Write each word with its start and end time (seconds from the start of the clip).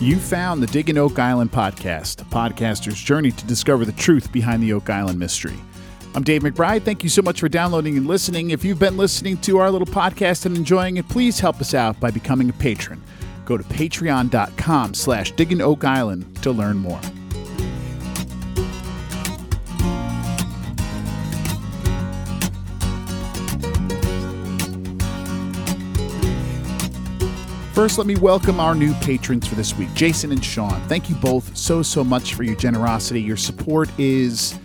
You 0.00 0.16
found 0.16 0.62
the 0.62 0.66
Digging 0.66 0.96
Oak 0.96 1.18
Island 1.18 1.52
podcast, 1.52 2.22
a 2.22 2.24
podcaster's 2.24 2.98
journey 2.98 3.32
to 3.32 3.44
discover 3.44 3.84
the 3.84 3.92
truth 3.92 4.32
behind 4.32 4.62
the 4.62 4.72
Oak 4.72 4.88
Island 4.88 5.18
mystery. 5.18 5.58
I'm 6.14 6.22
Dave 6.22 6.40
McBride. 6.40 6.84
Thank 6.84 7.02
you 7.02 7.10
so 7.10 7.20
much 7.20 7.38
for 7.38 7.50
downloading 7.50 7.98
and 7.98 8.06
listening. 8.06 8.48
If 8.50 8.64
you've 8.64 8.78
been 8.78 8.96
listening 8.96 9.36
to 9.42 9.58
our 9.58 9.70
little 9.70 9.86
podcast 9.86 10.46
and 10.46 10.56
enjoying 10.56 10.96
it, 10.96 11.06
please 11.10 11.38
help 11.38 11.60
us 11.60 11.74
out 11.74 12.00
by 12.00 12.10
becoming 12.10 12.48
a 12.48 12.54
patron. 12.54 13.02
Go 13.44 13.58
to 13.58 13.64
patreon.com 13.64 14.94
slash 14.94 15.32
digging 15.32 15.60
oak 15.60 15.84
island 15.84 16.34
to 16.42 16.50
learn 16.50 16.78
more. 16.78 17.00
First, 27.80 27.96
let 27.96 28.06
me 28.06 28.16
welcome 28.16 28.60
our 28.60 28.74
new 28.74 28.92
patrons 28.96 29.46
for 29.46 29.54
this 29.54 29.74
week, 29.74 29.88
Jason 29.94 30.32
and 30.32 30.44
Sean. 30.44 30.78
Thank 30.82 31.08
you 31.08 31.16
both 31.16 31.56
so, 31.56 31.80
so 31.80 32.04
much 32.04 32.34
for 32.34 32.42
your 32.42 32.54
generosity. 32.54 33.22
Your 33.22 33.38
support 33.38 33.88
is 33.98 34.58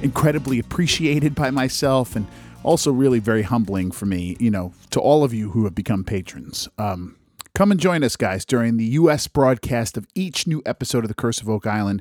incredibly 0.00 0.58
appreciated 0.60 1.34
by 1.34 1.50
myself 1.50 2.16
and 2.16 2.26
also 2.62 2.90
really 2.90 3.18
very 3.18 3.42
humbling 3.42 3.90
for 3.90 4.06
me, 4.06 4.38
you 4.40 4.50
know, 4.50 4.72
to 4.92 4.98
all 4.98 5.24
of 5.24 5.34
you 5.34 5.50
who 5.50 5.64
have 5.64 5.74
become 5.74 6.04
patrons. 6.04 6.66
Um, 6.78 7.16
come 7.54 7.70
and 7.70 7.78
join 7.78 8.02
us, 8.02 8.16
guys, 8.16 8.46
during 8.46 8.78
the 8.78 8.86
U.S. 8.86 9.28
broadcast 9.28 9.98
of 9.98 10.06
each 10.14 10.46
new 10.46 10.62
episode 10.64 11.04
of 11.04 11.08
The 11.08 11.14
Curse 11.14 11.42
of 11.42 11.50
Oak 11.50 11.66
Island 11.66 12.00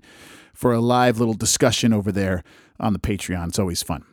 for 0.53 0.71
a 0.71 0.79
live 0.79 1.19
little 1.19 1.33
discussion 1.33 1.91
over 1.91 2.09
there 2.09 2.41
on 2.79 2.93
the 2.93 2.99
Patreon. 2.99 3.49
It's 3.49 3.59
always 3.59 3.83
fun. 3.83 4.05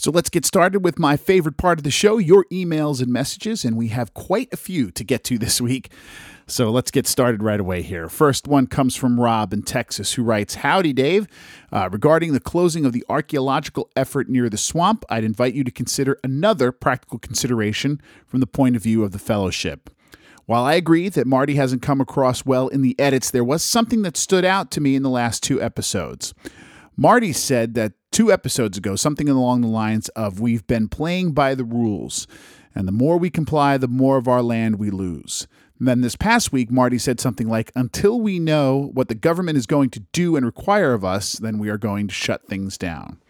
So 0.00 0.12
let's 0.12 0.30
get 0.30 0.46
started 0.46 0.84
with 0.84 0.96
my 0.96 1.16
favorite 1.16 1.56
part 1.56 1.80
of 1.80 1.82
the 1.82 1.90
show 1.90 2.18
your 2.18 2.44
emails 2.52 3.02
and 3.02 3.12
messages. 3.12 3.64
And 3.64 3.76
we 3.76 3.88
have 3.88 4.14
quite 4.14 4.48
a 4.52 4.56
few 4.56 4.92
to 4.92 5.02
get 5.02 5.24
to 5.24 5.38
this 5.38 5.60
week. 5.60 5.90
So 6.46 6.70
let's 6.70 6.92
get 6.92 7.04
started 7.08 7.42
right 7.42 7.58
away 7.58 7.82
here. 7.82 8.08
First 8.08 8.46
one 8.46 8.68
comes 8.68 8.94
from 8.94 9.18
Rob 9.18 9.52
in 9.52 9.62
Texas, 9.62 10.12
who 10.12 10.22
writes 10.22 10.54
Howdy, 10.54 10.92
Dave. 10.92 11.26
Uh, 11.72 11.88
regarding 11.90 12.32
the 12.32 12.38
closing 12.38 12.86
of 12.86 12.92
the 12.92 13.04
archaeological 13.08 13.90
effort 13.96 14.28
near 14.28 14.48
the 14.48 14.56
swamp, 14.56 15.04
I'd 15.10 15.24
invite 15.24 15.54
you 15.54 15.64
to 15.64 15.70
consider 15.72 16.16
another 16.22 16.70
practical 16.70 17.18
consideration 17.18 18.00
from 18.24 18.38
the 18.38 18.46
point 18.46 18.76
of 18.76 18.84
view 18.84 19.02
of 19.02 19.10
the 19.10 19.18
fellowship. 19.18 19.90
While 20.46 20.64
I 20.64 20.74
agree 20.74 21.08
that 21.08 21.26
Marty 21.26 21.56
hasn't 21.56 21.82
come 21.82 22.00
across 22.00 22.46
well 22.46 22.68
in 22.68 22.82
the 22.82 22.94
edits, 23.00 23.32
there 23.32 23.42
was 23.42 23.64
something 23.64 24.02
that 24.02 24.16
stood 24.16 24.44
out 24.44 24.70
to 24.70 24.80
me 24.80 24.94
in 24.94 25.02
the 25.02 25.10
last 25.10 25.42
two 25.42 25.60
episodes. 25.60 26.34
Marty 26.96 27.32
said 27.32 27.74
that 27.74 27.92
two 28.10 28.32
episodes 28.32 28.78
ago, 28.78 28.96
something 28.96 29.28
along 29.28 29.60
the 29.60 29.68
lines 29.68 30.08
of 30.10 30.40
We've 30.40 30.66
been 30.66 30.88
playing 30.88 31.32
by 31.32 31.54
the 31.54 31.64
rules, 31.64 32.26
and 32.74 32.86
the 32.86 32.92
more 32.92 33.18
we 33.18 33.30
comply, 33.30 33.76
the 33.76 33.88
more 33.88 34.16
of 34.16 34.28
our 34.28 34.42
land 34.42 34.78
we 34.78 34.90
lose. 34.90 35.46
And 35.78 35.86
then 35.86 36.00
this 36.00 36.16
past 36.16 36.52
week, 36.52 36.70
Marty 36.70 36.98
said 36.98 37.20
something 37.20 37.48
like, 37.48 37.70
Until 37.74 38.20
we 38.20 38.38
know 38.38 38.90
what 38.94 39.08
the 39.08 39.14
government 39.14 39.58
is 39.58 39.66
going 39.66 39.90
to 39.90 40.00
do 40.12 40.36
and 40.36 40.44
require 40.44 40.92
of 40.92 41.04
us, 41.04 41.34
then 41.34 41.58
we 41.58 41.68
are 41.68 41.78
going 41.78 42.08
to 42.08 42.14
shut 42.14 42.46
things 42.46 42.76
down. 42.76 43.20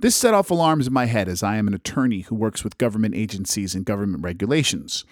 This 0.00 0.16
set 0.16 0.34
off 0.34 0.50
alarms 0.50 0.86
in 0.86 0.92
my 0.92 1.06
head 1.06 1.28
as 1.28 1.42
I 1.42 1.56
am 1.56 1.66
an 1.66 1.74
attorney 1.74 2.20
who 2.20 2.34
works 2.34 2.62
with 2.62 2.78
government 2.78 3.14
agencies 3.14 3.74
and 3.74 3.84
government 3.84 4.22
regulations 4.22 5.04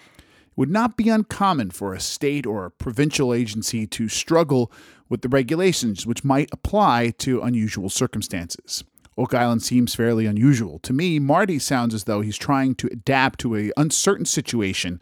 would 0.57 0.69
not 0.69 0.97
be 0.97 1.07
uncommon 1.07 1.71
for 1.71 1.93
a 1.93 1.99
state 2.01 2.45
or 2.45 2.65
a 2.65 2.71
provincial 2.71 3.33
agency 3.33 3.87
to 3.87 4.09
struggle 4.09 4.69
with 5.07 5.21
the 5.21 5.29
regulations 5.29 6.05
which 6.05 6.25
might 6.25 6.49
apply 6.51 7.13
to 7.19 7.41
unusual 7.41 7.89
circumstances. 7.89 8.83
Oak 9.17 9.33
Island 9.33 9.63
seems 9.63 9.95
fairly 9.95 10.25
unusual. 10.25 10.79
To 10.79 10.93
me, 10.93 11.19
Marty 11.19 11.59
sounds 11.59 11.93
as 11.93 12.03
though 12.03 12.21
he's 12.21 12.37
trying 12.37 12.75
to 12.75 12.89
adapt 12.91 13.39
to 13.39 13.55
an 13.55 13.71
uncertain 13.77 14.25
situation, 14.25 14.99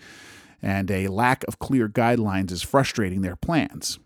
and 0.61 0.91
a 0.91 1.07
lack 1.07 1.43
of 1.47 1.59
clear 1.59 1.89
guidelines 1.89 2.51
is 2.51 2.61
frustrating 2.61 3.21
their 3.21 3.35
plans. 3.35 3.99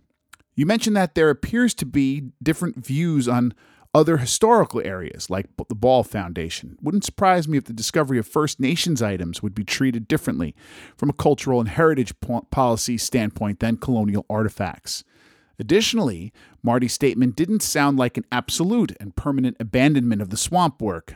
You 0.56 0.66
mentioned 0.66 0.96
that 0.96 1.16
there 1.16 1.30
appears 1.30 1.74
to 1.76 1.86
be 1.86 2.32
different 2.42 2.84
views 2.84 3.28
on 3.28 3.54
other 3.94 4.18
historical 4.18 4.82
areas 4.86 5.30
like 5.30 5.48
the 5.68 5.76
Ball 5.76 6.04
Foundation. 6.04 6.78
Wouldn't 6.82 7.04
surprise 7.04 7.48
me 7.48 7.58
if 7.58 7.66
the 7.66 7.74
discovery 7.74 8.20
of 8.20 8.28
First 8.28 8.60
Nations 8.60 9.02
items 9.02 9.42
would 9.42 9.56
be 9.56 9.64
treated 9.64 10.08
differently 10.08 10.56
from 10.96 11.10
a 11.10 11.14
cultural 11.14 11.60
and 11.60 11.70
heritage 11.70 12.14
policy 12.52 12.98
standpoint 12.98 13.60
than 13.60 13.78
colonial 13.78 14.26
artifacts. 14.30 15.04
Additionally, 15.58 16.32
Marty's 16.64 16.94
statement 16.94 17.36
didn't 17.36 17.62
sound 17.62 17.98
like 17.98 18.16
an 18.16 18.26
absolute 18.32 18.96
and 19.00 19.16
permanent 19.16 19.58
abandonment 19.60 20.22
of 20.22 20.30
the 20.30 20.38
swamp 20.38 20.82
work. 20.82 21.16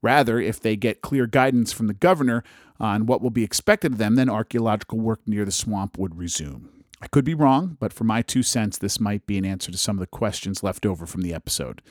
Rather, 0.00 0.40
if 0.40 0.58
they 0.58 0.76
get 0.76 1.02
clear 1.02 1.26
guidance 1.26 1.72
from 1.72 1.88
the 1.88 1.94
governor 1.94 2.42
on 2.80 3.06
what 3.06 3.20
will 3.20 3.30
be 3.30 3.44
expected 3.44 3.92
of 3.92 3.98
them, 3.98 4.14
then 4.14 4.30
archaeological 4.30 4.98
work 4.98 5.20
near 5.26 5.44
the 5.44 5.52
swamp 5.52 5.98
would 5.98 6.16
resume. 6.16 6.71
I 7.02 7.08
could 7.08 7.24
be 7.24 7.34
wrong, 7.34 7.76
but 7.80 7.92
for 7.92 8.04
my 8.04 8.22
two 8.22 8.44
cents, 8.44 8.78
this 8.78 9.00
might 9.00 9.26
be 9.26 9.36
an 9.36 9.44
answer 9.44 9.72
to 9.72 9.76
some 9.76 9.96
of 9.96 10.00
the 10.00 10.06
questions 10.06 10.62
left 10.62 10.86
over 10.86 11.04
from 11.04 11.22
the 11.22 11.34
episode. 11.34 11.82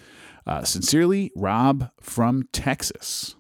Uh, 0.48 0.64
sincerely, 0.64 1.34
Rob 1.36 1.92
from 2.00 2.48
Texas. 2.54 3.36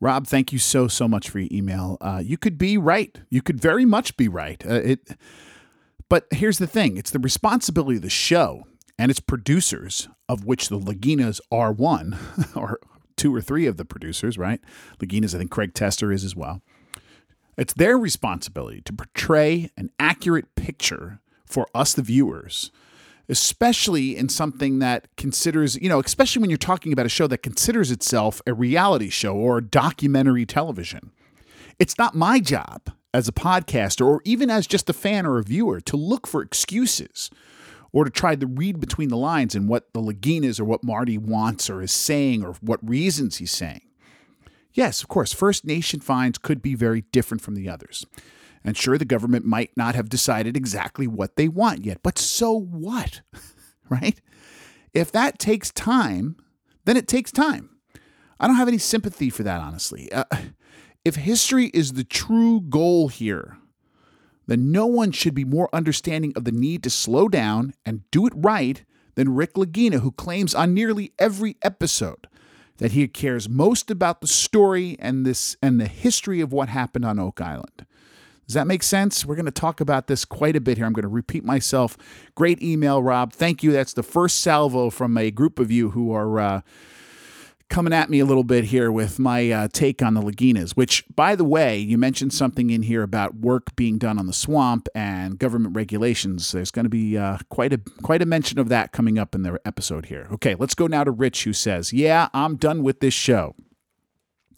Rob, 0.00 0.28
thank 0.28 0.52
you 0.52 0.60
so 0.60 0.86
so 0.86 1.08
much 1.08 1.28
for 1.28 1.40
your 1.40 1.48
email. 1.52 1.98
Uh, 2.00 2.22
you 2.24 2.38
could 2.38 2.56
be 2.56 2.78
right. 2.78 3.20
You 3.30 3.42
could 3.42 3.60
very 3.60 3.84
much 3.84 4.16
be 4.16 4.28
right. 4.28 4.64
Uh, 4.64 4.74
it, 4.74 5.16
but 6.08 6.26
here's 6.30 6.58
the 6.58 6.68
thing: 6.68 6.96
it's 6.96 7.10
the 7.10 7.18
responsibility 7.18 7.96
of 7.96 8.02
the 8.02 8.08
show 8.08 8.64
and 8.96 9.10
its 9.10 9.20
producers, 9.20 10.08
of 10.28 10.44
which 10.44 10.68
the 10.68 10.78
Laginas 10.78 11.40
are 11.50 11.72
one, 11.72 12.16
or 12.54 12.78
two 13.16 13.34
or 13.34 13.40
three 13.40 13.66
of 13.66 13.76
the 13.76 13.84
producers. 13.84 14.38
Right? 14.38 14.60
Laginas, 15.00 15.34
I 15.34 15.38
think 15.38 15.50
Craig 15.50 15.74
Tester 15.74 16.12
is 16.12 16.22
as 16.22 16.36
well. 16.36 16.62
It's 17.60 17.74
their 17.74 17.98
responsibility 17.98 18.80
to 18.86 18.92
portray 18.94 19.70
an 19.76 19.90
accurate 20.00 20.54
picture 20.54 21.20
for 21.44 21.68
us, 21.74 21.92
the 21.92 22.00
viewers, 22.00 22.70
especially 23.28 24.16
in 24.16 24.30
something 24.30 24.78
that 24.78 25.14
considers, 25.18 25.76
you 25.76 25.90
know, 25.90 26.00
especially 26.00 26.40
when 26.40 26.48
you're 26.48 26.56
talking 26.56 26.90
about 26.90 27.04
a 27.04 27.10
show 27.10 27.26
that 27.26 27.42
considers 27.42 27.90
itself 27.90 28.40
a 28.46 28.54
reality 28.54 29.10
show 29.10 29.34
or 29.34 29.60
documentary 29.60 30.46
television. 30.46 31.10
It's 31.78 31.98
not 31.98 32.14
my 32.14 32.40
job 32.40 32.92
as 33.12 33.28
a 33.28 33.32
podcaster 33.32 34.06
or 34.06 34.22
even 34.24 34.48
as 34.48 34.66
just 34.66 34.88
a 34.88 34.94
fan 34.94 35.26
or 35.26 35.38
a 35.38 35.42
viewer 35.44 35.82
to 35.82 35.98
look 35.98 36.26
for 36.26 36.40
excuses 36.40 37.28
or 37.92 38.04
to 38.04 38.10
try 38.10 38.36
to 38.36 38.46
read 38.46 38.80
between 38.80 39.10
the 39.10 39.18
lines 39.18 39.54
in 39.54 39.66
what 39.66 39.92
the 39.92 40.00
Laginas 40.00 40.60
or 40.60 40.64
what 40.64 40.82
Marty 40.82 41.18
wants 41.18 41.68
or 41.68 41.82
is 41.82 41.92
saying 41.92 42.42
or 42.42 42.54
what 42.62 42.80
reasons 42.88 43.36
he's 43.36 43.52
saying. 43.52 43.82
Yes, 44.72 45.02
of 45.02 45.08
course, 45.08 45.32
First 45.32 45.64
Nation 45.64 46.00
finds 46.00 46.38
could 46.38 46.62
be 46.62 46.74
very 46.74 47.02
different 47.12 47.42
from 47.42 47.54
the 47.54 47.68
others. 47.68 48.06
And 48.62 48.76
sure, 48.76 48.98
the 48.98 49.04
government 49.04 49.44
might 49.44 49.76
not 49.76 49.94
have 49.94 50.08
decided 50.08 50.56
exactly 50.56 51.06
what 51.06 51.36
they 51.36 51.48
want 51.48 51.84
yet, 51.84 52.02
but 52.02 52.18
so 52.18 52.52
what? 52.52 53.22
right? 53.88 54.20
If 54.92 55.10
that 55.12 55.38
takes 55.38 55.70
time, 55.70 56.36
then 56.84 56.96
it 56.96 57.08
takes 57.08 57.32
time. 57.32 57.70
I 58.38 58.46
don't 58.46 58.56
have 58.56 58.68
any 58.68 58.78
sympathy 58.78 59.30
for 59.30 59.42
that, 59.42 59.60
honestly. 59.60 60.10
Uh, 60.12 60.24
if 61.04 61.16
history 61.16 61.66
is 61.72 61.92
the 61.92 62.04
true 62.04 62.60
goal 62.60 63.08
here, 63.08 63.58
then 64.46 64.72
no 64.72 64.86
one 64.86 65.12
should 65.12 65.34
be 65.34 65.44
more 65.44 65.68
understanding 65.72 66.32
of 66.36 66.44
the 66.44 66.52
need 66.52 66.82
to 66.82 66.90
slow 66.90 67.28
down 67.28 67.72
and 67.86 68.08
do 68.10 68.26
it 68.26 68.32
right 68.36 68.84
than 69.14 69.34
Rick 69.34 69.54
Lagina, 69.54 70.00
who 70.00 70.12
claims 70.12 70.54
on 70.54 70.74
nearly 70.74 71.12
every 71.18 71.56
episode 71.62 72.26
that 72.80 72.92
he 72.92 73.06
cares 73.06 73.48
most 73.48 73.90
about 73.90 74.22
the 74.22 74.26
story 74.26 74.96
and 74.98 75.24
this 75.26 75.54
and 75.62 75.78
the 75.78 75.86
history 75.86 76.40
of 76.40 76.50
what 76.50 76.70
happened 76.70 77.04
on 77.04 77.18
Oak 77.18 77.40
Island. 77.40 77.86
Does 78.46 78.54
that 78.54 78.66
make 78.66 78.82
sense? 78.82 79.24
We're 79.24 79.36
going 79.36 79.44
to 79.44 79.52
talk 79.52 79.80
about 79.80 80.08
this 80.08 80.24
quite 80.24 80.56
a 80.56 80.60
bit 80.60 80.78
here. 80.78 80.86
I'm 80.86 80.94
going 80.94 81.02
to 81.02 81.08
repeat 81.08 81.44
myself. 81.44 81.96
Great 82.34 82.60
email, 82.62 83.02
Rob. 83.02 83.32
Thank 83.32 83.62
you. 83.62 83.70
That's 83.70 83.92
the 83.92 84.02
first 84.02 84.40
salvo 84.40 84.90
from 84.90 85.16
a 85.16 85.30
group 85.30 85.58
of 85.60 85.70
you 85.70 85.90
who 85.90 86.12
are 86.12 86.40
uh, 86.40 86.60
coming 87.70 87.92
at 87.92 88.10
me 88.10 88.18
a 88.18 88.26
little 88.26 88.44
bit 88.44 88.64
here 88.64 88.92
with 88.92 89.18
my 89.18 89.50
uh, 89.50 89.68
take 89.72 90.02
on 90.02 90.14
the 90.14 90.20
Laginas, 90.20 90.72
which, 90.72 91.04
by 91.14 91.34
the 91.34 91.44
way, 91.44 91.78
you 91.78 91.96
mentioned 91.96 92.34
something 92.34 92.68
in 92.68 92.82
here 92.82 93.02
about 93.02 93.36
work 93.36 93.74
being 93.76 93.96
done 93.96 94.18
on 94.18 94.26
the 94.26 94.32
swamp 94.32 94.88
and 94.94 95.38
government 95.38 95.74
regulations. 95.74 96.52
There's 96.52 96.70
going 96.70 96.84
to 96.84 96.90
be 96.90 97.16
uh, 97.16 97.38
quite 97.48 97.72
a 97.72 97.80
quite 98.02 98.20
a 98.20 98.26
mention 98.26 98.58
of 98.58 98.68
that 98.68 98.92
coming 98.92 99.18
up 99.18 99.34
in 99.34 99.42
the 99.42 99.58
episode 99.64 100.06
here. 100.06 100.28
Okay, 100.32 100.54
let's 100.56 100.74
go 100.74 100.86
now 100.86 101.04
to 101.04 101.10
Rich, 101.10 101.44
who 101.44 101.52
says, 101.52 101.92
"Yeah, 101.92 102.28
I'm 102.34 102.56
done 102.56 102.82
with 102.82 103.00
this 103.00 103.14
show. 103.14 103.54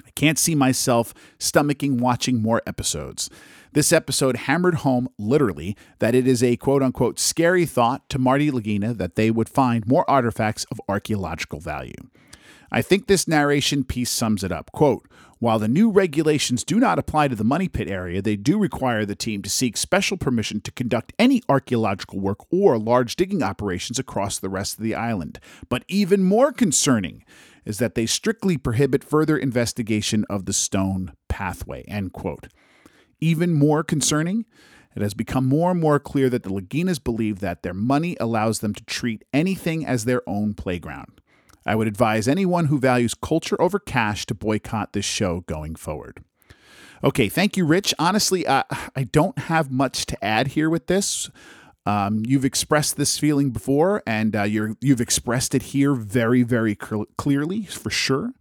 I 0.05 0.11
can't 0.17 0.39
see 0.39 0.55
myself 0.55 1.15
stomaching 1.39 2.01
watching 2.01 2.43
more 2.43 2.63
episodes." 2.67 3.31
This 3.75 3.93
episode 3.93 4.37
hammered 4.37 4.77
home, 4.77 5.09
literally, 5.19 5.79
that 5.99 6.15
it 6.15 6.27
is 6.27 6.43
a 6.43 6.57
quote 6.57 6.83
unquote 6.83 7.19
scary 7.19 7.67
thought 7.67 8.09
to 8.09 8.19
Marty 8.19 8.51
Lagina 8.51 8.97
that 8.97 9.17
they 9.17 9.31
would 9.31 9.49
find 9.49 9.87
more 9.87 10.09
artifacts 10.11 10.65
of 10.71 10.81
archaeological 10.89 11.61
value. 11.61 12.11
I 12.75 12.81
think 12.81 13.07
this 13.07 13.29
narration 13.29 13.85
piece 13.85 14.11
sums 14.11 14.43
it 14.43 14.51
up. 14.51 14.73
Quote, 14.73 15.07
while 15.41 15.59
the 15.59 15.69
new 15.69 15.91
regulations 15.91 16.65
do 16.65 16.81
not 16.81 16.99
apply 16.99 17.29
to 17.29 17.37
the 17.37 17.45
Money 17.45 17.69
Pit 17.69 17.87
area, 17.87 18.23
they 18.23 18.35
do 18.37 18.59
require 18.59 19.05
the 19.05 19.15
team 19.15 19.43
to 19.43 19.51
seek 19.51 19.77
special 19.77 20.17
permission 20.17 20.63
to 20.63 20.73
conduct 20.73 21.13
any 21.19 21.43
archaeological 21.51 22.19
work 22.19 22.39
or 22.51 22.79
large 22.79 23.15
digging 23.15 23.43
operations 23.43 23.99
across 23.99 24.39
the 24.39 24.49
rest 24.49 24.79
of 24.79 24.85
the 24.85 24.95
island. 24.95 25.39
But 25.69 25.85
even 25.87 26.23
more 26.23 26.51
concerning 26.51 27.25
is 27.67 27.79
that 27.79 27.95
they 27.95 28.07
strictly 28.07 28.57
prohibit 28.57 29.05
further 29.05 29.37
investigation 29.37 30.25
of 30.31 30.47
the 30.47 30.55
stone 30.55 31.13
pathway. 31.29 31.83
End 31.89 32.15
quote. 32.15 32.49
Even 33.21 33.53
more 33.53 33.85
concerning? 33.85 34.47
It 34.97 35.03
has 35.03 35.13
become 35.13 35.47
more 35.47 35.73
and 35.73 35.81
more 35.81 35.99
clear 35.99 36.31
that 36.31 36.43
the 36.43 36.51
Laginas 36.51 37.03
believe 37.03 37.41
that 37.41 37.63
their 37.63 37.75
money 37.75 38.17
allows 38.19 38.61
them 38.61 38.75
to 38.75 38.85
treat 38.85 39.25
anything 39.33 39.85
as 39.85 40.05
their 40.05 40.23
own 40.27 40.55
playground. 40.55 41.21
I 41.65 41.75
would 41.75 41.87
advise 41.87 42.27
anyone 42.29 42.67
who 42.67 42.79
values 42.79 43.15
culture 43.15 43.61
over 43.61 43.79
cash 43.79 44.27
to 44.27 44.35
boycott 44.35 44.93
this 44.93 45.05
show 45.05 45.41
going 45.47 45.77
forward. 45.77 46.25
Okay, 47.05 47.29
thank 47.29 47.57
you, 47.57 47.65
Rich. 47.65 47.95
Honestly, 47.99 48.47
uh, 48.47 48.63
I 48.97 49.05
don't 49.05 49.39
have 49.39 49.71
much 49.71 50.07
to 50.07 50.25
add 50.25 50.49
here 50.49 50.71
with 50.71 50.87
this. 50.87 51.31
Um, 51.85 52.23
you've 52.25 52.45
expressed 52.45 52.97
this 52.97 53.19
feeling 53.19 53.51
before, 53.51 54.03
and 54.07 54.37
uh, 54.37 54.45
you 54.45 54.77
have 54.87 55.01
expressed 55.01 55.55
it 55.55 55.63
here 55.63 55.95
very, 55.95 56.45
very 56.45 56.77
cl- 56.81 57.07
clearly, 57.19 57.65
for 57.65 57.91
sure. 57.91 58.35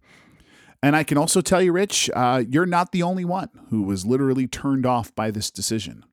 And 0.80 0.94
I 0.96 1.04
can 1.04 1.18
also 1.18 1.40
tell 1.40 1.62
you, 1.62 1.72
Rich, 1.72 2.10
uh, 2.14 2.42
you're 2.48 2.66
not 2.66 2.92
the 2.92 3.02
only 3.02 3.24
one 3.24 3.48
who 3.70 3.82
was 3.82 4.04
literally 4.04 4.46
turned 4.46 4.86
off 4.86 5.14
by 5.14 5.30
this 5.30 5.50
decision. 5.50 6.04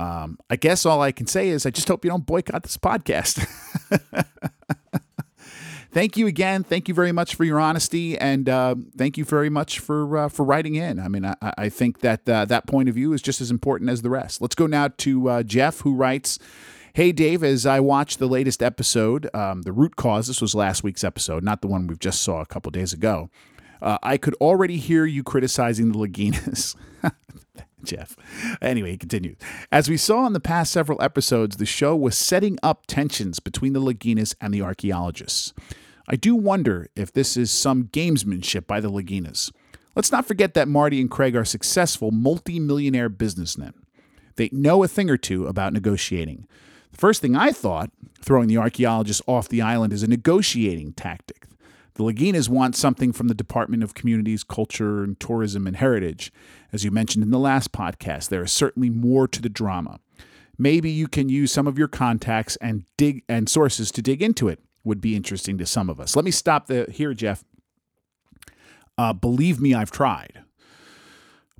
Um, 0.00 0.38
I 0.48 0.56
guess 0.56 0.86
all 0.86 1.02
I 1.02 1.10
can 1.10 1.26
say 1.26 1.48
is 1.48 1.66
I 1.66 1.70
just 1.70 1.88
hope 1.88 2.04
you 2.04 2.10
don't 2.10 2.26
boycott 2.26 2.62
this 2.62 2.76
podcast. 2.76 3.46
thank 5.90 6.16
you 6.16 6.26
again. 6.26 6.64
Thank 6.64 6.88
you 6.88 6.94
very 6.94 7.12
much 7.12 7.34
for 7.34 7.44
your 7.44 7.60
honesty, 7.60 8.18
and 8.18 8.48
uh, 8.48 8.74
thank 8.96 9.16
you 9.18 9.24
very 9.24 9.50
much 9.50 9.78
for 9.78 10.16
uh, 10.16 10.28
for 10.28 10.44
writing 10.44 10.74
in. 10.74 10.98
I 10.98 11.08
mean, 11.08 11.24
I, 11.24 11.34
I 11.40 11.68
think 11.68 12.00
that 12.00 12.28
uh, 12.28 12.44
that 12.46 12.66
point 12.66 12.88
of 12.88 12.94
view 12.94 13.12
is 13.12 13.22
just 13.22 13.40
as 13.40 13.50
important 13.50 13.90
as 13.90 14.02
the 14.02 14.10
rest. 14.10 14.40
Let's 14.40 14.54
go 14.54 14.66
now 14.66 14.88
to 14.98 15.28
uh, 15.28 15.42
Jeff, 15.42 15.80
who 15.80 15.94
writes. 15.94 16.38
Hey, 16.94 17.12
Dave, 17.12 17.44
as 17.44 17.64
I 17.64 17.78
watched 17.78 18.18
the 18.18 18.26
latest 18.26 18.60
episode, 18.60 19.32
um, 19.32 19.62
The 19.62 19.70
Root 19.70 19.94
Cause, 19.94 20.26
this 20.26 20.40
was 20.40 20.52
last 20.52 20.82
week's 20.82 21.04
episode, 21.04 21.44
not 21.44 21.60
the 21.60 21.68
one 21.68 21.86
we've 21.86 21.98
just 21.98 22.22
saw 22.22 22.40
a 22.40 22.46
couple 22.46 22.72
days 22.72 22.92
ago, 22.92 23.30
uh, 23.80 23.98
I 24.02 24.16
could 24.16 24.34
already 24.36 24.78
hear 24.78 25.04
you 25.04 25.22
criticizing 25.22 25.92
the 25.92 25.98
Laginas. 25.98 26.74
Jeff. 27.84 28.16
Anyway, 28.60 28.92
he 28.92 28.96
continues. 28.96 29.36
As 29.70 29.88
we 29.88 29.96
saw 29.96 30.26
in 30.26 30.32
the 30.32 30.40
past 30.40 30.72
several 30.72 31.00
episodes, 31.02 31.56
the 31.56 31.66
show 31.66 31.94
was 31.94 32.16
setting 32.16 32.58
up 32.62 32.86
tensions 32.86 33.40
between 33.40 33.72
the 33.72 33.80
Laginas 33.80 34.34
and 34.40 34.52
the 34.52 34.62
archaeologists. 34.62 35.52
I 36.08 36.16
do 36.16 36.34
wonder 36.34 36.88
if 36.96 37.12
this 37.12 37.36
is 37.36 37.50
some 37.50 37.84
gamesmanship 37.84 38.66
by 38.66 38.80
the 38.80 38.90
Laginas. 38.90 39.52
Let's 39.94 40.12
not 40.12 40.26
forget 40.26 40.54
that 40.54 40.68
Marty 40.68 41.00
and 41.00 41.10
Craig 41.10 41.36
are 41.36 41.44
successful 41.44 42.10
multi-millionaire 42.10 43.08
businessmen. 43.08 43.74
They 44.36 44.48
know 44.52 44.82
a 44.84 44.88
thing 44.88 45.10
or 45.10 45.16
two 45.16 45.46
about 45.46 45.72
negotiating. 45.72 46.46
The 46.92 46.98
first 46.98 47.20
thing 47.20 47.36
I 47.36 47.50
thought, 47.52 47.90
throwing 48.22 48.48
the 48.48 48.58
archaeologists 48.58 49.22
off 49.26 49.48
the 49.48 49.60
island, 49.60 49.92
is 49.92 50.02
a 50.02 50.08
negotiating 50.08 50.92
tactic. 50.92 51.46
The 51.98 52.04
Laginas 52.04 52.48
want 52.48 52.76
something 52.76 53.12
from 53.12 53.26
the 53.26 53.34
Department 53.34 53.82
of 53.82 53.92
Communities, 53.92 54.44
Culture, 54.44 55.02
and 55.02 55.18
Tourism 55.18 55.66
and 55.66 55.76
Heritage. 55.76 56.32
As 56.72 56.84
you 56.84 56.92
mentioned 56.92 57.24
in 57.24 57.32
the 57.32 57.40
last 57.40 57.72
podcast, 57.72 58.28
there 58.28 58.44
is 58.44 58.52
certainly 58.52 58.88
more 58.88 59.26
to 59.26 59.42
the 59.42 59.48
drama. 59.48 59.98
Maybe 60.56 60.92
you 60.92 61.08
can 61.08 61.28
use 61.28 61.50
some 61.50 61.66
of 61.66 61.76
your 61.76 61.88
contacts 61.88 62.54
and 62.60 62.84
dig 62.96 63.24
and 63.28 63.48
sources 63.48 63.90
to 63.90 64.00
dig 64.00 64.22
into 64.22 64.46
it. 64.46 64.60
Would 64.84 65.00
be 65.00 65.16
interesting 65.16 65.58
to 65.58 65.66
some 65.66 65.90
of 65.90 65.98
us. 65.98 66.14
Let 66.14 66.24
me 66.24 66.30
stop 66.30 66.68
the 66.68 66.86
here, 66.88 67.12
Jeff. 67.14 67.42
Uh, 68.96 69.12
believe 69.12 69.60
me, 69.60 69.74
I've 69.74 69.90
tried. 69.90 70.44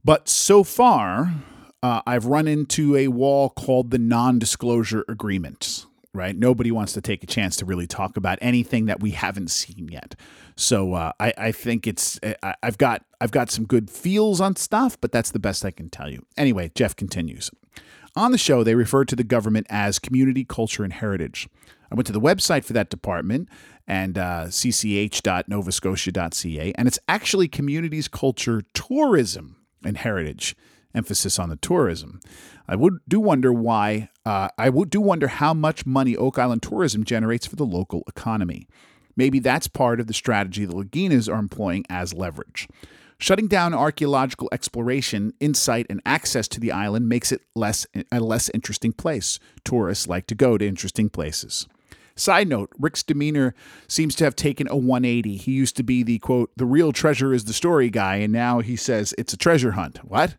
But 0.05 0.29
so 0.29 0.63
far, 0.63 1.35
uh, 1.83 2.03
I've 2.07 2.27
run 2.27 2.47
into 2.47 2.95
a 2.95 3.09
wall 3.09 3.51
called 3.51 3.91
the 3.91 3.99
non 3.99 4.39
disclosure 4.39 5.05
agreement 5.09 5.85
right? 6.15 6.37
Nobody 6.37 6.71
wants 6.71 6.93
to 6.95 7.01
take 7.01 7.23
a 7.23 7.27
chance 7.27 7.57
to 7.57 7.65
really 7.65 7.87
talk 7.87 8.17
about 8.17 8.39
anything 8.41 8.87
that 8.87 9.01
we 9.01 9.11
haven't 9.13 9.51
seen 9.51 9.89
yet. 9.91 10.15
So 10.57 10.95
uh, 10.95 11.13
I, 11.21 11.33
I 11.39 11.53
think 11.53 11.87
it's 11.87 12.19
I, 12.43 12.55
I've 12.63 12.79
got 12.79 13.05
I've 13.21 13.31
got 13.31 13.51
some 13.51 13.65
good 13.65 13.91
feels 13.91 14.41
on 14.41 14.57
stuff, 14.57 14.99
but 15.01 15.13
that's 15.13 15.31
the 15.31 15.39
best 15.39 15.65
I 15.65 15.71
can 15.71 15.91
tell 15.91 16.11
you. 16.11 16.25
Anyway, 16.37 16.73
Jeff 16.75 16.97
continues. 16.97 17.51
On 18.17 18.33
the 18.33 18.39
show, 18.39 18.65
they 18.65 18.75
refer 18.75 19.05
to 19.05 19.15
the 19.15 19.23
government 19.23 19.67
as 19.71 19.99
community, 19.99 20.45
culture, 20.45 20.83
and 20.83 20.93
heritage. 20.93 21.49
I 21.91 21.95
went 21.95 22.07
to 22.09 22.13
the 22.13 22.21
website 22.21 22.65
for 22.65 22.75
that 22.75 22.91
department 22.91 23.49
and 23.87 24.19
uh, 24.19 24.49
cch.novascotia.ca, 24.49 26.73
and 26.77 26.89
it's 26.89 26.99
actually 27.07 27.47
communities, 27.49 28.09
culture, 28.09 28.63
tourism, 28.75 29.57
and 29.85 29.97
heritage 29.97 30.57
emphasis 30.95 31.39
on 31.39 31.49
the 31.49 31.57
tourism. 31.57 32.21
I 32.67 32.77
would 32.77 32.99
do 33.09 33.21
wonder 33.21 33.53
why. 33.53 34.11
Uh, 34.25 34.49
I 34.59 34.69
would 34.69 34.91
do 34.91 35.01
wonder 35.01 35.29
how 35.29 35.55
much 35.55 35.87
money 35.87 36.17
Oak 36.17 36.39
Island 36.39 36.63
tourism 36.63 37.05
generates 37.05 37.47
for 37.47 37.57
the 37.57 37.65
local 37.65 38.03
economy. 38.07 38.69
Maybe 39.17 39.41
that's 39.41 39.67
part 39.69 40.01
of 40.01 40.07
the 40.07 40.15
strategy 40.15 40.65
the 40.65 40.75
Laginas 40.75 41.33
are 41.33 41.39
employing 41.39 41.85
as 41.89 42.15
leverage. 42.15 42.69
Shutting 43.21 43.49
down 43.49 43.75
archaeological 43.75 44.49
exploration, 44.53 45.33
insight, 45.41 45.87
and 45.91 46.01
access 46.07 46.47
to 46.49 46.61
the 46.61 46.71
island 46.71 47.09
makes 47.09 47.33
it 47.33 47.43
less 47.57 47.85
a 48.13 48.21
less 48.21 48.49
interesting 48.55 48.93
place. 48.93 49.41
Tourists 49.65 50.07
like 50.07 50.29
to 50.29 50.37
go 50.37 50.57
to 50.57 50.67
interesting 50.67 51.11
places. 51.11 51.67
Side 52.15 52.49
note, 52.49 52.71
Rick's 52.79 53.03
demeanor 53.03 53.55
seems 53.89 54.15
to 54.17 54.25
have 54.25 54.37
taken 54.37 54.69
a 54.69 54.77
180. 54.77 55.37
He 55.37 55.53
used 55.53 55.77
to 55.77 55.83
be 55.83 56.03
the 56.03 56.19
quote, 56.19 56.51
the 56.57 56.67
real 56.67 56.93
treasure 56.93 57.33
is 57.33 57.45
the 57.45 57.53
story 57.53 57.91
guy, 57.91 58.17
and 58.17 58.33
now 58.33 58.61
he 58.61 58.77
says 58.77 59.15
it's 59.19 59.33
a 59.33 59.37
treasure 59.37 59.73
hunt. 59.73 59.99
What? 60.05 60.37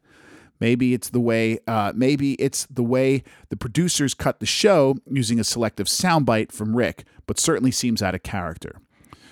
Maybe 0.59 0.93
it's 0.93 1.09
the 1.09 1.19
way 1.19 1.59
uh, 1.67 1.93
maybe 1.95 2.33
it's 2.33 2.65
the 2.69 2.83
way 2.83 3.23
the 3.49 3.55
producers 3.55 4.13
cut 4.13 4.39
the 4.39 4.45
show 4.45 4.97
using 5.09 5.39
a 5.39 5.43
selective 5.43 5.87
soundbite 5.87 6.51
from 6.51 6.75
Rick, 6.75 7.05
but 7.27 7.39
certainly 7.39 7.71
seems 7.71 8.01
out 8.01 8.15
of 8.15 8.23
character. 8.23 8.81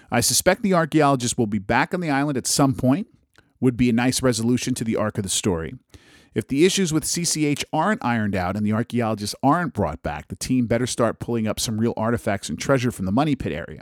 I 0.10 0.22
suspect 0.22 0.62
the 0.62 0.74
archaeologist 0.74 1.38
will 1.38 1.48
be 1.48 1.60
back 1.60 1.94
on 1.94 2.00
the 2.00 2.10
island 2.10 2.38
at 2.38 2.48
some 2.48 2.74
point. 2.74 3.08
Would 3.60 3.76
be 3.76 3.90
a 3.90 3.94
nice 3.94 4.22
resolution 4.22 4.74
to 4.76 4.84
the 4.84 4.96
arc 4.96 5.18
of 5.18 5.24
the 5.24 5.30
story. 5.30 5.74
If 6.36 6.48
the 6.48 6.66
issues 6.66 6.94
with 6.94 7.04
CCH 7.04 7.64
aren't 7.74 8.06
ironed 8.06 8.36
out 8.36 8.56
and 8.56 8.64
the 8.64 8.72
archaeologists 8.72 9.36
aren't 9.42 9.74
brought 9.74 10.04
back, 10.04 10.28
the 10.28 10.36
team 10.36 10.68
better 10.68 10.86
start 10.86 11.20
pulling 11.20 11.48
up 11.48 11.60
some 11.60 11.80
real 11.80 11.96
artifacts 11.98 12.48
and 12.48 12.60
treasure 12.60 12.92
from 12.92 13.06
the 13.06 13.12
Money 13.12 13.36
Pit 13.36 13.52
area. 13.52 13.82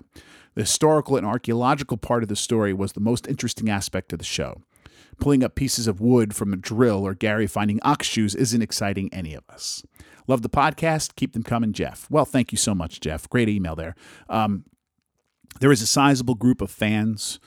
The 0.54 0.62
historical 0.62 1.18
and 1.18 1.28
archaeological 1.28 1.98
part 1.98 2.24
of 2.24 2.30
the 2.30 2.36
story 2.38 2.74
was 2.74 2.94
the 2.94 3.02
most 3.02 3.28
interesting 3.28 3.70
aspect 3.70 4.14
of 4.14 4.20
the 4.20 4.26
show. 4.26 4.62
Pulling 5.20 5.44
up 5.44 5.56
pieces 5.56 5.88
of 5.88 6.02
wood 6.02 6.36
from 6.36 6.54
a 6.54 6.58
drill 6.58 7.06
or 7.06 7.14
Gary 7.14 7.48
finding 7.48 7.80
ox 7.84 8.08
shoes 8.08 8.36
isn't 8.36 8.62
exciting 8.62 9.10
any 9.14 9.34
of 9.34 9.44
us. 9.50 9.84
Love 10.28 10.42
the 10.42 10.50
podcast. 10.50 11.16
Keep 11.16 11.34
them 11.34 11.44
coming, 11.44 11.74
Jeff. 11.74 12.08
Well, 12.10 12.26
thank 12.26 12.52
you 12.52 12.58
so 12.58 12.74
much, 12.74 13.00
Jeff. 13.00 13.30
Great 13.30 13.50
email 13.50 13.76
there. 13.76 13.96
Um, 14.30 14.66
there 15.60 15.72
is 15.72 15.82
a 15.82 15.88
sizable 15.88 16.36
group 16.36 16.62
of 16.62 16.72
fans 16.72 17.40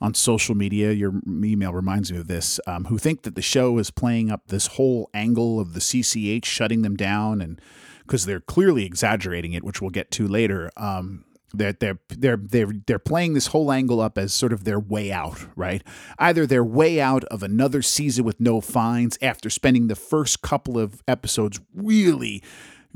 on 0.00 0.14
social 0.14 0.54
media. 0.54 0.92
Your 0.92 1.20
email 1.26 1.72
reminds 1.72 2.12
me 2.12 2.18
of 2.18 2.28
this, 2.28 2.60
um, 2.66 2.84
who 2.86 2.98
think 2.98 3.22
that 3.22 3.34
the 3.34 3.42
show 3.42 3.78
is 3.78 3.90
playing 3.90 4.30
up 4.30 4.48
this 4.48 4.68
whole 4.68 5.10
angle 5.14 5.58
of 5.58 5.72
the 5.72 5.80
CCH 5.80 6.44
shutting 6.44 6.82
them 6.82 6.96
down, 6.96 7.40
and 7.40 7.60
because 8.00 8.26
they're 8.26 8.40
clearly 8.40 8.84
exaggerating 8.84 9.52
it, 9.52 9.64
which 9.64 9.80
we'll 9.80 9.90
get 9.90 10.10
to 10.12 10.28
later. 10.28 10.70
Um, 10.76 11.24
they're, 11.54 11.72
they're 11.72 11.98
they're 12.08 12.36
they're 12.36 12.72
they're 12.86 12.98
playing 12.98 13.34
this 13.34 13.48
whole 13.48 13.70
angle 13.70 14.00
up 14.00 14.18
as 14.18 14.34
sort 14.34 14.52
of 14.52 14.64
their 14.64 14.80
way 14.80 15.12
out, 15.12 15.46
right? 15.56 15.82
Either 16.18 16.46
their 16.46 16.64
way 16.64 17.00
out 17.00 17.24
of 17.24 17.42
another 17.42 17.82
season 17.82 18.24
with 18.24 18.40
no 18.40 18.60
fines 18.60 19.18
after 19.22 19.48
spending 19.48 19.86
the 19.86 19.96
first 19.96 20.42
couple 20.42 20.78
of 20.78 21.02
episodes 21.06 21.60
really 21.74 22.42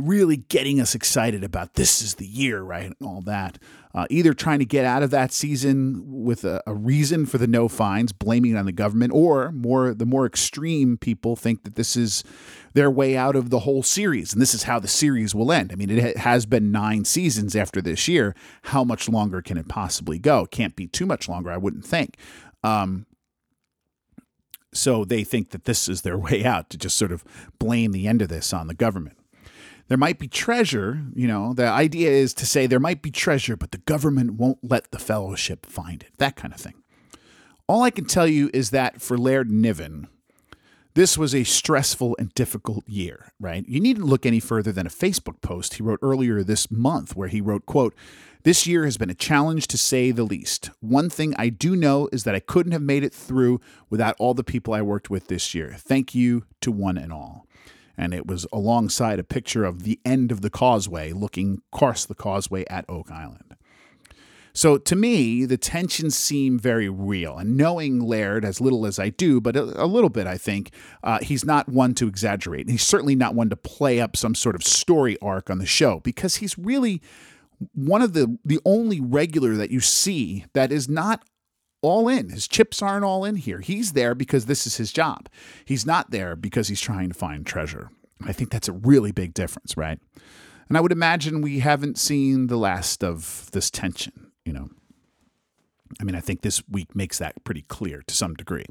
really 0.06 0.36
getting 0.36 0.80
us 0.80 0.94
excited 0.94 1.44
about 1.44 1.74
this 1.74 2.02
is 2.02 2.14
the 2.14 2.26
year, 2.26 2.62
right? 2.62 2.86
And 2.86 2.96
all 3.02 3.20
that. 3.22 3.58
Uh, 3.92 4.06
either 4.08 4.32
trying 4.32 4.60
to 4.60 4.64
get 4.64 4.84
out 4.84 5.02
of 5.02 5.10
that 5.10 5.32
season 5.32 6.04
with 6.06 6.44
a, 6.44 6.62
a, 6.66 6.72
reason 6.72 7.26
for 7.26 7.38
the 7.38 7.46
no 7.46 7.66
fines, 7.68 8.12
blaming 8.12 8.52
it 8.52 8.56
on 8.56 8.64
the 8.64 8.72
government, 8.72 9.12
or 9.12 9.50
more 9.50 9.94
the 9.94 10.06
more 10.06 10.26
extreme 10.26 10.96
people 10.96 11.34
think 11.34 11.64
that 11.64 11.74
this 11.74 11.96
is 11.96 12.22
their 12.74 12.90
way 12.90 13.16
out 13.16 13.36
of 13.36 13.50
the 13.50 13.60
whole 13.60 13.82
series, 13.82 14.32
and 14.32 14.40
this 14.40 14.54
is 14.54 14.64
how 14.64 14.78
the 14.78 14.88
series 14.88 15.34
will 15.34 15.52
end. 15.52 15.72
I 15.72 15.76
mean, 15.76 15.90
it 15.90 16.18
has 16.18 16.46
been 16.46 16.70
nine 16.70 17.04
seasons 17.04 17.56
after 17.56 17.80
this 17.80 18.08
year. 18.08 18.34
How 18.62 18.84
much 18.84 19.08
longer 19.08 19.42
can 19.42 19.56
it 19.56 19.68
possibly 19.68 20.18
go? 20.18 20.46
Can't 20.46 20.76
be 20.76 20.86
too 20.86 21.06
much 21.06 21.28
longer, 21.28 21.50
I 21.50 21.56
wouldn't 21.56 21.84
think. 21.84 22.16
Um, 22.62 23.06
so 24.72 25.04
they 25.04 25.24
think 25.24 25.50
that 25.50 25.64
this 25.64 25.88
is 25.88 26.02
their 26.02 26.18
way 26.18 26.44
out 26.44 26.70
to 26.70 26.78
just 26.78 26.96
sort 26.96 27.12
of 27.12 27.24
blame 27.58 27.92
the 27.92 28.06
end 28.06 28.22
of 28.22 28.28
this 28.28 28.52
on 28.52 28.66
the 28.66 28.74
government 28.74 29.16
there 29.90 29.98
might 29.98 30.20
be 30.20 30.28
treasure. 30.28 31.02
You 31.16 31.26
know, 31.26 31.52
the 31.52 31.66
idea 31.66 32.10
is 32.10 32.32
to 32.34 32.46
say 32.46 32.68
there 32.68 32.78
might 32.78 33.02
be 33.02 33.10
treasure, 33.10 33.56
but 33.56 33.72
the 33.72 33.78
government 33.78 34.34
won't 34.34 34.58
let 34.62 34.92
the 34.92 35.00
fellowship 35.00 35.66
find 35.66 36.04
it. 36.04 36.12
That 36.18 36.36
kind 36.36 36.54
of 36.54 36.60
thing. 36.60 36.74
All 37.66 37.82
I 37.82 37.90
can 37.90 38.04
tell 38.04 38.28
you 38.28 38.50
is 38.54 38.70
that 38.70 39.02
for 39.02 39.18
Laird 39.18 39.50
Niven, 39.50 40.06
this 40.94 41.16
was 41.16 41.34
a 41.34 41.44
stressful 41.44 42.16
and 42.18 42.32
difficult 42.34 42.88
year, 42.88 43.32
right? 43.38 43.64
You 43.68 43.80
needn't 43.80 44.06
look 44.06 44.26
any 44.26 44.40
further 44.40 44.72
than 44.72 44.86
a 44.86 44.90
Facebook 44.90 45.40
post 45.40 45.74
he 45.74 45.82
wrote 45.82 46.00
earlier 46.02 46.42
this 46.42 46.70
month 46.70 47.14
where 47.14 47.28
he 47.28 47.40
wrote, 47.40 47.66
quote, 47.66 47.94
this 48.42 48.66
year 48.66 48.84
has 48.84 48.96
been 48.96 49.10
a 49.10 49.14
challenge 49.14 49.66
to 49.68 49.78
say 49.78 50.10
the 50.10 50.24
least. 50.24 50.70
One 50.80 51.10
thing 51.10 51.34
I 51.36 51.50
do 51.50 51.76
know 51.76 52.08
is 52.10 52.24
that 52.24 52.34
I 52.34 52.40
couldn't 52.40 52.72
have 52.72 52.82
made 52.82 53.04
it 53.04 53.12
through 53.12 53.60
without 53.90 54.16
all 54.18 54.32
the 54.32 54.42
people 54.42 54.72
I 54.72 54.80
worked 54.80 55.10
with 55.10 55.28
this 55.28 55.54
year. 55.54 55.74
Thank 55.78 56.14
you 56.14 56.44
to 56.62 56.72
one 56.72 56.96
and 56.96 57.12
all 57.12 57.46
and 58.00 58.14
it 58.14 58.26
was 58.26 58.46
alongside 58.50 59.18
a 59.18 59.24
picture 59.24 59.62
of 59.62 59.82
the 59.82 60.00
end 60.06 60.32
of 60.32 60.40
the 60.40 60.48
causeway 60.48 61.12
looking 61.12 61.60
across 61.70 62.06
the 62.06 62.14
causeway 62.14 62.64
at 62.70 62.86
Oak 62.88 63.10
Island. 63.10 63.56
So 64.52 64.78
to 64.78 64.96
me, 64.96 65.44
the 65.44 65.56
tensions 65.56 66.16
seem 66.16 66.58
very 66.58 66.88
real. 66.88 67.38
And 67.38 67.56
knowing 67.56 68.00
Laird 68.00 68.44
as 68.44 68.60
little 68.60 68.86
as 68.86 68.98
I 68.98 69.10
do, 69.10 69.40
but 69.40 69.56
a, 69.56 69.84
a 69.84 69.86
little 69.86 70.10
bit, 70.10 70.26
I 70.26 70.36
think, 70.36 70.72
uh, 71.02 71.18
he's 71.20 71.44
not 71.44 71.68
one 71.68 71.94
to 71.94 72.08
exaggerate. 72.08 72.62
And 72.62 72.70
he's 72.70 72.86
certainly 72.86 73.14
not 73.14 73.34
one 73.34 73.50
to 73.50 73.56
play 73.56 74.00
up 74.00 74.16
some 74.16 74.34
sort 74.34 74.54
of 74.54 74.64
story 74.64 75.16
arc 75.22 75.50
on 75.50 75.58
the 75.58 75.66
show 75.66 76.00
because 76.00 76.36
he's 76.36 76.58
really 76.58 77.00
one 77.74 78.02
of 78.02 78.14
the 78.14 78.38
the 78.44 78.58
only 78.64 79.00
regular 79.00 79.54
that 79.54 79.70
you 79.70 79.80
see 79.80 80.46
that 80.54 80.72
is 80.72 80.88
not 80.88 81.24
all 81.82 82.08
in. 82.08 82.30
His 82.30 82.48
chips 82.48 82.82
aren't 82.82 83.04
all 83.04 83.24
in 83.24 83.36
here. 83.36 83.60
He's 83.60 83.92
there 83.92 84.14
because 84.14 84.46
this 84.46 84.66
is 84.66 84.76
his 84.76 84.92
job. 84.92 85.28
He's 85.64 85.86
not 85.86 86.10
there 86.10 86.36
because 86.36 86.68
he's 86.68 86.80
trying 86.80 87.08
to 87.08 87.14
find 87.14 87.46
treasure. 87.46 87.90
I 88.22 88.32
think 88.32 88.50
that's 88.50 88.68
a 88.68 88.72
really 88.72 89.12
big 89.12 89.34
difference, 89.34 89.76
right? 89.76 89.98
And 90.68 90.76
I 90.76 90.80
would 90.80 90.92
imagine 90.92 91.40
we 91.40 91.60
haven't 91.60 91.98
seen 91.98 92.46
the 92.46 92.58
last 92.58 93.02
of 93.02 93.50
this 93.52 93.70
tension, 93.70 94.29
you 94.50 94.58
know. 94.58 94.68
I 96.00 96.04
mean, 96.04 96.16
I 96.16 96.20
think 96.20 96.42
this 96.42 96.60
week 96.68 96.96
makes 96.96 97.18
that 97.18 97.44
pretty 97.44 97.62
clear 97.62 98.02
to 98.04 98.14
some 98.14 98.34
degree. 98.34 98.64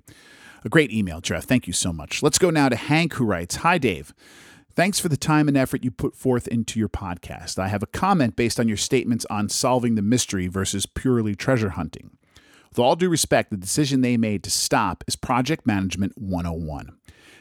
A 0.66 0.70
great 0.70 0.92
email, 0.92 1.22
Jeff. 1.22 1.46
Thank 1.46 1.68
you 1.68 1.74
so 1.74 1.94
much. 1.94 2.22
Let's 2.22 2.38
go 2.38 2.50
now 2.50 2.68
to 2.68 2.76
Hank, 2.76 3.14
who 3.14 3.24
writes 3.24 3.58
Hi, 3.58 3.78
Dave. 3.78 4.14
Thanks 4.76 5.00
for 5.00 5.08
the 5.08 5.18
time 5.18 5.48
and 5.48 5.56
effort 5.56 5.84
you 5.86 5.92
put 5.92 6.18
forth 6.18 6.50
into 6.50 6.80
your 6.80 6.90
podcast. 6.90 7.58
I 7.58 7.70
have 7.70 7.82
a 7.82 7.88
comment 7.88 8.36
based 8.36 8.60
on 8.60 8.68
your 8.68 8.78
statements 8.78 9.26
on 9.30 9.48
solving 9.48 9.96
the 9.96 10.02
mystery 10.02 10.48
versus 10.48 10.86
purely 10.86 11.34
treasure 11.34 11.70
hunting. 11.70 12.12
With 12.70 12.80
all 12.80 12.98
due 12.98 13.10
respect, 13.10 13.50
the 13.50 13.58
decision 13.58 14.02
they 14.02 14.18
made 14.18 14.44
to 14.44 14.52
stop 14.52 15.06
is 15.08 15.16
Project 15.16 15.66
Management 15.66 16.18
101. 16.18 16.94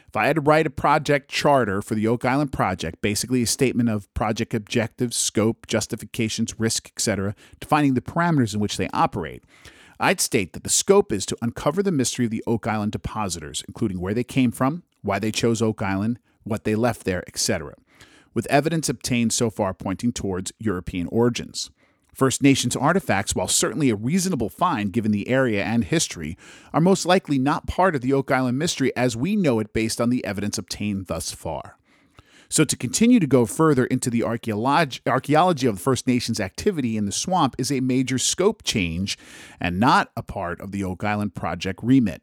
If 0.09 0.17
I 0.17 0.25
had 0.25 0.37
to 0.37 0.41
write 0.41 0.65
a 0.65 0.71
project 0.71 1.29
charter 1.29 1.83
for 1.83 1.93
the 1.93 2.07
Oak 2.07 2.25
Island 2.25 2.51
project, 2.51 2.99
basically 2.99 3.43
a 3.43 3.45
statement 3.45 3.89
of 3.89 4.11
project 4.15 4.55
objectives, 4.55 5.15
scope, 5.15 5.67
justifications, 5.67 6.59
risk, 6.59 6.87
etc., 6.87 7.35
defining 7.59 7.93
the 7.93 8.01
parameters 8.01 8.55
in 8.55 8.59
which 8.59 8.77
they 8.77 8.89
operate, 8.91 9.43
I'd 9.99 10.19
state 10.19 10.53
that 10.53 10.63
the 10.63 10.69
scope 10.69 11.11
is 11.11 11.27
to 11.27 11.37
uncover 11.43 11.83
the 11.83 11.91
mystery 11.91 12.25
of 12.25 12.31
the 12.31 12.43
Oak 12.47 12.65
Island 12.65 12.91
depositors, 12.91 13.63
including 13.67 14.01
where 14.01 14.15
they 14.15 14.23
came 14.23 14.49
from, 14.49 14.81
why 15.03 15.19
they 15.19 15.31
chose 15.31 15.61
Oak 15.61 15.83
Island, 15.83 16.17
what 16.41 16.63
they 16.63 16.73
left 16.73 17.03
there, 17.03 17.23
etc., 17.27 17.75
with 18.33 18.47
evidence 18.47 18.89
obtained 18.89 19.31
so 19.31 19.51
far 19.51 19.75
pointing 19.75 20.11
towards 20.11 20.51
European 20.57 21.07
origins. 21.11 21.69
First 22.19 22.43
Nations 22.43 22.75
artifacts, 22.75 23.33
while 23.33 23.47
certainly 23.47 23.89
a 23.89 23.95
reasonable 23.95 24.49
find 24.49 24.91
given 24.91 25.13
the 25.13 25.29
area 25.29 25.63
and 25.63 25.85
history, 25.85 26.37
are 26.73 26.81
most 26.81 27.05
likely 27.05 27.39
not 27.39 27.65
part 27.65 27.95
of 27.95 28.01
the 28.01 28.11
Oak 28.11 28.29
Island 28.29 28.59
mystery 28.59 28.93
as 28.93 29.15
we 29.15 29.37
know 29.37 29.59
it 29.59 29.71
based 29.71 30.01
on 30.01 30.09
the 30.09 30.25
evidence 30.25 30.57
obtained 30.57 31.07
thus 31.07 31.31
far. 31.31 31.77
So, 32.49 32.65
to 32.65 32.75
continue 32.75 33.21
to 33.21 33.25
go 33.25 33.45
further 33.45 33.85
into 33.85 34.09
the 34.09 34.23
archaeology, 34.23 34.99
of 35.05 35.75
the 35.75 35.81
First 35.81 36.07
Nations 36.07 36.41
activity 36.41 36.97
in 36.97 37.05
the 37.05 37.13
swamp 37.13 37.55
is 37.57 37.71
a 37.71 37.79
major 37.79 38.17
scope 38.17 38.63
change 38.63 39.17
and 39.61 39.79
not 39.79 40.11
a 40.17 40.21
part 40.21 40.59
of 40.59 40.73
the 40.73 40.83
Oak 40.83 41.05
Island 41.05 41.35
project 41.35 41.79
remit. 41.81 42.21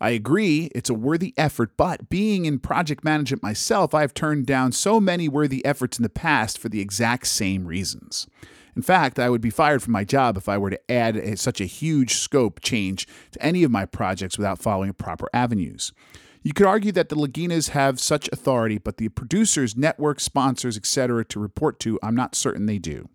I 0.00 0.10
agree, 0.10 0.68
it's 0.74 0.90
a 0.90 0.94
worthy 0.94 1.32
effort, 1.36 1.76
but 1.76 2.10
being 2.10 2.44
in 2.44 2.58
project 2.58 3.04
management 3.04 3.40
myself, 3.40 3.94
I've 3.94 4.14
turned 4.14 4.46
down 4.46 4.72
so 4.72 4.98
many 4.98 5.28
worthy 5.28 5.64
efforts 5.64 5.96
in 5.96 6.02
the 6.02 6.08
past 6.08 6.58
for 6.58 6.68
the 6.68 6.80
exact 6.80 7.28
same 7.28 7.66
reasons. 7.66 8.26
In 8.74 8.82
fact, 8.82 9.18
I 9.18 9.28
would 9.28 9.40
be 9.40 9.50
fired 9.50 9.82
from 9.82 9.92
my 9.92 10.04
job 10.04 10.36
if 10.36 10.48
I 10.48 10.58
were 10.58 10.70
to 10.70 10.90
add 10.90 11.16
a, 11.16 11.36
such 11.36 11.60
a 11.60 11.66
huge 11.66 12.14
scope 12.14 12.60
change 12.60 13.06
to 13.32 13.42
any 13.42 13.64
of 13.64 13.70
my 13.70 13.84
projects 13.84 14.38
without 14.38 14.58
following 14.58 14.92
proper 14.94 15.28
avenues. 15.32 15.92
You 16.42 16.52
could 16.52 16.66
argue 16.66 16.90
that 16.92 17.08
the 17.08 17.16
Laginas 17.16 17.70
have 17.70 18.00
such 18.00 18.28
authority, 18.32 18.78
but 18.78 18.96
the 18.96 19.08
producers, 19.10 19.76
network 19.76 20.18
sponsors, 20.18 20.76
etc., 20.76 21.24
to 21.26 21.38
report 21.38 21.78
to, 21.80 22.00
I'm 22.02 22.16
not 22.16 22.34
certain 22.34 22.66
they 22.66 22.78
do. 22.78 23.08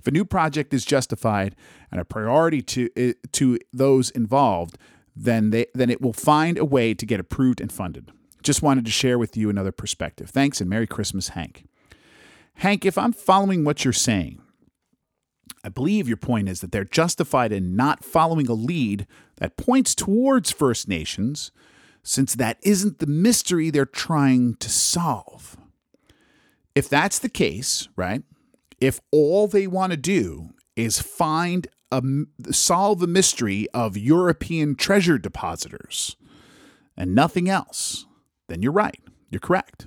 If 0.00 0.06
a 0.06 0.10
new 0.10 0.24
project 0.24 0.72
is 0.72 0.84
justified 0.84 1.54
and 1.90 2.00
a 2.00 2.04
priority 2.04 2.62
to, 2.62 2.88
eh, 2.96 3.12
to 3.32 3.58
those 3.72 4.10
involved, 4.10 4.78
then 5.14 5.50
they 5.50 5.66
then 5.74 5.90
it 5.90 6.00
will 6.00 6.12
find 6.12 6.58
a 6.58 6.64
way 6.64 6.94
to 6.94 7.06
get 7.06 7.20
approved 7.20 7.60
and 7.60 7.70
funded. 7.70 8.10
Just 8.42 8.62
wanted 8.62 8.84
to 8.86 8.90
share 8.90 9.18
with 9.18 9.36
you 9.36 9.48
another 9.48 9.70
perspective. 9.70 10.30
Thanks 10.30 10.60
and 10.60 10.68
Merry 10.68 10.86
Christmas, 10.86 11.28
Hank. 11.28 11.66
Hank, 12.56 12.84
if 12.84 12.98
I'm 12.98 13.12
following 13.12 13.62
what 13.64 13.84
you're 13.84 13.92
saying, 13.92 14.41
I 15.64 15.68
believe 15.68 16.08
your 16.08 16.16
point 16.16 16.48
is 16.48 16.60
that 16.60 16.72
they're 16.72 16.84
justified 16.84 17.52
in 17.52 17.76
not 17.76 18.04
following 18.04 18.48
a 18.48 18.54
lead 18.54 19.06
that 19.36 19.56
points 19.56 19.94
towards 19.94 20.50
First 20.50 20.88
Nations, 20.88 21.52
since 22.02 22.34
that 22.34 22.58
isn't 22.62 22.98
the 22.98 23.06
mystery 23.06 23.70
they're 23.70 23.86
trying 23.86 24.54
to 24.56 24.68
solve. 24.68 25.56
If 26.74 26.88
that's 26.88 27.18
the 27.18 27.28
case, 27.28 27.88
right? 27.96 28.22
If 28.80 29.00
all 29.12 29.46
they 29.46 29.68
want 29.68 29.92
to 29.92 29.96
do 29.96 30.50
is 30.74 31.00
find 31.00 31.68
a, 31.92 32.02
solve 32.50 32.98
the 32.98 33.06
mystery 33.06 33.68
of 33.72 33.96
European 33.96 34.74
treasure 34.74 35.18
depositors 35.18 36.16
and 36.96 37.14
nothing 37.14 37.48
else, 37.48 38.06
then 38.48 38.62
you're 38.62 38.72
right. 38.72 39.00
You're 39.30 39.40
correct. 39.40 39.86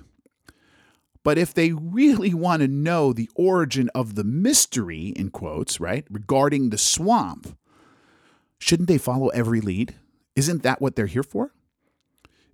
But 1.26 1.38
if 1.38 1.52
they 1.52 1.72
really 1.72 2.32
want 2.34 2.62
to 2.62 2.68
know 2.68 3.12
the 3.12 3.28
origin 3.34 3.90
of 3.96 4.14
the 4.14 4.22
mystery, 4.22 5.12
in 5.16 5.30
quotes, 5.30 5.80
right, 5.80 6.06
regarding 6.08 6.70
the 6.70 6.78
swamp, 6.78 7.58
shouldn't 8.60 8.88
they 8.88 8.96
follow 8.96 9.26
every 9.30 9.60
lead? 9.60 9.96
Isn't 10.36 10.62
that 10.62 10.80
what 10.80 10.94
they're 10.94 11.06
here 11.06 11.24
for? 11.24 11.52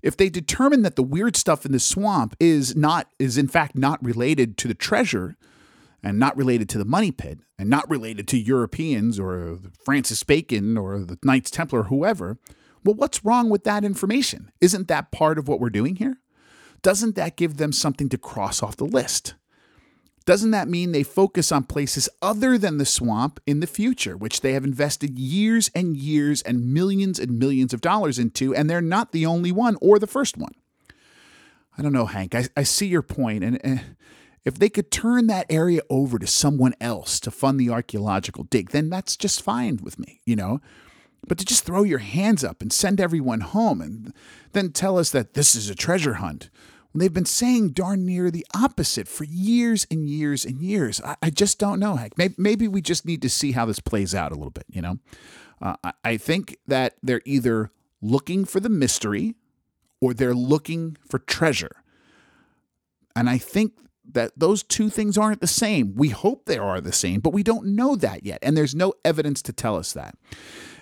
If 0.00 0.16
they 0.16 0.30
determine 0.30 0.80
that 0.84 0.96
the 0.96 1.02
weird 1.02 1.36
stuff 1.36 1.66
in 1.66 1.72
the 1.72 1.78
swamp 1.78 2.34
is 2.40 2.74
not 2.74 3.08
is 3.18 3.36
in 3.36 3.46
fact 3.46 3.76
not 3.76 4.02
related 4.02 4.56
to 4.56 4.68
the 4.68 4.74
treasure, 4.74 5.36
and 6.02 6.18
not 6.18 6.34
related 6.34 6.70
to 6.70 6.78
the 6.78 6.86
money 6.86 7.12
pit 7.12 7.40
and 7.58 7.68
not 7.68 7.90
related 7.90 8.26
to 8.28 8.38
Europeans 8.38 9.20
or 9.20 9.58
Francis 9.84 10.22
Bacon 10.22 10.78
or 10.78 11.00
the 11.00 11.18
Knights 11.22 11.50
Templar 11.50 11.80
or 11.80 11.84
whoever, 11.84 12.38
well, 12.86 12.94
what's 12.94 13.22
wrong 13.22 13.50
with 13.50 13.64
that 13.64 13.84
information? 13.84 14.50
Isn't 14.62 14.88
that 14.88 15.12
part 15.12 15.38
of 15.38 15.46
what 15.46 15.60
we're 15.60 15.68
doing 15.68 15.96
here? 15.96 16.21
Doesn't 16.82 17.14
that 17.14 17.36
give 17.36 17.56
them 17.56 17.72
something 17.72 18.08
to 18.08 18.18
cross 18.18 18.62
off 18.62 18.76
the 18.76 18.84
list? 18.84 19.34
Doesn't 20.24 20.52
that 20.52 20.68
mean 20.68 20.92
they 20.92 21.02
focus 21.02 21.50
on 21.50 21.64
places 21.64 22.08
other 22.20 22.56
than 22.56 22.78
the 22.78 22.86
swamp 22.86 23.40
in 23.46 23.60
the 23.60 23.66
future, 23.66 24.16
which 24.16 24.40
they 24.40 24.52
have 24.52 24.64
invested 24.64 25.18
years 25.18 25.70
and 25.74 25.96
years 25.96 26.42
and 26.42 26.72
millions 26.72 27.18
and 27.18 27.38
millions 27.38 27.72
of 27.72 27.80
dollars 27.80 28.18
into, 28.18 28.54
and 28.54 28.70
they're 28.70 28.80
not 28.80 29.12
the 29.12 29.26
only 29.26 29.50
one 29.50 29.76
or 29.80 29.98
the 29.98 30.06
first 30.06 30.36
one? 30.36 30.54
I 31.76 31.82
don't 31.82 31.92
know, 31.92 32.06
Hank. 32.06 32.34
I, 32.34 32.46
I 32.56 32.62
see 32.62 32.86
your 32.86 33.02
point, 33.02 33.42
and, 33.42 33.58
and 33.64 33.96
if 34.44 34.54
they 34.54 34.68
could 34.68 34.90
turn 34.90 35.26
that 35.28 35.46
area 35.50 35.80
over 35.90 36.18
to 36.18 36.26
someone 36.26 36.74
else 36.80 37.18
to 37.20 37.30
fund 37.30 37.58
the 37.58 37.70
archaeological 37.70 38.44
dig, 38.44 38.70
then 38.70 38.90
that's 38.90 39.16
just 39.16 39.42
fine 39.42 39.78
with 39.82 39.98
me, 39.98 40.20
you 40.24 40.36
know? 40.36 40.60
But 41.26 41.38
to 41.38 41.44
just 41.44 41.64
throw 41.64 41.82
your 41.82 42.00
hands 42.00 42.44
up 42.44 42.62
and 42.62 42.72
send 42.72 43.00
everyone 43.00 43.40
home 43.40 43.80
and 43.80 44.12
then 44.52 44.72
tell 44.72 44.98
us 44.98 45.10
that 45.10 45.34
this 45.34 45.54
is 45.54 45.70
a 45.70 45.74
treasure 45.74 46.14
hunt 46.14 46.50
when 46.92 47.00
they've 47.00 47.12
been 47.12 47.24
saying 47.24 47.70
darn 47.70 48.04
near 48.04 48.30
the 48.30 48.46
opposite 48.54 49.08
for 49.08 49.24
years 49.24 49.86
and 49.90 50.08
years 50.08 50.44
and 50.44 50.62
years. 50.62 51.00
I, 51.02 51.16
I 51.22 51.30
just 51.30 51.58
don't 51.58 51.80
know, 51.80 51.96
Heck. 51.96 52.16
Maybe, 52.16 52.34
maybe, 52.38 52.68
we 52.68 52.82
just 52.82 53.06
need 53.06 53.22
to 53.22 53.30
see 53.30 53.52
how 53.52 53.66
this 53.66 53.80
plays 53.80 54.14
out 54.14 54.32
a 54.32 54.34
little 54.34 54.50
bit, 54.50 54.66
you 54.68 54.82
know? 54.82 54.98
Uh, 55.60 55.76
I, 55.82 55.92
I 56.04 56.16
think 56.16 56.58
that 56.66 56.94
they're 57.02 57.22
either 57.24 57.70
looking 58.00 58.44
for 58.44 58.60
the 58.60 58.68
mystery 58.68 59.34
or 60.00 60.12
they're 60.12 60.34
looking 60.34 60.96
for 61.08 61.18
treasure. 61.18 61.82
And 63.14 63.30
I 63.30 63.38
think 63.38 63.72
that 64.12 64.32
those 64.36 64.62
two 64.62 64.90
things 64.90 65.16
aren't 65.16 65.40
the 65.40 65.46
same. 65.46 65.94
We 65.94 66.08
hope 66.08 66.44
they 66.44 66.58
are 66.58 66.80
the 66.80 66.92
same, 66.92 67.20
but 67.20 67.32
we 67.32 67.42
don't 67.42 67.68
know 67.68 67.94
that 67.96 68.24
yet. 68.24 68.38
And 68.42 68.56
there's 68.56 68.74
no 68.74 68.94
evidence 69.04 69.42
to 69.42 69.52
tell 69.52 69.76
us 69.76 69.92
that. 69.92 70.16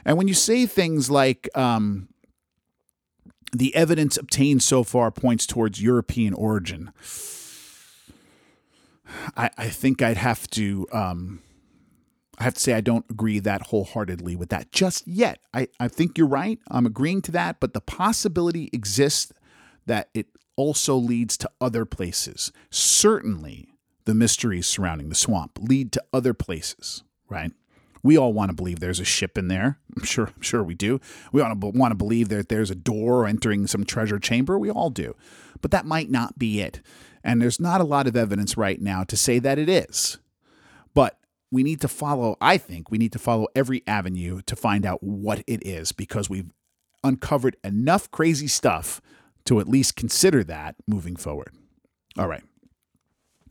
And 0.05 0.17
when 0.17 0.29
you 0.29 0.35
say 0.35 0.67
things 0.67 1.11
like, 1.11 1.49
um, 1.55 2.09
the 3.53 3.75
evidence 3.75 4.17
obtained 4.17 4.63
so 4.63 4.85
far 4.85 5.11
points 5.11 5.47
towards 5.47 5.83
European 5.83 6.35
origin, 6.35 6.93
I, 9.37 9.51
I 9.59 9.69
think 9.69 10.03
I'd 10.03 10.17
have 10.17 10.49
to. 10.51 10.87
Um, 10.93 11.43
I 12.39 12.45
have 12.45 12.55
to 12.55 12.61
say 12.61 12.73
I 12.73 12.81
don't 12.81 13.05
agree 13.11 13.39
that 13.39 13.67
wholeheartedly 13.67 14.35
with 14.35 14.49
that 14.49 14.73
just 14.73 15.07
yet. 15.07 15.41
I, 15.53 15.69
I 15.79 15.89
think 15.89 16.17
you're 16.17 16.27
right. 16.27 16.59
I'm 16.71 16.87
agreeing 16.87 17.21
to 17.23 17.33
that, 17.33 17.61
but 17.61 17.75
the 17.75 17.83
possibility 17.83 18.71
exists 18.73 19.31
that 19.85 20.09
it 20.15 20.29
also 20.57 20.97
leads 20.97 21.37
to 21.37 21.51
other 21.61 21.85
places. 21.85 22.51
Certainly, 22.71 23.75
the 24.07 24.15
mysteries 24.15 24.67
surrounding 24.67 25.11
the 25.11 25.15
swamp 25.15 25.59
lead 25.61 25.93
to 25.93 26.03
other 26.15 26.33
places, 26.33 27.03
right? 27.29 27.53
We 28.03 28.17
all 28.17 28.33
want 28.33 28.51
to 28.51 28.55
believe 28.55 28.81
there's 28.81 29.01
a 29.01 29.05
ship 29.05 29.37
in 29.37 29.49
there. 29.49 29.79
I'm 29.97 30.05
sure, 30.05 30.31
I'm 30.35 30.43
sure 30.43 30.63
we 30.63 30.75
do. 30.75 31.01
We 31.33 31.43
want 31.43 31.61
to 31.61 31.67
want 31.69 31.91
to 31.91 31.97
believe 31.97 32.29
that 32.31 32.49
there's 32.49 32.71
a 32.71 32.75
door 32.75 33.27
entering 33.27 33.67
some 33.67 33.85
treasure 33.85 34.19
chamber. 34.19 34.59
We 34.59 34.71
all 34.71 34.91
do, 34.91 35.15
but 35.61 35.71
that 35.71 35.87
might 35.87 36.11
not 36.11 36.39
be 36.39 36.61
it. 36.61 36.81
And 37.23 37.41
there's 37.41 37.61
not 37.61 37.81
a 37.81 37.85
lot 37.85 38.07
of 38.07 38.17
evidence 38.17 38.57
right 38.57 38.81
now 38.81 39.05
to 39.05 39.17
say 39.17 39.39
that 39.41 39.59
it 39.59 39.69
is. 39.69 40.19
But 40.95 41.19
we 41.51 41.63
need 41.63 41.81
to 41.83 41.89
follow. 41.89 42.37
I 42.41 42.57
think 42.57 42.91
we 42.91 42.99
need 42.99 43.13
to 43.13 43.19
follow 43.19 43.49
every 43.55 43.83
avenue 43.87 44.41
to 44.47 44.57
find 44.57 44.87
out 44.87 45.03
what 45.03 45.43
it 45.47 45.67
is 45.67 45.93
because 45.93 46.31
we've 46.31 46.51
uncovered 47.05 47.57
enough 47.65 48.11
crazy 48.11 48.47
stuff 48.47 49.01
to 49.45 49.61
at 49.61 49.69
least 49.69 49.97
consider 49.97 50.45
that 50.45 50.77
moving 50.87 51.17
forward. 51.17 51.53
All 52.19 52.29
right. 52.29 52.43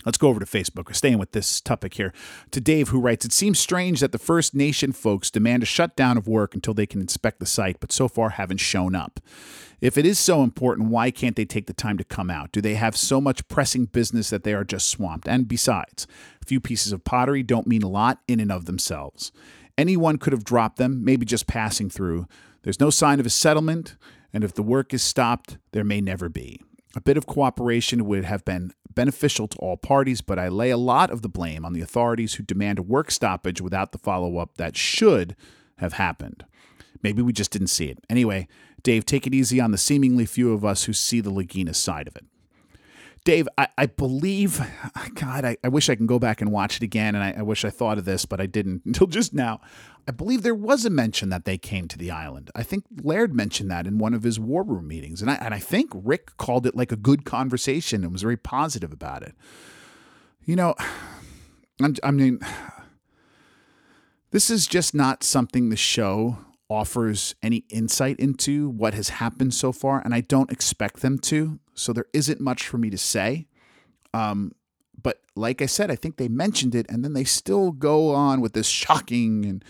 Let's 0.06 0.18
go 0.18 0.30
over 0.30 0.40
to 0.40 0.46
Facebook. 0.46 0.88
We're 0.88 0.94
staying 0.94 1.18
with 1.18 1.34
this 1.34 1.60
topic 1.60 1.96
here. 1.96 2.14
To 2.52 2.62
Dave, 2.62 2.90
who 2.90 3.02
writes, 3.02 3.26
It 3.26 3.34
seems 3.34 3.60
strange 3.60 4.00
that 4.00 4.14
the 4.14 4.18
First 4.18 4.56
Nation 4.56 4.94
folks 4.94 5.30
demand 5.30 5.64
a 5.64 5.66
shutdown 5.66 6.18
of 6.18 6.28
work 6.28 6.56
until 6.56 6.74
they 6.74 6.86
can 6.86 7.02
inspect 7.02 7.40
the 7.40 7.46
site, 7.46 7.82
but 7.82 7.92
so 7.92 8.08
far 8.08 8.30
haven't 8.30 8.60
shown 8.60 8.96
up. 8.96 9.20
If 9.82 9.98
it 9.98 10.06
is 10.06 10.18
so 10.18 10.42
important, 10.42 10.90
why 10.90 11.12
can't 11.12 11.36
they 11.36 11.46
take 11.46 11.68
the 11.68 11.74
time 11.74 11.98
to 11.98 12.04
come 12.06 12.30
out? 12.30 12.52
Do 12.52 12.62
they 12.62 12.76
have 12.76 12.96
so 12.96 13.20
much 13.20 13.48
pressing 13.50 13.86
business 13.86 14.30
that 14.30 14.44
they 14.44 14.54
are 14.54 14.64
just 14.64 14.88
swamped? 14.88 15.28
And 15.28 15.48
besides, 15.48 16.08
a 16.42 16.46
few 16.46 16.62
pieces 16.62 16.94
of 16.94 17.04
pottery 17.04 17.44
don't 17.44 17.68
mean 17.68 17.84
a 17.84 17.90
lot 17.90 18.20
in 18.28 18.40
and 18.40 18.52
of 18.52 18.66
themselves. 18.66 19.34
Anyone 19.78 20.18
could 20.18 20.34
have 20.34 20.44
dropped 20.44 20.78
them, 20.78 21.04
maybe 21.04 21.26
just 21.26 21.48
passing 21.48 21.90
through. 21.90 22.26
There's 22.64 22.80
no 22.80 22.90
sign 22.90 23.20
of 23.20 23.26
a 23.26 23.30
settlement, 23.30 23.96
and 24.34 24.44
if 24.44 24.54
the 24.54 24.64
work 24.64 24.94
is 24.94 25.02
stopped, 25.02 25.58
there 25.72 25.86
may 25.86 26.02
never 26.02 26.30
be. 26.30 26.62
A 26.96 27.02
bit 27.02 27.18
of 27.18 27.28
cooperation 27.28 28.06
would 28.06 28.26
have 28.26 28.44
been 28.46 28.72
beneficial 28.94 29.48
to 29.48 29.58
all 29.58 29.78
parties, 29.78 30.22
but 30.22 30.40
I 30.40 30.50
lay 30.50 30.72
a 30.72 30.78
lot 30.78 31.12
of 31.12 31.22
the 31.22 31.30
blame 31.30 31.64
on 31.64 31.74
the 31.74 31.82
authorities 31.82 32.34
who 32.36 32.44
demand 32.44 32.80
a 32.80 32.84
work 32.84 33.12
stoppage 33.12 33.62
without 33.62 33.92
the 33.92 34.00
follow 34.00 34.38
up 34.38 34.58
that 34.58 34.76
should 34.76 35.36
have 35.78 35.94
happened. 35.94 36.46
Maybe 37.04 37.22
we 37.22 37.32
just 37.32 37.52
didn't 37.52 37.68
see 37.68 37.86
it. 37.86 38.00
Anyway, 38.10 38.48
Dave, 38.82 39.06
take 39.06 39.28
it 39.28 39.34
easy 39.34 39.60
on 39.62 39.72
the 39.72 39.78
seemingly 39.78 40.26
few 40.26 40.52
of 40.52 40.66
us 40.66 40.86
who 40.86 40.94
see 40.94 41.22
the 41.22 41.32
Lagina 41.32 41.76
side 41.76 42.08
of 42.08 42.16
it. 42.16 42.26
Dave, 43.24 43.48
I, 43.58 43.68
I 43.78 43.86
believe, 43.88 44.62
God, 45.16 45.46
I, 45.46 45.58
I, 45.64 45.68
wish 45.68 45.90
I 45.90 45.96
can 45.96 46.06
go 46.06 46.20
back 46.20 46.42
and 46.42 46.52
watch 46.52 46.78
it 46.78 46.84
again, 46.84 47.16
and 47.16 47.24
I, 47.24 47.40
I, 47.40 47.42
wish 47.42 47.66
I 47.66 47.70
thought 47.70 47.98
of 47.98 48.06
this, 48.06 48.26
but 48.26 48.40
I 48.40 48.46
didn't 48.46 48.84
until 48.86 49.08
just 49.08 49.34
now. 49.34 49.60
I 50.08 50.12
believe 50.12 50.42
there 50.42 50.56
was 50.56 50.86
a 50.86 50.90
mention 50.90 51.30
that 51.30 51.46
they 51.46 51.58
came 51.58 51.88
to 51.90 51.98
the 51.98 52.10
island. 52.10 52.50
I 52.56 52.64
think 52.64 52.86
Laird 53.04 53.34
mentioned 53.34 53.70
that 53.70 53.86
in 53.86 54.00
one 54.00 54.14
of 54.14 54.24
his 54.24 54.40
war 54.40 54.64
room 54.64 54.88
meetings, 54.88 55.22
and 55.22 55.30
I, 55.30 55.36
and 55.36 55.54
I 55.54 55.60
think 55.60 55.92
Rick 55.94 56.38
called 56.38 56.66
it 56.66 56.76
like 56.76 56.92
a 56.92 56.98
good 56.98 57.26
conversation 57.26 58.04
and 58.04 58.12
was 58.12 58.24
very 58.24 58.38
positive 58.38 58.92
about 58.92 59.24
it. 59.24 59.36
You 60.46 60.56
know, 60.56 60.76
I'm, 61.82 61.96
I 62.04 62.12
mean, 62.12 62.40
this 64.32 64.50
is 64.50 64.66
just 64.66 64.96
not 64.96 65.24
something 65.24 65.70
the 65.70 65.76
show 65.76 66.38
offers 66.70 67.36
any 67.42 67.66
insight 67.70 68.20
into 68.20 68.70
what 68.70 68.94
has 68.94 69.10
happened 69.10 69.54
so 69.54 69.72
far, 69.72 70.02
and 70.04 70.14
I 70.14 70.22
don't 70.22 70.52
expect 70.52 71.02
them 71.02 71.18
to. 71.20 71.60
So 71.74 71.94
there 71.94 72.06
isn't 72.14 72.40
much 72.40 72.68
for 72.68 72.78
me 72.78 72.90
to 72.90 72.98
say. 72.98 73.48
Um, 74.14 74.54
but 75.02 75.22
like 75.36 75.62
I 75.62 75.66
said, 75.66 75.90
I 75.90 75.96
think 75.96 76.18
they 76.18 76.28
mentioned 76.28 76.76
it, 76.76 76.86
and 76.90 77.04
then 77.04 77.14
they 77.14 77.24
still 77.24 77.72
go 77.72 78.14
on 78.14 78.42
with 78.42 78.54
this 78.54 78.68
shocking 78.68 79.46
and 79.46 79.66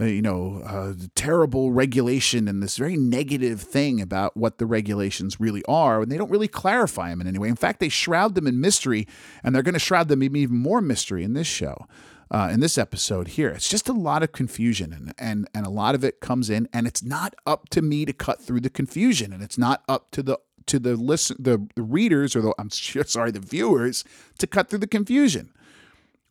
uh, 0.00 0.04
you 0.04 0.22
know 0.22 0.60
uh, 0.66 0.92
terrible 1.14 1.70
regulation 1.70 2.48
and 2.48 2.60
this 2.60 2.76
very 2.76 2.96
negative 2.96 3.60
thing 3.60 4.00
about 4.00 4.36
what 4.36 4.58
the 4.58 4.66
regulations 4.66 5.40
really 5.40 5.64
are, 5.66 6.02
and 6.02 6.10
they 6.10 6.18
don't 6.18 6.30
really 6.30 6.48
clarify 6.48 7.10
them 7.10 7.20
in 7.20 7.26
any 7.26 7.38
way. 7.38 7.48
In 7.48 7.56
fact, 7.56 7.80
they 7.80 7.88
shroud 7.88 8.34
them 8.34 8.46
in 8.46 8.60
mystery, 8.60 9.06
and 9.42 9.54
they're 9.54 9.62
going 9.62 9.74
to 9.74 9.78
shroud 9.78 10.08
them 10.08 10.22
in 10.22 10.36
even 10.36 10.56
more 10.56 10.80
mystery 10.80 11.24
in 11.24 11.32
this 11.34 11.46
show 11.46 11.86
uh, 12.34 12.48
in 12.48 12.58
this 12.58 12.76
episode 12.76 13.28
here. 13.28 13.50
It's 13.50 13.68
just 13.68 13.88
a 13.88 13.92
lot 13.92 14.24
of 14.24 14.32
confusion, 14.32 14.92
and, 14.92 15.14
and 15.18 15.48
and 15.54 15.64
a 15.64 15.70
lot 15.70 15.94
of 15.94 16.02
it 16.02 16.18
comes 16.18 16.50
in, 16.50 16.68
and 16.72 16.84
it's 16.84 17.02
not 17.02 17.32
up 17.46 17.68
to 17.68 17.80
me 17.80 18.04
to 18.04 18.12
cut 18.12 18.42
through 18.42 18.60
the 18.60 18.70
confusion, 18.70 19.32
and 19.32 19.40
it's 19.40 19.56
not 19.56 19.84
up 19.88 20.10
to 20.10 20.22
the 20.22 20.40
to 20.66 20.80
the 20.80 20.96
listen 20.96 21.36
the, 21.38 21.64
the 21.76 21.82
readers 21.82 22.34
or 22.34 22.40
the 22.40 22.52
I'm 22.58 22.70
sorry 22.70 23.30
the 23.30 23.38
viewers 23.38 24.02
to 24.38 24.48
cut 24.48 24.68
through 24.68 24.80
the 24.80 24.88
confusion. 24.88 25.52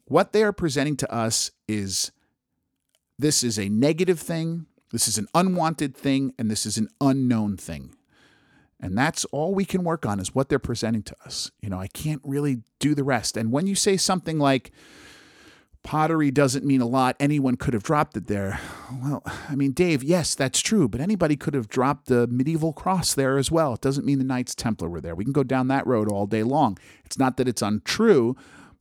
What 0.03 0.33
they 0.33 0.43
are 0.43 0.51
presenting 0.51 0.97
to 0.97 1.13
us 1.13 1.51
is 1.69 2.11
this 3.17 3.41
is 3.41 3.57
a 3.57 3.69
negative 3.69 4.19
thing, 4.19 4.65
this 4.91 5.07
is 5.07 5.17
an 5.17 5.27
unwanted 5.33 5.95
thing, 5.95 6.33
and 6.37 6.51
this 6.51 6.65
is 6.65 6.77
an 6.77 6.89
unknown 6.99 7.55
thing. 7.55 7.95
And 8.77 8.97
that's 8.97 9.23
all 9.25 9.55
we 9.55 9.63
can 9.63 9.85
work 9.85 10.05
on 10.05 10.19
is 10.19 10.35
what 10.35 10.49
they're 10.49 10.59
presenting 10.59 11.03
to 11.03 11.15
us. 11.23 11.49
You 11.61 11.69
know, 11.69 11.79
I 11.79 11.87
can't 11.87 12.21
really 12.25 12.63
do 12.79 12.93
the 12.93 13.05
rest. 13.05 13.37
And 13.37 13.53
when 13.53 13.65
you 13.65 13.75
say 13.75 13.95
something 13.95 14.37
like, 14.37 14.73
pottery 15.83 16.31
doesn't 16.31 16.65
mean 16.65 16.81
a 16.81 16.87
lot. 16.87 17.15
Anyone 17.19 17.57
could 17.57 17.73
have 17.73 17.83
dropped 17.83 18.17
it 18.17 18.27
there. 18.27 18.59
Well, 19.01 19.21
I 19.49 19.55
mean, 19.55 19.71
Dave, 19.71 20.03
yes, 20.03 20.33
that's 20.33 20.61
true, 20.61 20.87
but 20.87 21.01
anybody 21.01 21.35
could 21.35 21.53
have 21.53 21.67
dropped 21.67 22.07
the 22.07 22.25
medieval 22.27 22.73
cross 22.73 23.13
there 23.13 23.37
as 23.37 23.51
well. 23.51 23.73
It 23.73 23.81
doesn't 23.81 24.05
mean 24.05 24.17
the 24.17 24.23
Knights 24.23 24.55
Templar 24.55 24.89
were 24.89 25.01
there. 25.01 25.15
We 25.15 25.25
can 25.25 25.33
go 25.33 25.43
down 25.43 25.67
that 25.67 25.85
road 25.85 26.09
all 26.11 26.25
day 26.25 26.43
long. 26.43 26.77
It's 27.05 27.19
not 27.19 27.37
that 27.37 27.47
it's 27.47 27.61
untrue, 27.61 28.35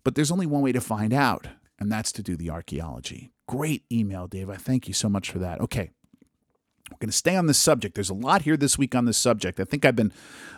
but 0.05 0.15
there's 0.15 0.31
only 0.33 0.47
one 0.47 0.63
way 0.63 0.73
to 0.73 0.81
find 0.81 1.13
out, 1.13 1.49
and 1.79 1.91
that's 1.91 2.13
to 2.13 2.23
do 2.23 2.37
the 2.37 2.51
archaeology. 2.51 3.33
Great 3.49 3.85
email, 3.91 4.27
Dave. 4.27 4.49
I 4.49 4.57
thank 4.57 4.89
you 4.89 4.95
so 4.95 5.09
much 5.09 5.31
for 5.31 5.39
that. 5.41 5.61
Okay. 5.61 5.91
We're 6.93 7.07
going 7.07 7.11
to 7.11 7.17
stay 7.17 7.37
on 7.37 7.47
this 7.47 7.59
subject. 7.59 7.95
There's 7.95 8.11
a 8.11 8.15
lot 8.15 8.43
here 8.43 8.57
this 8.57 8.77
week 8.77 8.95
on 8.95 9.07
this 9.07 9.17
subject. 9.17 9.59
I 9.59 9.65
think 9.65 9.85
I've 9.85 9.97
been, 9.97 10.13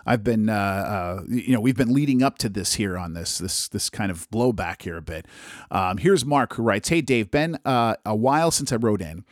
I've 0.05 0.25
been, 0.25 0.49
uh, 0.49 0.53
uh, 0.53 1.23
you 1.29 1.53
know, 1.53 1.61
we've 1.61 1.77
been 1.77 1.94
leading 1.94 2.23
up 2.23 2.38
to 2.38 2.49
this 2.49 2.75
here 2.75 2.99
on 2.99 3.14
this, 3.14 3.38
this, 3.38 3.68
this 3.68 3.88
kind 3.88 4.11
of 4.11 4.29
blowback 4.31 4.83
here 4.83 4.97
a 4.97 5.03
bit. 5.03 5.27
Um, 5.70 5.99
here's 5.99 6.25
Mark 6.25 6.55
who 6.55 6.62
writes, 6.62 6.88
"Hey 6.88 7.01
Dave, 7.01 7.31
been 7.31 7.59
uh, 7.64 7.94
a 8.05 8.16
while 8.16 8.51
since 8.51 8.73
I 8.73 8.77
wrote 8.77 9.01
in. 9.01 9.25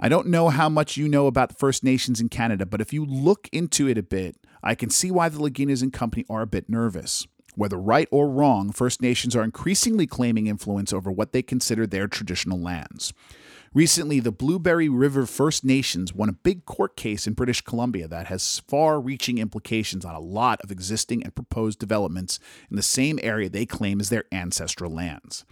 I 0.00 0.08
don't 0.08 0.28
know 0.28 0.48
how 0.48 0.70
much 0.70 0.96
you 0.96 1.08
know 1.08 1.26
about 1.26 1.50
the 1.50 1.54
First 1.56 1.84
Nations 1.84 2.20
in 2.20 2.30
Canada, 2.30 2.64
but 2.64 2.80
if 2.80 2.92
you 2.92 3.04
look 3.04 3.48
into 3.52 3.86
it 3.86 3.98
a 3.98 4.02
bit, 4.02 4.36
I 4.62 4.74
can 4.74 4.88
see 4.88 5.10
why 5.10 5.28
the 5.28 5.38
Laginas 5.38 5.82
and 5.82 5.92
company 5.92 6.24
are 6.30 6.42
a 6.42 6.46
bit 6.46 6.68
nervous." 6.68 7.26
Whether 7.56 7.78
right 7.78 8.08
or 8.12 8.30
wrong, 8.30 8.70
First 8.70 9.02
Nations 9.02 9.34
are 9.34 9.42
increasingly 9.42 10.06
claiming 10.06 10.46
influence 10.46 10.92
over 10.92 11.10
what 11.10 11.32
they 11.32 11.42
consider 11.42 11.84
their 11.84 12.06
traditional 12.06 12.60
lands. 12.60 13.12
Recently, 13.72 14.18
the 14.18 14.32
Blueberry 14.32 14.88
River 14.88 15.26
First 15.26 15.64
Nations 15.64 16.12
won 16.12 16.28
a 16.28 16.32
big 16.32 16.64
court 16.64 16.96
case 16.96 17.28
in 17.28 17.34
British 17.34 17.60
Columbia 17.60 18.08
that 18.08 18.26
has 18.26 18.58
far 18.66 19.00
reaching 19.00 19.38
implications 19.38 20.04
on 20.04 20.12
a 20.12 20.18
lot 20.18 20.60
of 20.62 20.72
existing 20.72 21.22
and 21.22 21.32
proposed 21.36 21.78
developments 21.78 22.40
in 22.68 22.74
the 22.74 22.82
same 22.82 23.20
area 23.22 23.48
they 23.48 23.66
claim 23.66 24.00
as 24.00 24.08
their 24.08 24.24
ancestral 24.32 24.92
lands. 24.92 25.44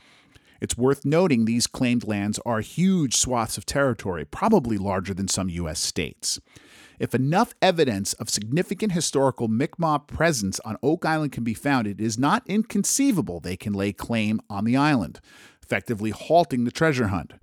It's 0.60 0.76
worth 0.76 1.04
noting 1.04 1.44
these 1.44 1.68
claimed 1.68 2.08
lands 2.08 2.40
are 2.44 2.58
huge 2.58 3.14
swaths 3.14 3.56
of 3.56 3.64
territory, 3.64 4.24
probably 4.24 4.78
larger 4.78 5.14
than 5.14 5.28
some 5.28 5.48
U.S. 5.50 5.78
states. 5.78 6.40
If 6.98 7.14
enough 7.14 7.54
evidence 7.62 8.14
of 8.14 8.28
significant 8.28 8.90
historical 8.90 9.46
Mi'kmaq 9.46 10.08
presence 10.08 10.58
on 10.64 10.76
Oak 10.82 11.06
Island 11.06 11.30
can 11.30 11.44
be 11.44 11.54
found, 11.54 11.86
it 11.86 12.00
is 12.00 12.18
not 12.18 12.42
inconceivable 12.48 13.38
they 13.38 13.56
can 13.56 13.74
lay 13.74 13.92
claim 13.92 14.40
on 14.50 14.64
the 14.64 14.76
island, 14.76 15.20
effectively 15.62 16.10
halting 16.10 16.64
the 16.64 16.72
treasure 16.72 17.06
hunt 17.06 17.34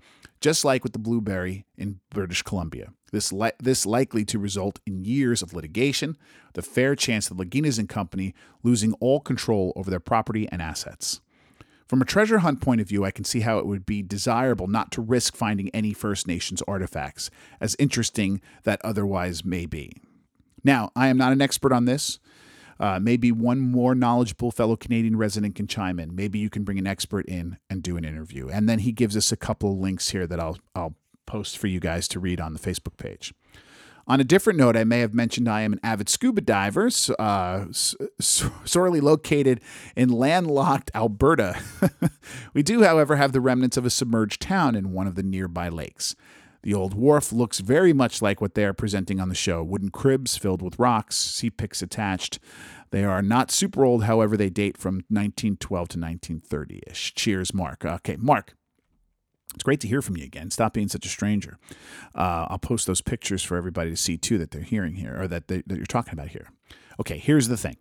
just 0.41 0.65
like 0.65 0.84
with 0.84 0.93
the 0.93 1.00
blueberry 1.00 1.65
in 1.78 2.00
British 2.10 2.41
Columbia. 2.43 2.91
This, 3.12 3.32
li- 3.32 3.52
this 3.60 3.86
likely 3.86 4.26
to 4.26 4.39
result 4.39 4.80
in 4.86 5.06
years 5.06 5.41
of 5.41 5.54
litigation, 5.54 6.17
the 6.54 6.62
fair 6.62 6.95
chance 6.95 7.32
of 7.32 7.38
Lagina's 7.38 7.80
and 7.80 7.89
Company 7.89 8.34
losing 8.63 8.93
all 8.95 9.19
control 9.19 9.74
over 9.76 9.89
their 9.89 10.00
property 10.00 10.48
and 10.52 10.62
assets. 10.62 11.21
From 11.88 12.02
a 12.02 12.06
treasure 12.06 12.39
hunt 12.39 12.62
point 12.62 12.82
of 12.82 12.88
view, 12.88 13.06
I 13.06 13.12
can 13.12 13.26
see 13.26 13.41
how 13.41 13.60
it 13.60 13.67
would 13.67 13.86
be 13.86 14.02
desirable 14.02 14.67
not 14.67 14.91
to 14.93 15.02
risk 15.02 15.36
finding 15.36 15.69
any 15.69 15.93
First 15.93 16.28
Nations 16.28 16.63
artifacts, 16.67 17.30
as 17.62 17.76
interesting 17.78 18.41
that 18.63 18.82
otherwise 18.84 19.45
may 19.45 19.67
be. 19.67 19.91
Now, 20.63 20.91
I 20.95 21.10
am 21.10 21.17
not 21.17 21.32
an 21.32 21.41
expert 21.41 21.71
on 21.71 21.86
this, 21.86 22.19
uh, 22.79 22.99
maybe 22.99 23.31
one 23.31 23.59
more 23.59 23.95
knowledgeable 23.95 24.51
fellow 24.51 24.75
Canadian 24.75 25.17
resident 25.17 25.55
can 25.55 25.67
chime 25.67 25.99
in. 25.99 26.15
Maybe 26.15 26.39
you 26.39 26.49
can 26.49 26.63
bring 26.63 26.77
an 26.77 26.88
expert 26.88 27.25
in 27.25 27.57
and 27.69 27.81
do 27.81 27.97
an 27.97 28.05
interview. 28.05 28.49
And 28.49 28.67
then 28.67 28.79
he 28.79 28.91
gives 28.91 29.15
us 29.15 29.31
a 29.31 29.38
couple 29.38 29.71
of 29.71 29.77
links 29.77 30.09
here 30.09 30.27
that 30.27 30.39
I'll 30.39 30.57
I'll 30.75 30.95
post 31.25 31.57
for 31.57 31.67
you 31.67 31.79
guys 31.79 32.07
to 32.09 32.19
read 32.19 32.39
on 32.39 32.53
the 32.53 32.59
Facebook 32.59 32.97
page. 32.97 33.33
On 34.07 34.19
a 34.19 34.23
different 34.23 34.59
note, 34.59 34.77
I 34.77 34.83
may 34.83 34.99
have 34.99 35.15
mentioned 35.15 35.49
I 35.49 35.61
am 35.61 35.73
an 35.73 35.79
avid 35.81 36.09
scuba 36.09 36.41
diver, 36.41 36.91
uh, 37.17 37.65
sorely 38.19 39.01
located 39.01 39.61
in 39.95 40.09
landlocked 40.09 40.91
Alberta. 40.93 41.59
we 42.53 42.61
do, 42.61 42.83
however, 42.83 43.15
have 43.15 43.31
the 43.31 43.41
remnants 43.41 43.77
of 43.77 43.85
a 43.85 43.89
submerged 43.89 44.41
town 44.41 44.75
in 44.75 44.91
one 44.91 45.07
of 45.07 45.15
the 45.15 45.23
nearby 45.23 45.69
lakes. 45.69 46.15
The 46.65 46.73
old 46.73 46.95
wharf 46.95 47.32
looks 47.32 47.60
very 47.60 47.93
much 47.93 48.23
like 48.23 48.41
what 48.41 48.56
they 48.56 48.65
are 48.65 48.73
presenting 48.73 49.19
on 49.19 49.30
the 49.30 49.36
show 49.36 49.62
wooden 49.62 49.91
cribs 49.91 50.36
filled 50.36 50.63
with 50.63 50.80
rocks, 50.80 51.15
sea 51.15 51.51
picks 51.51 51.84
attached. 51.84 52.39
They 52.89 53.04
are 53.04 53.21
not 53.21 53.51
super 53.51 53.86
old, 53.86 54.06
however, 54.06 54.36
they 54.36 54.49
date 54.49 54.75
from 54.75 54.95
1912 55.10 55.69
to 55.89 55.99
1930 55.99 56.82
ish. 56.88 57.13
Cheers, 57.13 57.54
Mark. 57.54 57.86
Okay, 57.86 58.15
Mark. 58.17 58.56
It's 59.54 59.62
great 59.62 59.80
to 59.82 59.88
hear 59.88 60.01
from 60.01 60.17
you 60.17 60.23
again. 60.23 60.49
Stop 60.49 60.73
being 60.73 60.88
such 60.88 61.06
a 61.06 61.10
stranger. 61.10 61.60
Uh, 62.15 62.47
I'll 62.49 62.58
post 62.58 62.88
those 62.88 62.99
pictures 62.99 63.43
for 63.43 63.58
everybody 63.58 63.91
to 63.91 63.95
see 63.95 64.17
too 64.17 64.39
that 64.39 64.49
they're 64.49 64.62
hearing 64.62 64.95
here 64.95 65.15
or 65.21 65.28
that, 65.28 65.47
they, 65.47 65.62
that 65.67 65.75
you're 65.78 65.86
talking 65.86 66.13
about 66.13 66.30
here. 66.30 66.49
Okay, 66.99 67.19
here's 67.19 67.47
the 67.47 67.58
thing 67.58 67.78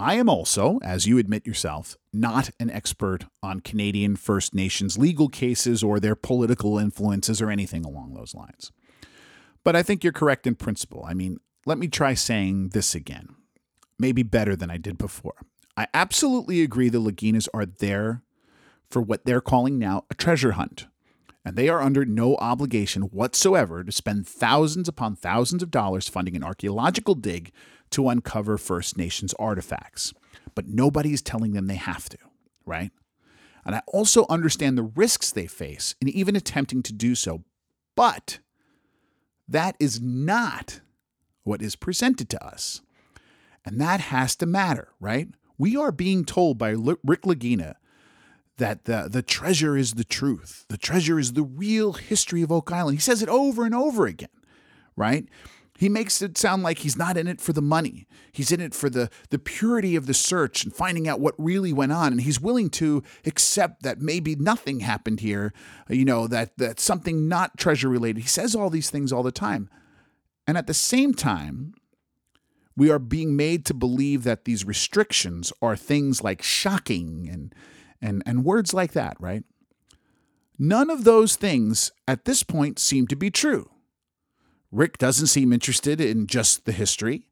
I 0.00 0.14
am 0.14 0.30
also, 0.30 0.78
as 0.82 1.06
you 1.06 1.18
admit 1.18 1.46
yourself, 1.46 1.94
not 2.10 2.48
an 2.58 2.70
expert 2.70 3.26
on 3.42 3.60
Canadian 3.60 4.16
First 4.16 4.54
Nations 4.54 4.96
legal 4.96 5.28
cases 5.28 5.82
or 5.82 6.00
their 6.00 6.14
political 6.16 6.78
influences 6.78 7.42
or 7.42 7.50
anything 7.50 7.84
along 7.84 8.14
those 8.14 8.34
lines. 8.34 8.72
But 9.62 9.76
I 9.76 9.82
think 9.82 10.02
you're 10.02 10.14
correct 10.14 10.46
in 10.46 10.54
principle. 10.54 11.04
I 11.06 11.12
mean, 11.12 11.38
let 11.66 11.76
me 11.76 11.86
try 11.86 12.14
saying 12.14 12.70
this 12.70 12.94
again, 12.94 13.34
maybe 13.98 14.22
better 14.22 14.56
than 14.56 14.70
I 14.70 14.78
did 14.78 14.96
before. 14.96 15.34
I 15.76 15.86
absolutely 15.92 16.62
agree 16.62 16.88
the 16.88 16.98
Laginas 16.98 17.48
are 17.52 17.66
there 17.66 18.22
for 18.90 19.02
what 19.02 19.26
they're 19.26 19.42
calling 19.42 19.78
now 19.78 20.04
a 20.10 20.14
treasure 20.14 20.52
hunt, 20.52 20.86
and 21.44 21.56
they 21.56 21.68
are 21.68 21.82
under 21.82 22.06
no 22.06 22.36
obligation 22.36 23.02
whatsoever 23.02 23.84
to 23.84 23.92
spend 23.92 24.26
thousands 24.26 24.88
upon 24.88 25.14
thousands 25.14 25.62
of 25.62 25.70
dollars 25.70 26.08
funding 26.08 26.36
an 26.36 26.42
archaeological 26.42 27.14
dig 27.14 27.52
to 27.90 28.08
uncover 28.08 28.56
First 28.58 28.96
Nations 28.96 29.34
artifacts. 29.38 30.12
But 30.54 30.68
nobody 30.68 31.12
is 31.12 31.22
telling 31.22 31.52
them 31.52 31.66
they 31.66 31.76
have 31.76 32.08
to. 32.10 32.18
right? 32.66 32.90
And 33.64 33.74
I 33.74 33.82
also 33.86 34.26
understand 34.30 34.78
the 34.78 34.82
risks 34.82 35.30
they 35.30 35.46
face 35.46 35.94
in 36.00 36.08
even 36.08 36.36
attempting 36.36 36.82
to 36.84 36.92
do 36.92 37.14
so. 37.14 37.44
But 37.96 38.38
that 39.48 39.76
is 39.78 40.00
not 40.00 40.80
what 41.42 41.60
is 41.60 41.76
presented 41.76 42.28
to 42.30 42.44
us. 42.44 42.80
And 43.64 43.80
that 43.80 44.00
has 44.00 44.36
to 44.36 44.46
matter, 44.46 44.88
right? 45.00 45.28
We 45.58 45.76
are 45.76 45.92
being 45.92 46.24
told 46.24 46.56
by 46.56 46.70
Rick 46.70 47.22
Lagina 47.22 47.74
that 48.56 48.84
the, 48.84 49.08
the 49.10 49.22
treasure 49.22 49.76
is 49.76 49.94
the 49.94 50.04
truth. 50.04 50.64
The 50.68 50.78
treasure 50.78 51.18
is 51.18 51.32
the 51.32 51.42
real 51.42 51.94
history 51.94 52.42
of 52.42 52.52
Oak 52.52 52.72
Island. 52.72 52.96
He 52.98 53.02
says 53.02 53.22
it 53.22 53.28
over 53.28 53.64
and 53.64 53.74
over 53.74 54.06
again, 54.06 54.28
right? 54.96 55.26
He 55.80 55.88
makes 55.88 56.20
it 56.20 56.36
sound 56.36 56.62
like 56.62 56.80
he's 56.80 56.98
not 56.98 57.16
in 57.16 57.26
it 57.26 57.40
for 57.40 57.54
the 57.54 57.62
money. 57.62 58.06
He's 58.32 58.52
in 58.52 58.60
it 58.60 58.74
for 58.74 58.90
the, 58.90 59.08
the 59.30 59.38
purity 59.38 59.96
of 59.96 60.04
the 60.04 60.12
search 60.12 60.62
and 60.62 60.74
finding 60.74 61.08
out 61.08 61.20
what 61.20 61.34
really 61.38 61.72
went 61.72 61.90
on. 61.90 62.12
And 62.12 62.20
he's 62.20 62.38
willing 62.38 62.68
to 62.72 63.02
accept 63.24 63.82
that 63.82 63.98
maybe 63.98 64.36
nothing 64.36 64.80
happened 64.80 65.20
here, 65.20 65.54
uh, 65.90 65.94
you 65.94 66.04
know, 66.04 66.26
that, 66.26 66.58
that 66.58 66.80
something 66.80 67.28
not 67.28 67.56
treasure 67.56 67.88
related. 67.88 68.20
He 68.20 68.28
says 68.28 68.54
all 68.54 68.68
these 68.68 68.90
things 68.90 69.10
all 69.10 69.22
the 69.22 69.32
time. 69.32 69.70
And 70.46 70.58
at 70.58 70.66
the 70.66 70.74
same 70.74 71.14
time, 71.14 71.72
we 72.76 72.90
are 72.90 72.98
being 72.98 73.34
made 73.34 73.64
to 73.64 73.72
believe 73.72 74.22
that 74.24 74.44
these 74.44 74.66
restrictions 74.66 75.50
are 75.62 75.76
things 75.76 76.22
like 76.22 76.42
shocking 76.42 77.26
and, 77.32 77.54
and, 78.02 78.22
and 78.26 78.44
words 78.44 78.74
like 78.74 78.92
that, 78.92 79.16
right? 79.18 79.44
None 80.58 80.90
of 80.90 81.04
those 81.04 81.36
things 81.36 81.90
at 82.06 82.26
this 82.26 82.42
point 82.42 82.78
seem 82.78 83.06
to 83.06 83.16
be 83.16 83.30
true. 83.30 83.70
Rick 84.72 84.98
doesn't 84.98 85.26
seem 85.26 85.52
interested 85.52 86.00
in 86.00 86.26
just 86.26 86.64
the 86.64 86.72
history, 86.72 87.26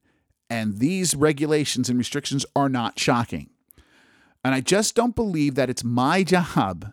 and 0.50 0.78
these 0.78 1.14
regulations 1.14 1.88
and 1.88 1.98
restrictions 1.98 2.44
are 2.56 2.68
not 2.68 2.98
shocking. 2.98 3.50
And 4.44 4.54
I 4.54 4.60
just 4.60 4.94
don't 4.94 5.14
believe 5.14 5.54
that 5.56 5.70
it's 5.70 5.84
my 5.84 6.22
job 6.22 6.92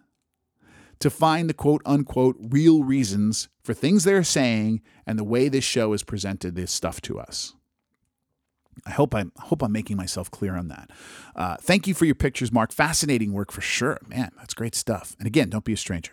to 0.99 1.10
find 1.10 1.49
the 1.49 1.53
quote 1.53 1.81
unquote 1.86 2.38
real 2.39 2.84
reasons 2.84 3.49
for 3.63 3.73
things 3.73 4.03
they're 4.03 4.23
saying 4.23 4.81
and 5.05 5.17
the 5.19 5.23
way 5.23 5.49
this 5.49 5.63
show 5.63 5.91
has 5.91 6.03
presented 6.03 6.55
this 6.55 6.71
stuff 6.71 7.01
to 7.01 7.19
us. 7.19 7.53
I 8.86 8.91
hope 8.91 9.15
I'm 9.15 9.31
hope 9.38 9.62
I'm 9.62 9.71
making 9.71 9.97
myself 9.97 10.29
clear 10.29 10.55
on 10.55 10.67
that. 10.67 10.91
Uh, 11.36 11.55
thank 11.62 11.88
you 11.88 11.93
for 11.93 12.05
your 12.05 12.15
pictures, 12.15 12.51
Mark. 12.51 12.71
Fascinating 12.71 13.34
work 13.34 13.51
for 13.51 13.62
sure, 13.62 13.99
man. 14.08 14.31
That's 14.38 14.53
great 14.53 14.75
stuff. 14.75 15.15
And 15.17 15.27
again, 15.27 15.49
don't 15.49 15.63
be 15.63 15.73
a 15.73 15.77
stranger. 15.77 16.12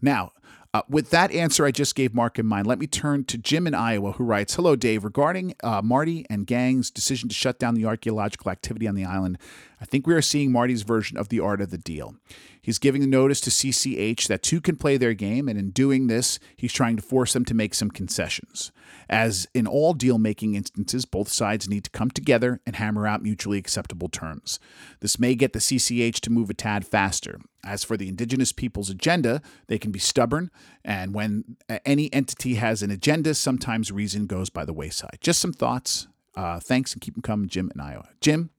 Now, 0.00 0.32
uh, 0.76 0.82
with 0.90 1.08
that 1.08 1.32
answer 1.32 1.64
I 1.64 1.70
just 1.70 1.94
gave 1.94 2.12
Mark 2.12 2.38
in 2.38 2.44
mind, 2.44 2.66
let 2.66 2.78
me 2.78 2.86
turn 2.86 3.24
to 3.24 3.38
Jim 3.38 3.66
in 3.66 3.74
Iowa, 3.74 4.12
who 4.12 4.24
writes 4.24 4.56
Hello, 4.56 4.76
Dave. 4.76 5.04
Regarding 5.04 5.54
uh, 5.64 5.80
Marty 5.82 6.26
and 6.28 6.46
gang's 6.46 6.90
decision 6.90 7.30
to 7.30 7.34
shut 7.34 7.58
down 7.58 7.74
the 7.74 7.86
archaeological 7.86 8.50
activity 8.50 8.86
on 8.86 8.94
the 8.94 9.04
island, 9.04 9.38
I 9.80 9.84
think 9.84 10.06
we 10.06 10.14
are 10.14 10.22
seeing 10.22 10.52
Marty's 10.52 10.82
version 10.82 11.18
of 11.18 11.28
the 11.28 11.40
art 11.40 11.60
of 11.60 11.70
the 11.70 11.78
deal. 11.78 12.16
He's 12.60 12.78
giving 12.78 13.08
notice 13.08 13.40
to 13.42 13.50
CCH 13.50 14.26
that 14.26 14.42
two 14.42 14.60
can 14.60 14.76
play 14.76 14.96
their 14.96 15.14
game, 15.14 15.48
and 15.48 15.56
in 15.58 15.70
doing 15.70 16.08
this, 16.08 16.40
he's 16.56 16.72
trying 16.72 16.96
to 16.96 17.02
force 17.02 17.32
them 17.32 17.44
to 17.44 17.54
make 17.54 17.74
some 17.74 17.90
concessions. 17.90 18.72
As 19.08 19.46
in 19.54 19.68
all 19.68 19.92
deal 19.92 20.18
making 20.18 20.56
instances, 20.56 21.04
both 21.04 21.28
sides 21.28 21.68
need 21.68 21.84
to 21.84 21.90
come 21.90 22.10
together 22.10 22.60
and 22.66 22.74
hammer 22.74 23.06
out 23.06 23.22
mutually 23.22 23.58
acceptable 23.58 24.08
terms. 24.08 24.58
This 24.98 25.20
may 25.20 25.36
get 25.36 25.52
the 25.52 25.60
CCH 25.60 26.18
to 26.20 26.30
move 26.30 26.50
a 26.50 26.54
tad 26.54 26.84
faster. 26.84 27.38
As 27.64 27.84
for 27.84 27.96
the 27.96 28.08
indigenous 28.08 28.50
people's 28.50 28.90
agenda, 28.90 29.42
they 29.68 29.78
can 29.78 29.92
be 29.92 30.00
stubborn, 30.00 30.50
and 30.84 31.14
when 31.14 31.56
any 31.84 32.12
entity 32.12 32.54
has 32.54 32.82
an 32.82 32.90
agenda, 32.90 33.34
sometimes 33.34 33.92
reason 33.92 34.26
goes 34.26 34.50
by 34.50 34.64
the 34.64 34.72
wayside. 34.72 35.18
Just 35.20 35.40
some 35.40 35.52
thoughts. 35.52 36.08
Uh, 36.34 36.58
thanks 36.58 36.92
and 36.92 37.00
keep 37.00 37.14
them 37.14 37.22
coming, 37.22 37.48
Jim 37.48 37.70
in 37.74 37.80
Iowa. 37.80 38.08
Jim, 38.20 38.50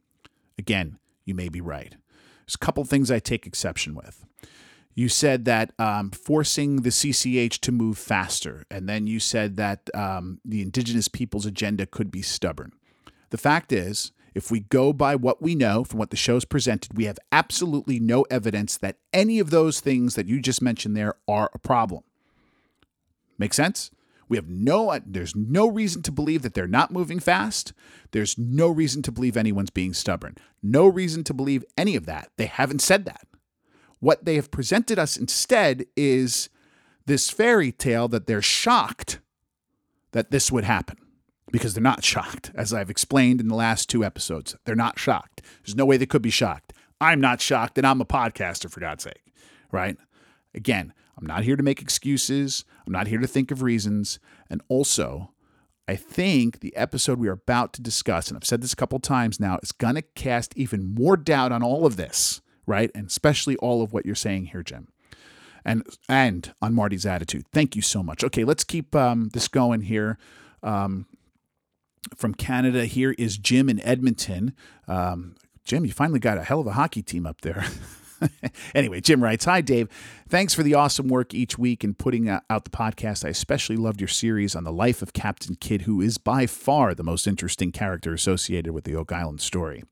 again, 0.57 0.97
you 1.27 1.35
may 1.35 1.49
be 1.49 1.61
right. 1.61 1.95
There's 2.45 2.55
a 2.55 2.65
couple 2.65 2.83
things 2.85 3.11
I 3.11 3.19
take 3.19 3.45
exception 3.45 3.93
with. 3.93 4.25
You 4.95 5.09
said 5.09 5.45
that 5.45 5.73
um, 5.77 6.09
forcing 6.09 6.77
the 6.77 6.89
CCH 6.89 7.59
to 7.59 7.71
move 7.71 7.99
faster, 7.99 8.63
and 8.71 8.89
then 8.89 9.05
you 9.05 9.19
said 9.19 9.57
that 9.57 9.89
um, 9.93 10.39
the 10.43 10.61
indigenous 10.61 11.07
people's 11.07 11.45
agenda 11.45 11.85
could 11.85 12.09
be 12.09 12.23
stubborn. 12.23 12.71
The 13.29 13.37
fact 13.37 13.71
is, 13.71 14.11
if 14.33 14.49
we 14.49 14.61
go 14.61 14.93
by 14.93 15.15
what 15.15 15.41
we 15.41 15.55
know 15.55 15.83
from 15.83 15.99
what 15.99 16.09
the 16.09 16.15
show's 16.15 16.45
presented, 16.45 16.97
we 16.97 17.05
have 17.05 17.19
absolutely 17.31 17.99
no 17.99 18.23
evidence 18.31 18.77
that 18.77 18.97
any 19.11 19.39
of 19.39 19.49
those 19.49 19.79
things 19.79 20.15
that 20.15 20.27
you 20.27 20.39
just 20.39 20.61
mentioned 20.61 20.95
there 20.95 21.15
are 21.27 21.51
a 21.53 21.59
problem. 21.59 22.03
Make 23.37 23.53
sense? 23.53 23.91
We 24.29 24.37
have 24.37 24.49
no 24.49 24.99
there's 25.05 25.35
no 25.35 25.67
reason 25.69 26.01
to 26.03 26.11
believe 26.11 26.41
that 26.41 26.53
they're 26.53 26.67
not 26.67 26.91
moving 26.91 27.19
fast. 27.19 27.73
There's 28.11 28.37
no 28.37 28.69
reason 28.69 29.01
to 29.03 29.11
believe 29.11 29.37
anyone's 29.37 29.69
being 29.69 29.93
stubborn. 29.93 30.35
No 30.61 30.87
reason 30.87 31.23
to 31.25 31.33
believe 31.33 31.63
any 31.77 31.95
of 31.95 32.05
that. 32.05 32.31
They 32.37 32.45
haven't 32.45 32.81
said 32.81 33.05
that. 33.05 33.27
What 33.99 34.25
they 34.25 34.35
have 34.35 34.51
presented 34.51 34.99
us 34.99 35.17
instead 35.17 35.85
is 35.95 36.49
this 37.05 37.29
fairy 37.29 37.71
tale 37.71 38.07
that 38.09 38.27
they're 38.27 38.41
shocked 38.41 39.19
that 40.11 40.31
this 40.31 40.51
would 40.51 40.65
happen 40.65 40.97
because 41.51 41.73
they're 41.73 41.81
not 41.81 42.03
shocked, 42.03 42.51
as 42.53 42.73
I've 42.73 42.89
explained 42.89 43.39
in 43.39 43.47
the 43.47 43.55
last 43.55 43.89
two 43.89 44.03
episodes. 44.03 44.55
They're 44.65 44.75
not 44.75 44.99
shocked. 44.99 45.41
There's 45.63 45.75
no 45.75 45.85
way 45.85 45.97
they 45.97 46.05
could 46.05 46.21
be 46.21 46.29
shocked. 46.29 46.73
I'm 46.99 47.21
not 47.21 47.41
shocked, 47.41 47.77
and 47.77 47.87
I'm 47.87 48.01
a 48.01 48.05
podcaster, 48.05 48.69
for 48.69 48.79
God's 48.79 49.03
sake, 49.03 49.33
right? 49.71 49.97
Again, 50.53 50.93
I'm 51.17 51.25
not 51.25 51.43
here 51.43 51.55
to 51.55 51.63
make 51.63 51.81
excuses. 51.81 52.63
I'm 52.85 52.93
not 52.93 53.07
here 53.07 53.19
to 53.19 53.27
think 53.27 53.51
of 53.51 53.61
reasons. 53.61 54.19
And 54.49 54.61
also, 54.69 55.31
I 55.87 55.95
think 55.95 56.59
the 56.59 56.75
episode 56.75 57.19
we 57.19 57.27
are 57.27 57.33
about 57.33 57.73
to 57.73 57.81
discuss, 57.81 58.27
and 58.27 58.37
I've 58.37 58.45
said 58.45 58.61
this 58.61 58.73
a 58.73 58.77
couple 58.77 58.99
times 58.99 59.39
now, 59.39 59.59
is 59.63 59.71
going 59.71 59.95
to 59.95 60.01
cast 60.01 60.55
even 60.55 60.93
more 60.93 61.17
doubt 61.17 61.51
on 61.51 61.63
all 61.63 61.85
of 61.85 61.97
this, 61.97 62.41
right? 62.65 62.91
And 62.93 63.07
especially 63.07 63.55
all 63.57 63.81
of 63.81 63.93
what 63.93 64.05
you're 64.05 64.15
saying 64.15 64.47
here, 64.47 64.63
Jim. 64.63 64.89
And 65.65 65.83
and 66.07 66.53
on 66.61 66.73
Marty's 66.73 67.05
attitude. 67.05 67.45
Thank 67.51 67.75
you 67.75 67.81
so 67.81 68.01
much. 68.01 68.23
Okay, 68.23 68.45
let's 68.45 68.63
keep 68.63 68.95
um, 68.95 69.29
this 69.33 69.47
going 69.47 69.81
here. 69.81 70.17
Um, 70.63 71.07
from 72.15 72.33
Canada. 72.33 72.85
Here 72.85 73.13
is 73.17 73.37
Jim 73.37 73.69
in 73.69 73.79
Edmonton. 73.81 74.53
Um, 74.87 75.35
Jim, 75.63 75.85
you 75.85 75.91
finally 75.91 76.19
got 76.19 76.37
a 76.37 76.43
hell 76.43 76.59
of 76.59 76.67
a 76.67 76.73
hockey 76.73 77.01
team 77.01 77.25
up 77.25 77.41
there. 77.41 77.65
anyway, 78.75 79.01
Jim 79.01 79.23
writes 79.23 79.45
Hi, 79.45 79.61
Dave. 79.61 79.89
Thanks 80.27 80.53
for 80.53 80.63
the 80.63 80.73
awesome 80.73 81.07
work 81.07 81.33
each 81.33 81.57
week 81.57 81.83
in 81.83 81.93
putting 81.93 82.29
uh, 82.29 82.41
out 82.49 82.65
the 82.65 82.71
podcast. 82.71 83.25
I 83.25 83.29
especially 83.29 83.77
loved 83.77 84.01
your 84.01 84.07
series 84.07 84.55
on 84.55 84.63
the 84.63 84.71
life 84.71 85.01
of 85.01 85.13
Captain 85.13 85.55
Kidd, 85.55 85.83
who 85.83 86.01
is 86.01 86.17
by 86.17 86.45
far 86.45 86.93
the 86.93 87.03
most 87.03 87.27
interesting 87.27 87.71
character 87.71 88.13
associated 88.13 88.73
with 88.73 88.83
the 88.83 88.95
Oak 88.95 89.11
Island 89.11 89.41
story. 89.41 89.83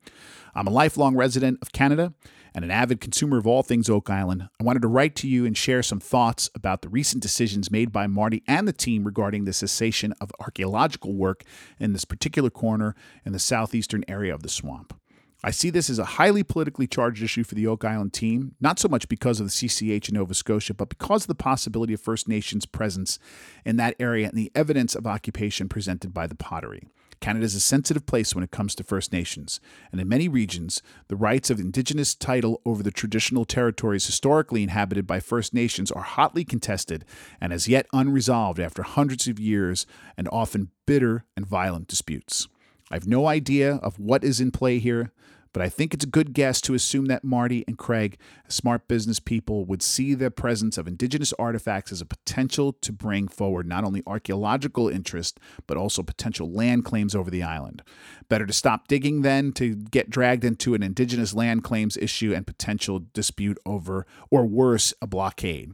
I'm 0.54 0.66
a 0.66 0.70
lifelong 0.70 1.16
resident 1.16 1.58
of 1.62 1.72
Canada 1.72 2.14
and 2.56 2.64
an 2.64 2.70
avid 2.70 3.02
consumer 3.02 3.36
of 3.36 3.46
all 3.46 3.62
things 3.62 3.90
Oak 3.90 4.08
Island, 4.08 4.48
I 4.58 4.64
wanted 4.64 4.80
to 4.80 4.88
write 4.88 5.14
to 5.16 5.28
you 5.28 5.44
and 5.44 5.54
share 5.54 5.82
some 5.82 6.00
thoughts 6.00 6.48
about 6.54 6.80
the 6.80 6.88
recent 6.88 7.22
decisions 7.22 7.70
made 7.70 7.92
by 7.92 8.06
Marty 8.06 8.42
and 8.48 8.66
the 8.66 8.72
team 8.72 9.04
regarding 9.04 9.44
the 9.44 9.52
cessation 9.52 10.14
of 10.22 10.32
archaeological 10.40 11.12
work 11.12 11.44
in 11.78 11.92
this 11.92 12.06
particular 12.06 12.48
corner 12.48 12.96
in 13.26 13.32
the 13.32 13.38
southeastern 13.38 14.04
area 14.08 14.34
of 14.34 14.42
the 14.42 14.48
swamp. 14.48 14.98
I 15.44 15.50
see 15.50 15.70
this 15.70 15.90
as 15.90 15.98
a 15.98 16.04
highly 16.04 16.42
politically 16.42 16.86
charged 16.86 17.22
issue 17.22 17.44
for 17.44 17.54
the 17.54 17.66
Oak 17.66 17.84
Island 17.84 18.12
team, 18.12 18.54
not 18.60 18.78
so 18.78 18.88
much 18.88 19.08
because 19.08 19.38
of 19.38 19.46
the 19.46 19.52
CCH 19.52 20.08
in 20.08 20.14
Nova 20.14 20.34
Scotia, 20.34 20.74
but 20.74 20.88
because 20.88 21.24
of 21.24 21.28
the 21.28 21.34
possibility 21.34 21.92
of 21.92 22.00
First 22.00 22.26
Nations 22.26 22.64
presence 22.64 23.18
in 23.64 23.76
that 23.76 23.94
area 24.00 24.28
and 24.28 24.36
the 24.36 24.50
evidence 24.54 24.94
of 24.94 25.06
occupation 25.06 25.68
presented 25.68 26.14
by 26.14 26.26
the 26.26 26.34
pottery. 26.34 26.88
Canada 27.20 27.44
is 27.44 27.54
a 27.54 27.60
sensitive 27.60 28.06
place 28.06 28.34
when 28.34 28.44
it 28.44 28.50
comes 28.50 28.74
to 28.74 28.84
First 28.84 29.12
Nations, 29.12 29.60
and 29.90 30.00
in 30.00 30.08
many 30.08 30.28
regions, 30.28 30.82
the 31.08 31.16
rights 31.16 31.50
of 31.50 31.58
Indigenous 31.58 32.14
title 32.14 32.60
over 32.64 32.82
the 32.82 32.90
traditional 32.90 33.44
territories 33.44 34.06
historically 34.06 34.62
inhabited 34.62 35.06
by 35.06 35.20
First 35.20 35.54
Nations 35.54 35.90
are 35.90 36.02
hotly 36.02 36.44
contested 36.44 37.04
and 37.40 37.52
as 37.52 37.68
yet 37.68 37.86
unresolved 37.92 38.60
after 38.60 38.82
hundreds 38.82 39.28
of 39.28 39.40
years 39.40 39.86
and 40.16 40.28
often 40.30 40.70
bitter 40.86 41.24
and 41.36 41.46
violent 41.46 41.88
disputes. 41.88 42.48
I 42.90 42.94
have 42.94 43.06
no 43.06 43.26
idea 43.26 43.76
of 43.76 43.98
what 43.98 44.22
is 44.22 44.40
in 44.40 44.52
play 44.52 44.78
here, 44.78 45.12
but 45.52 45.64
I 45.64 45.70
think 45.70 45.94
it's 45.94 46.04
a 46.04 46.08
good 46.08 46.34
guess 46.34 46.60
to 46.60 46.74
assume 46.74 47.06
that 47.06 47.24
Marty 47.24 47.64
and 47.66 47.78
Craig, 47.78 48.18
smart 48.46 48.88
business 48.88 49.18
people, 49.18 49.64
would 49.64 49.82
see 49.82 50.12
the 50.12 50.30
presence 50.30 50.76
of 50.76 50.86
indigenous 50.86 51.32
artifacts 51.38 51.90
as 51.90 52.02
a 52.02 52.04
potential 52.04 52.74
to 52.74 52.92
bring 52.92 53.26
forward 53.26 53.66
not 53.66 53.82
only 53.82 54.02
archaeological 54.06 54.90
interest, 54.90 55.40
but 55.66 55.78
also 55.78 56.02
potential 56.02 56.50
land 56.50 56.84
claims 56.84 57.14
over 57.14 57.30
the 57.30 57.42
island. 57.42 57.82
Better 58.28 58.44
to 58.44 58.52
stop 58.52 58.86
digging 58.86 59.22
then 59.22 59.50
to 59.52 59.74
get 59.74 60.10
dragged 60.10 60.44
into 60.44 60.74
an 60.74 60.82
indigenous 60.82 61.32
land 61.32 61.64
claims 61.64 61.96
issue 61.96 62.34
and 62.34 62.46
potential 62.46 63.06
dispute 63.14 63.58
over, 63.64 64.06
or 64.30 64.44
worse, 64.44 64.92
a 65.00 65.06
blockade. 65.06 65.72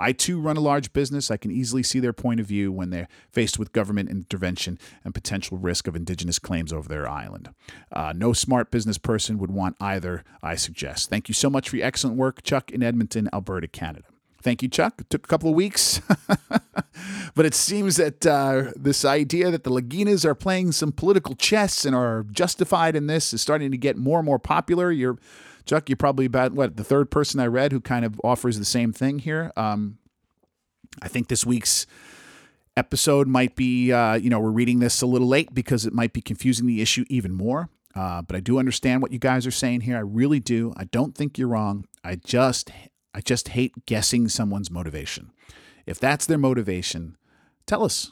I 0.00 0.12
too 0.12 0.40
run 0.40 0.56
a 0.56 0.60
large 0.60 0.92
business. 0.92 1.30
I 1.30 1.36
can 1.36 1.50
easily 1.50 1.82
see 1.82 2.00
their 2.00 2.12
point 2.12 2.40
of 2.40 2.46
view 2.46 2.72
when 2.72 2.90
they're 2.90 3.08
faced 3.30 3.58
with 3.58 3.72
government 3.72 4.08
intervention 4.08 4.78
and 5.04 5.14
potential 5.14 5.58
risk 5.58 5.86
of 5.86 5.94
indigenous 5.94 6.38
claims 6.38 6.72
over 6.72 6.88
their 6.88 7.08
island. 7.08 7.50
Uh, 7.92 8.12
no 8.16 8.32
smart 8.32 8.70
business 8.70 8.98
person 8.98 9.38
would 9.38 9.50
want 9.50 9.76
either, 9.80 10.24
I 10.42 10.54
suggest. 10.54 11.10
Thank 11.10 11.28
you 11.28 11.34
so 11.34 11.50
much 11.50 11.68
for 11.68 11.76
your 11.76 11.86
excellent 11.86 12.16
work, 12.16 12.42
Chuck 12.42 12.70
in 12.70 12.82
Edmonton, 12.82 13.28
Alberta, 13.32 13.68
Canada. 13.68 14.06
Thank 14.42 14.62
you, 14.62 14.68
Chuck. 14.70 14.94
It 14.98 15.10
took 15.10 15.26
a 15.26 15.28
couple 15.28 15.50
of 15.50 15.54
weeks, 15.54 16.00
but 17.34 17.44
it 17.44 17.54
seems 17.54 17.96
that 17.96 18.24
uh, 18.24 18.72
this 18.74 19.04
idea 19.04 19.50
that 19.50 19.64
the 19.64 19.70
Laginas 19.70 20.24
are 20.24 20.34
playing 20.34 20.72
some 20.72 20.92
political 20.92 21.34
chess 21.34 21.84
and 21.84 21.94
are 21.94 22.24
justified 22.30 22.96
in 22.96 23.06
this 23.06 23.34
is 23.34 23.42
starting 23.42 23.70
to 23.70 23.76
get 23.76 23.98
more 23.98 24.18
and 24.18 24.24
more 24.24 24.38
popular. 24.38 24.90
You're 24.90 25.18
Chuck, 25.70 25.88
you're 25.88 25.96
probably 25.96 26.24
about 26.26 26.50
what 26.50 26.76
the 26.76 26.82
third 26.82 27.12
person 27.12 27.38
I 27.38 27.46
read 27.46 27.70
who 27.70 27.80
kind 27.80 28.04
of 28.04 28.20
offers 28.24 28.58
the 28.58 28.64
same 28.64 28.92
thing 28.92 29.20
here. 29.20 29.52
Um, 29.56 29.98
I 31.00 31.06
think 31.06 31.28
this 31.28 31.46
week's 31.46 31.86
episode 32.76 33.28
might 33.28 33.54
be, 33.54 33.92
uh, 33.92 34.14
you 34.14 34.30
know, 34.30 34.40
we're 34.40 34.50
reading 34.50 34.80
this 34.80 35.00
a 35.00 35.06
little 35.06 35.28
late 35.28 35.54
because 35.54 35.86
it 35.86 35.92
might 35.92 36.12
be 36.12 36.20
confusing 36.20 36.66
the 36.66 36.82
issue 36.82 37.04
even 37.08 37.32
more. 37.32 37.68
Uh, 37.94 38.20
but 38.20 38.34
I 38.34 38.40
do 38.40 38.58
understand 38.58 39.00
what 39.00 39.12
you 39.12 39.20
guys 39.20 39.46
are 39.46 39.52
saying 39.52 39.82
here. 39.82 39.96
I 39.96 40.00
really 40.00 40.40
do. 40.40 40.72
I 40.76 40.84
don't 40.86 41.14
think 41.14 41.38
you're 41.38 41.46
wrong. 41.46 41.86
I 42.02 42.16
just, 42.16 42.72
I 43.14 43.20
just 43.20 43.50
hate 43.50 43.86
guessing 43.86 44.26
someone's 44.26 44.72
motivation. 44.72 45.30
If 45.86 46.00
that's 46.00 46.26
their 46.26 46.36
motivation, 46.36 47.16
tell 47.66 47.84
us. 47.84 48.10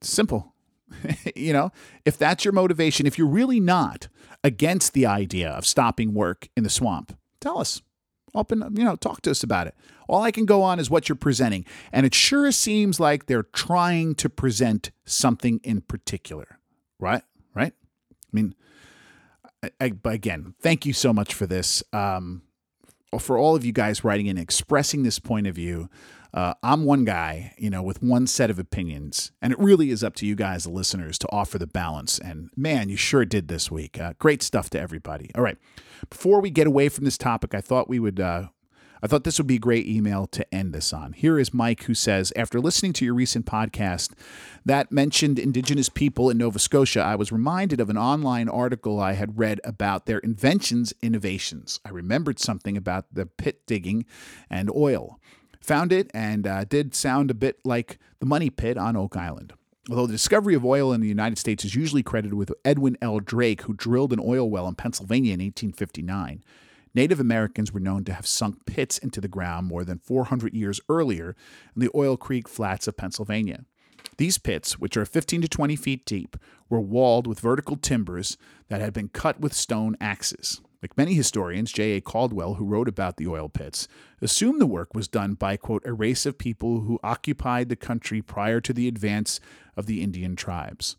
Simple. 0.00 0.54
you 1.36 1.52
know, 1.52 1.70
if 2.04 2.16
that's 2.16 2.44
your 2.44 2.52
motivation, 2.52 3.06
if 3.06 3.18
you're 3.18 3.26
really 3.26 3.60
not 3.60 4.08
against 4.42 4.92
the 4.92 5.06
idea 5.06 5.50
of 5.50 5.66
stopping 5.66 6.14
work 6.14 6.48
in 6.56 6.64
the 6.64 6.70
swamp, 6.70 7.16
tell 7.40 7.58
us. 7.58 7.82
Open, 8.32 8.62
you 8.76 8.84
know, 8.84 8.94
talk 8.94 9.22
to 9.22 9.30
us 9.32 9.42
about 9.42 9.66
it. 9.66 9.74
All 10.08 10.22
I 10.22 10.30
can 10.30 10.44
go 10.44 10.62
on 10.62 10.78
is 10.78 10.88
what 10.88 11.08
you're 11.08 11.16
presenting. 11.16 11.64
And 11.92 12.06
it 12.06 12.14
sure 12.14 12.52
seems 12.52 13.00
like 13.00 13.26
they're 13.26 13.42
trying 13.42 14.14
to 14.16 14.28
present 14.28 14.92
something 15.04 15.60
in 15.64 15.80
particular, 15.80 16.60
right? 17.00 17.22
Right? 17.54 17.72
I 18.12 18.30
mean, 18.32 18.54
I, 19.64 19.70
I, 19.80 19.92
again, 20.04 20.54
thank 20.60 20.86
you 20.86 20.92
so 20.92 21.12
much 21.12 21.34
for 21.34 21.46
this. 21.46 21.82
Um, 21.92 22.42
for 23.18 23.36
all 23.36 23.56
of 23.56 23.64
you 23.64 23.72
guys 23.72 24.04
writing 24.04 24.28
and 24.28 24.38
expressing 24.38 25.02
this 25.02 25.18
point 25.18 25.46
of 25.46 25.56
view. 25.56 25.88
Uh, 26.32 26.54
I'm 26.62 26.84
one 26.84 27.04
guy, 27.04 27.54
you 27.58 27.70
know, 27.70 27.82
with 27.82 28.02
one 28.02 28.26
set 28.26 28.50
of 28.50 28.58
opinions, 28.58 29.32
and 29.42 29.52
it 29.52 29.58
really 29.58 29.90
is 29.90 30.04
up 30.04 30.14
to 30.16 30.26
you 30.26 30.34
guys, 30.34 30.64
the 30.64 30.70
listeners, 30.70 31.18
to 31.18 31.28
offer 31.30 31.58
the 31.58 31.66
balance. 31.66 32.18
And 32.18 32.50
man, 32.56 32.88
you 32.88 32.96
sure 32.96 33.24
did 33.24 33.48
this 33.48 33.70
week. 33.70 34.00
Uh, 34.00 34.14
great 34.18 34.42
stuff 34.42 34.70
to 34.70 34.80
everybody. 34.80 35.30
All 35.34 35.42
right, 35.42 35.58
before 36.08 36.40
we 36.40 36.50
get 36.50 36.66
away 36.66 36.88
from 36.88 37.04
this 37.04 37.18
topic, 37.18 37.54
I 37.54 37.60
thought 37.60 37.88
we 37.88 37.98
would. 37.98 38.20
Uh, 38.20 38.48
I 39.02 39.06
thought 39.06 39.24
this 39.24 39.38
would 39.38 39.46
be 39.46 39.56
a 39.56 39.60
great 39.60 39.86
email 39.86 40.26
to 40.26 40.54
end 40.54 40.74
this 40.74 40.92
on. 40.92 41.14
Here 41.14 41.38
is 41.38 41.54
Mike 41.54 41.84
who 41.84 41.94
says 41.94 42.34
After 42.36 42.60
listening 42.60 42.92
to 42.94 43.04
your 43.04 43.14
recent 43.14 43.46
podcast 43.46 44.12
that 44.66 44.92
mentioned 44.92 45.38
Indigenous 45.38 45.88
people 45.88 46.28
in 46.28 46.36
Nova 46.36 46.58
Scotia, 46.58 47.00
I 47.00 47.14
was 47.14 47.32
reminded 47.32 47.80
of 47.80 47.88
an 47.88 47.96
online 47.96 48.48
article 48.48 49.00
I 49.00 49.14
had 49.14 49.38
read 49.38 49.58
about 49.64 50.04
their 50.04 50.18
inventions, 50.18 50.92
innovations. 51.00 51.80
I 51.82 51.90
remembered 51.90 52.38
something 52.38 52.76
about 52.76 53.06
the 53.10 53.24
pit 53.24 53.66
digging 53.66 54.04
and 54.50 54.70
oil 54.70 55.18
found 55.60 55.92
it 55.92 56.10
and 56.14 56.46
uh, 56.46 56.64
did 56.64 56.94
sound 56.94 57.30
a 57.30 57.34
bit 57.34 57.58
like 57.64 57.98
the 58.18 58.26
money 58.26 58.50
pit 58.50 58.76
on 58.76 58.96
Oak 58.96 59.16
Island. 59.16 59.52
Although 59.88 60.06
the 60.06 60.12
discovery 60.12 60.54
of 60.54 60.64
oil 60.64 60.92
in 60.92 61.00
the 61.00 61.08
United 61.08 61.38
States 61.38 61.64
is 61.64 61.74
usually 61.74 62.02
credited 62.02 62.34
with 62.34 62.52
Edwin 62.64 62.96
L. 63.02 63.18
Drake, 63.18 63.62
who 63.62 63.74
drilled 63.74 64.12
an 64.12 64.20
oil 64.22 64.48
well 64.48 64.68
in 64.68 64.74
Pennsylvania 64.74 65.34
in 65.34 65.40
1859, 65.40 66.44
Native 66.94 67.20
Americans 67.20 67.72
were 67.72 67.80
known 67.80 68.04
to 68.04 68.12
have 68.12 68.26
sunk 68.26 68.66
pits 68.66 68.98
into 68.98 69.20
the 69.20 69.28
ground 69.28 69.66
more 69.66 69.84
than 69.84 69.98
400 69.98 70.54
years 70.54 70.80
earlier 70.88 71.36
in 71.74 71.80
the 71.80 71.90
Oil 71.94 72.16
Creek 72.16 72.48
Flats 72.48 72.88
of 72.88 72.96
Pennsylvania. 72.96 73.64
These 74.16 74.38
pits, 74.38 74.78
which 74.78 74.96
are 74.96 75.04
15 75.04 75.42
to 75.42 75.48
20 75.48 75.76
feet 75.76 76.04
deep, 76.04 76.36
were 76.68 76.80
walled 76.80 77.26
with 77.26 77.40
vertical 77.40 77.76
timbers 77.76 78.36
that 78.68 78.80
had 78.80 78.92
been 78.92 79.08
cut 79.08 79.40
with 79.40 79.52
stone 79.52 79.96
axes. 80.00 80.60
Like 80.82 80.96
many 80.96 81.12
historians, 81.14 81.72
J.A. 81.72 82.00
Caldwell, 82.00 82.54
who 82.54 82.64
wrote 82.64 82.88
about 82.88 83.18
the 83.18 83.26
oil 83.26 83.50
pits, 83.50 83.86
assumed 84.22 84.60
the 84.60 84.66
work 84.66 84.94
was 84.94 85.08
done 85.08 85.34
by, 85.34 85.58
quote, 85.58 85.82
a 85.84 85.92
race 85.92 86.24
of 86.24 86.38
people 86.38 86.80
who 86.80 86.98
occupied 87.02 87.68
the 87.68 87.76
country 87.76 88.22
prior 88.22 88.62
to 88.62 88.72
the 88.72 88.88
advance 88.88 89.40
of 89.76 89.84
the 89.84 90.02
Indian 90.02 90.36
tribes. 90.36 90.96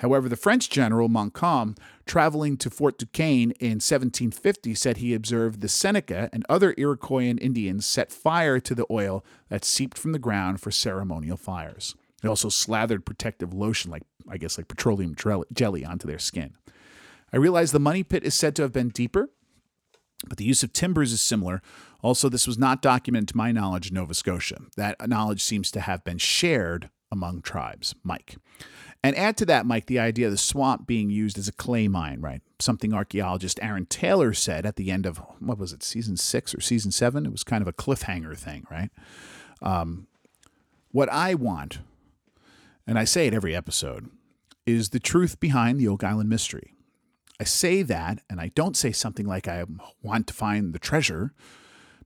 However, 0.00 0.28
the 0.28 0.36
French 0.36 0.68
general 0.68 1.08
Montcalm, 1.08 1.74
traveling 2.04 2.56
to 2.58 2.70
Fort 2.70 2.98
Duquesne 2.98 3.52
in 3.58 3.80
1750, 3.80 4.74
said 4.74 4.98
he 4.98 5.14
observed 5.14 5.60
the 5.60 5.68
Seneca 5.68 6.28
and 6.32 6.44
other 6.48 6.74
Iroquoian 6.74 7.40
Indians 7.40 7.86
set 7.86 8.12
fire 8.12 8.60
to 8.60 8.74
the 8.74 8.86
oil 8.90 9.24
that 9.48 9.64
seeped 9.64 9.98
from 9.98 10.12
the 10.12 10.18
ground 10.18 10.60
for 10.60 10.70
ceremonial 10.70 11.36
fires. 11.36 11.94
They 12.20 12.28
also 12.28 12.50
slathered 12.50 13.06
protective 13.06 13.54
lotion, 13.54 13.90
like 13.90 14.02
I 14.28 14.36
guess 14.36 14.58
like 14.58 14.68
petroleum 14.68 15.16
jelly, 15.16 15.84
onto 15.84 16.06
their 16.06 16.18
skin. 16.18 16.54
I 17.32 17.36
realize 17.36 17.72
the 17.72 17.80
money 17.80 18.02
pit 18.02 18.24
is 18.24 18.34
said 18.34 18.54
to 18.56 18.62
have 18.62 18.72
been 18.72 18.88
deeper, 18.88 19.30
but 20.28 20.38
the 20.38 20.44
use 20.44 20.62
of 20.62 20.72
timbers 20.72 21.12
is 21.12 21.20
similar. 21.20 21.60
Also, 22.02 22.28
this 22.28 22.46
was 22.46 22.58
not 22.58 22.82
documented 22.82 23.28
to 23.28 23.36
my 23.36 23.52
knowledge 23.52 23.88
in 23.88 23.94
Nova 23.94 24.14
Scotia. 24.14 24.58
That 24.76 25.08
knowledge 25.08 25.42
seems 25.42 25.70
to 25.72 25.80
have 25.80 26.04
been 26.04 26.18
shared 26.18 26.90
among 27.10 27.42
tribes. 27.42 27.94
Mike. 28.02 28.36
And 29.02 29.16
add 29.16 29.36
to 29.36 29.46
that, 29.46 29.66
Mike, 29.66 29.86
the 29.86 29.98
idea 29.98 30.26
of 30.26 30.32
the 30.32 30.38
swamp 30.38 30.86
being 30.86 31.10
used 31.10 31.38
as 31.38 31.46
a 31.46 31.52
clay 31.52 31.86
mine, 31.86 32.20
right? 32.20 32.40
Something 32.58 32.92
archaeologist 32.92 33.60
Aaron 33.62 33.86
Taylor 33.86 34.32
said 34.32 34.66
at 34.66 34.76
the 34.76 34.90
end 34.90 35.06
of, 35.06 35.18
what 35.38 35.58
was 35.58 35.72
it, 35.72 35.82
season 35.82 36.16
six 36.16 36.54
or 36.54 36.60
season 36.60 36.90
seven? 36.90 37.26
It 37.26 37.32
was 37.32 37.44
kind 37.44 37.62
of 37.62 37.68
a 37.68 37.72
cliffhanger 37.72 38.36
thing, 38.36 38.66
right? 38.70 38.90
Um, 39.62 40.06
what 40.90 41.08
I 41.10 41.34
want, 41.34 41.78
and 42.86 42.98
I 42.98 43.04
say 43.04 43.26
it 43.26 43.34
every 43.34 43.54
episode, 43.54 44.10
is 44.64 44.88
the 44.88 45.00
truth 45.00 45.38
behind 45.38 45.78
the 45.78 45.88
Oak 45.88 46.02
Island 46.02 46.28
mystery. 46.28 46.72
I 47.38 47.44
say 47.44 47.82
that, 47.82 48.20
and 48.30 48.40
I 48.40 48.48
don't 48.54 48.76
say 48.76 48.92
something 48.92 49.26
like 49.26 49.46
I 49.46 49.64
want 50.02 50.26
to 50.28 50.34
find 50.34 50.72
the 50.72 50.78
treasure, 50.78 51.34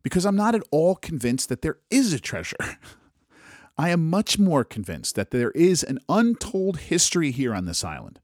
because 0.02 0.24
I'm 0.24 0.36
not 0.36 0.54
at 0.54 0.62
all 0.70 0.96
convinced 0.96 1.48
that 1.48 1.62
there 1.62 1.78
is 1.90 2.12
a 2.12 2.20
treasure. 2.20 2.56
I 3.78 3.90
am 3.90 4.10
much 4.10 4.38
more 4.38 4.64
convinced 4.64 5.14
that 5.14 5.30
there 5.30 5.52
is 5.52 5.82
an 5.82 6.00
untold 6.08 6.78
history 6.78 7.30
here 7.30 7.54
on 7.54 7.64
this 7.64 7.84
island, 7.84 8.20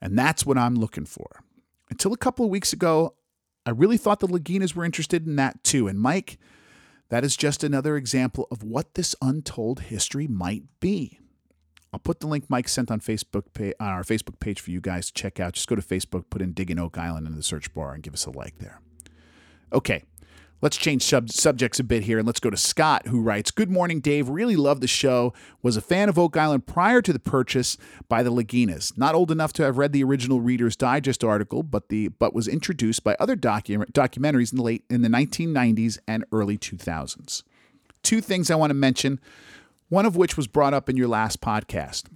and 0.00 0.18
that's 0.18 0.46
what 0.46 0.58
I'm 0.58 0.76
looking 0.76 1.06
for. 1.06 1.42
Until 1.90 2.12
a 2.12 2.18
couple 2.18 2.44
of 2.44 2.50
weeks 2.50 2.72
ago, 2.72 3.14
I 3.66 3.70
really 3.70 3.96
thought 3.96 4.20
the 4.20 4.28
Laginas 4.28 4.74
were 4.74 4.84
interested 4.84 5.26
in 5.26 5.36
that 5.36 5.62
too. 5.64 5.88
And 5.88 5.98
Mike, 5.98 6.38
that 7.08 7.24
is 7.24 7.36
just 7.36 7.64
another 7.64 7.96
example 7.96 8.46
of 8.50 8.62
what 8.62 8.94
this 8.94 9.14
untold 9.22 9.80
history 9.80 10.26
might 10.26 10.64
be. 10.80 11.18
I'll 11.94 12.00
put 12.00 12.18
the 12.18 12.26
link 12.26 12.46
Mike 12.48 12.66
sent 12.66 12.90
on 12.90 12.98
Facebook 12.98 13.44
on 13.56 13.88
our 13.88 14.02
Facebook 14.02 14.40
page 14.40 14.60
for 14.60 14.72
you 14.72 14.80
guys 14.80 15.06
to 15.06 15.12
check 15.12 15.38
out. 15.38 15.52
Just 15.52 15.68
go 15.68 15.76
to 15.76 15.80
Facebook, 15.80 16.24
put 16.28 16.42
in 16.42 16.50
Digging 16.50 16.80
Oak 16.80 16.98
Island 16.98 17.28
in 17.28 17.36
the 17.36 17.42
search 17.42 17.72
bar, 17.72 17.94
and 17.94 18.02
give 18.02 18.12
us 18.12 18.26
a 18.26 18.32
like 18.32 18.58
there. 18.58 18.80
Okay, 19.72 20.02
let's 20.60 20.76
change 20.76 21.02
sub- 21.02 21.30
subjects 21.30 21.78
a 21.78 21.84
bit 21.84 22.02
here 22.02 22.18
and 22.18 22.26
let's 22.26 22.40
go 22.40 22.50
to 22.50 22.56
Scott, 22.56 23.06
who 23.06 23.20
writes 23.20 23.52
Good 23.52 23.70
morning, 23.70 24.00
Dave. 24.00 24.28
Really 24.28 24.56
love 24.56 24.80
the 24.80 24.88
show. 24.88 25.32
Was 25.62 25.76
a 25.76 25.80
fan 25.80 26.08
of 26.08 26.18
Oak 26.18 26.36
Island 26.36 26.66
prior 26.66 27.00
to 27.00 27.12
the 27.12 27.20
purchase 27.20 27.76
by 28.08 28.24
the 28.24 28.32
Laginas. 28.32 28.98
Not 28.98 29.14
old 29.14 29.30
enough 29.30 29.52
to 29.52 29.62
have 29.62 29.78
read 29.78 29.92
the 29.92 30.02
original 30.02 30.40
Reader's 30.40 30.74
Digest 30.74 31.22
article, 31.22 31.62
but 31.62 31.90
the 31.90 32.08
but 32.08 32.34
was 32.34 32.48
introduced 32.48 33.04
by 33.04 33.14
other 33.20 33.36
docu- 33.36 33.88
documentaries 33.92 34.50
in 34.50 34.56
the 34.56 34.64
late 34.64 34.84
in 34.90 35.02
the 35.02 35.08
1990s 35.08 36.00
and 36.08 36.24
early 36.32 36.58
2000s. 36.58 37.44
Two 38.02 38.20
things 38.20 38.50
I 38.50 38.56
want 38.56 38.70
to 38.70 38.74
mention 38.74 39.20
one 39.94 40.04
of 40.06 40.16
which 40.16 40.36
was 40.36 40.48
brought 40.48 40.74
up 40.74 40.88
in 40.88 40.96
your 40.96 41.06
last 41.06 41.40
podcast. 41.40 42.06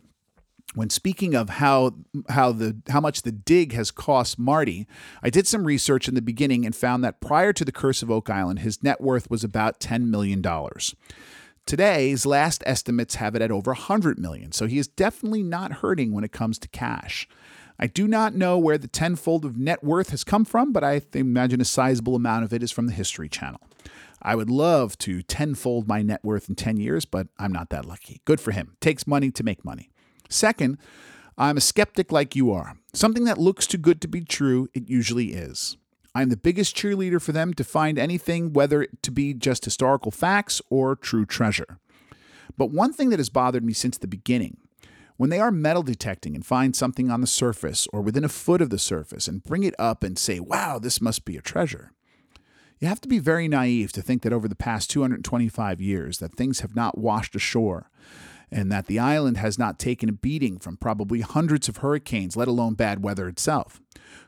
When 0.74 0.90
speaking 0.90 1.36
of 1.36 1.48
how 1.48 1.94
how 2.28 2.50
the 2.50 2.76
how 2.88 3.00
much 3.00 3.22
the 3.22 3.30
dig 3.30 3.72
has 3.72 3.92
cost 3.92 4.36
Marty, 4.36 4.88
I 5.22 5.30
did 5.30 5.46
some 5.46 5.64
research 5.64 6.08
in 6.08 6.16
the 6.16 6.20
beginning 6.20 6.66
and 6.66 6.74
found 6.74 7.04
that 7.04 7.20
prior 7.20 7.52
to 7.52 7.64
the 7.64 7.70
Curse 7.70 8.02
of 8.02 8.10
Oak 8.10 8.28
Island, 8.28 8.58
his 8.58 8.82
net 8.82 9.00
worth 9.00 9.30
was 9.30 9.44
about 9.44 9.78
$10 9.78 10.08
million. 10.08 10.44
Today's 11.66 12.26
last 12.26 12.64
estimates 12.66 13.14
have 13.14 13.36
it 13.36 13.42
at 13.42 13.52
over 13.52 13.70
100 13.70 14.18
million, 14.18 14.50
so 14.50 14.66
he 14.66 14.78
is 14.78 14.88
definitely 14.88 15.44
not 15.44 15.74
hurting 15.74 16.12
when 16.12 16.24
it 16.24 16.32
comes 16.32 16.58
to 16.58 16.68
cash. 16.68 17.28
I 17.78 17.86
do 17.86 18.08
not 18.08 18.34
know 18.34 18.58
where 18.58 18.78
the 18.78 18.88
tenfold 18.88 19.44
of 19.44 19.56
net 19.56 19.84
worth 19.84 20.10
has 20.10 20.24
come 20.24 20.44
from, 20.44 20.72
but 20.72 20.82
I 20.82 21.02
imagine 21.14 21.60
a 21.60 21.64
sizable 21.64 22.16
amount 22.16 22.44
of 22.44 22.52
it 22.52 22.64
is 22.64 22.72
from 22.72 22.88
the 22.88 22.92
History 22.92 23.28
Channel. 23.28 23.60
I 24.20 24.34
would 24.34 24.50
love 24.50 24.98
to 24.98 25.22
tenfold 25.22 25.86
my 25.86 26.02
net 26.02 26.24
worth 26.24 26.48
in 26.48 26.54
10 26.54 26.76
years, 26.76 27.04
but 27.04 27.28
I'm 27.38 27.52
not 27.52 27.70
that 27.70 27.84
lucky. 27.84 28.20
Good 28.24 28.40
for 28.40 28.52
him. 28.52 28.76
Takes 28.80 29.06
money 29.06 29.30
to 29.30 29.44
make 29.44 29.64
money. 29.64 29.90
Second, 30.28 30.78
I'm 31.36 31.56
a 31.56 31.60
skeptic 31.60 32.10
like 32.10 32.34
you 32.34 32.50
are. 32.50 32.76
Something 32.92 33.24
that 33.24 33.38
looks 33.38 33.66
too 33.66 33.78
good 33.78 34.00
to 34.02 34.08
be 34.08 34.22
true, 34.22 34.68
it 34.74 34.88
usually 34.88 35.34
is. 35.34 35.76
I'm 36.14 36.30
the 36.30 36.36
biggest 36.36 36.74
cheerleader 36.76 37.22
for 37.22 37.32
them 37.32 37.54
to 37.54 37.62
find 37.62 37.98
anything, 37.98 38.52
whether 38.52 38.82
it 38.82 39.02
to 39.04 39.12
be 39.12 39.34
just 39.34 39.64
historical 39.64 40.10
facts 40.10 40.60
or 40.68 40.96
true 40.96 41.24
treasure. 41.24 41.78
But 42.56 42.72
one 42.72 42.92
thing 42.92 43.10
that 43.10 43.20
has 43.20 43.28
bothered 43.28 43.64
me 43.64 43.72
since 43.72 43.98
the 43.98 44.08
beginning 44.08 44.56
when 45.16 45.30
they 45.30 45.40
are 45.40 45.50
metal 45.50 45.82
detecting 45.82 46.34
and 46.34 46.46
find 46.46 46.74
something 46.74 47.10
on 47.10 47.20
the 47.20 47.26
surface 47.26 47.86
or 47.92 48.00
within 48.00 48.24
a 48.24 48.28
foot 48.28 48.62
of 48.62 48.70
the 48.70 48.78
surface 48.78 49.28
and 49.28 49.42
bring 49.42 49.64
it 49.64 49.74
up 49.78 50.02
and 50.02 50.18
say, 50.18 50.40
wow, 50.40 50.78
this 50.78 51.00
must 51.00 51.24
be 51.24 51.36
a 51.36 51.42
treasure, 51.42 51.92
you 52.78 52.88
have 52.88 53.00
to 53.00 53.08
be 53.08 53.18
very 53.18 53.48
naive 53.48 53.92
to 53.92 54.02
think 54.02 54.22
that 54.22 54.32
over 54.32 54.48
the 54.48 54.54
past 54.54 54.90
225 54.90 55.80
years 55.80 56.18
that 56.18 56.34
things 56.34 56.60
have 56.60 56.76
not 56.76 56.98
washed 56.98 57.34
ashore 57.34 57.90
and 58.50 58.72
that 58.72 58.86
the 58.86 58.98
island 58.98 59.36
has 59.36 59.58
not 59.58 59.78
taken 59.78 60.08
a 60.08 60.12
beating 60.12 60.58
from 60.58 60.76
probably 60.76 61.20
hundreds 61.20 61.68
of 61.68 61.78
hurricanes, 61.78 62.36
let 62.36 62.48
alone 62.48 62.74
bad 62.74 63.02
weather 63.02 63.28
itself. 63.28 63.80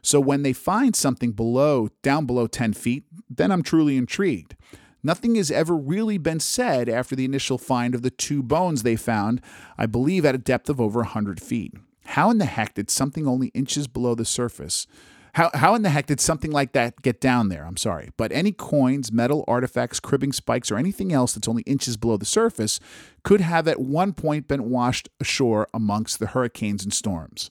So 0.02 0.20
when 0.20 0.42
they 0.42 0.52
find 0.52 0.94
something 0.94 1.32
below 1.32 1.88
down 2.02 2.26
below 2.26 2.46
10 2.46 2.74
feet, 2.74 3.04
then 3.28 3.50
I'm 3.50 3.62
truly 3.62 3.96
intrigued. 3.96 4.56
Nothing 5.02 5.36
has 5.36 5.50
ever 5.50 5.74
really 5.74 6.18
been 6.18 6.40
said 6.40 6.88
after 6.88 7.16
the 7.16 7.24
initial 7.24 7.56
find 7.56 7.94
of 7.94 8.02
the 8.02 8.10
two 8.10 8.42
bones 8.42 8.82
they 8.82 8.96
found, 8.96 9.40
I 9.78 9.86
believe 9.86 10.26
at 10.26 10.34
a 10.34 10.38
depth 10.38 10.68
of 10.68 10.80
over 10.80 11.00
100 11.00 11.40
feet. 11.40 11.72
How 12.04 12.30
in 12.30 12.38
the 12.38 12.44
heck 12.44 12.74
did 12.74 12.90
something 12.90 13.26
only 13.26 13.48
inches 13.48 13.86
below 13.86 14.14
the 14.14 14.26
surface 14.26 14.86
How, 15.34 15.50
how 15.54 15.74
in 15.74 15.82
the 15.82 15.90
heck 15.90 16.06
did 16.06 16.20
something 16.20 16.50
like 16.50 16.72
that 16.72 17.02
get 17.02 17.20
down 17.20 17.48
there? 17.48 17.64
I'm 17.64 17.76
sorry. 17.76 18.10
But 18.16 18.32
any 18.32 18.52
coins, 18.52 19.12
metal 19.12 19.44
artifacts, 19.46 20.00
cribbing 20.00 20.32
spikes, 20.32 20.70
or 20.70 20.76
anything 20.76 21.12
else 21.12 21.34
that's 21.34 21.48
only 21.48 21.62
inches 21.62 21.96
below 21.96 22.16
the 22.16 22.26
surface 22.26 22.80
could 23.22 23.40
have 23.40 23.68
at 23.68 23.80
one 23.80 24.12
point 24.12 24.48
been 24.48 24.70
washed 24.70 25.08
ashore 25.20 25.68
amongst 25.72 26.18
the 26.18 26.28
hurricanes 26.28 26.84
and 26.84 26.92
storms. 26.92 27.50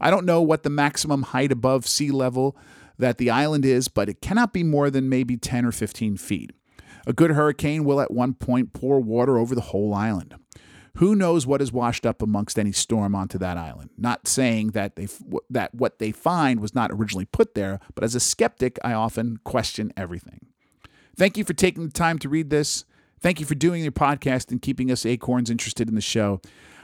I 0.00 0.10
don't 0.10 0.26
know 0.26 0.40
what 0.42 0.62
the 0.62 0.70
maximum 0.70 1.22
height 1.22 1.50
above 1.50 1.86
sea 1.86 2.10
level 2.10 2.56
that 2.98 3.18
the 3.18 3.30
island 3.30 3.64
is, 3.64 3.88
but 3.88 4.08
it 4.08 4.20
cannot 4.20 4.52
be 4.52 4.62
more 4.62 4.90
than 4.90 5.08
maybe 5.08 5.36
10 5.36 5.64
or 5.64 5.72
15 5.72 6.16
feet. 6.16 6.52
A 7.06 7.12
good 7.12 7.30
hurricane 7.30 7.84
will 7.84 8.00
at 8.00 8.10
one 8.10 8.34
point 8.34 8.72
pour 8.72 9.00
water 9.00 9.38
over 9.38 9.54
the 9.54 9.60
whole 9.60 9.94
island. 9.94 10.34
Who 10.98 11.14
knows 11.14 11.46
what 11.46 11.62
is 11.62 11.72
washed 11.72 12.04
up 12.04 12.22
amongst 12.22 12.58
any 12.58 12.72
storm 12.72 13.14
onto 13.14 13.38
that 13.38 13.56
island? 13.56 13.90
Not 13.96 14.26
saying 14.26 14.72
that 14.72 14.96
they 14.96 15.06
that 15.48 15.72
what 15.72 16.00
they 16.00 16.10
find 16.10 16.58
was 16.58 16.74
not 16.74 16.90
originally 16.90 17.24
put 17.24 17.54
there, 17.54 17.78
but 17.94 18.02
as 18.02 18.16
a 18.16 18.20
skeptic, 18.20 18.80
I 18.82 18.94
often 18.94 19.38
question 19.44 19.92
everything. 19.96 20.46
Thank 21.16 21.36
you 21.36 21.44
for 21.44 21.54
taking 21.54 21.84
the 21.84 21.92
time 21.92 22.18
to 22.18 22.28
read 22.28 22.50
this. 22.50 22.84
Thank 23.20 23.38
you 23.38 23.46
for 23.46 23.54
doing 23.54 23.84
your 23.84 23.92
podcast 23.92 24.50
and 24.50 24.60
keeping 24.60 24.90
us 24.90 25.06
acorns 25.06 25.50
interested 25.50 25.88
in 25.88 25.94
the 25.94 26.00
show. 26.00 26.40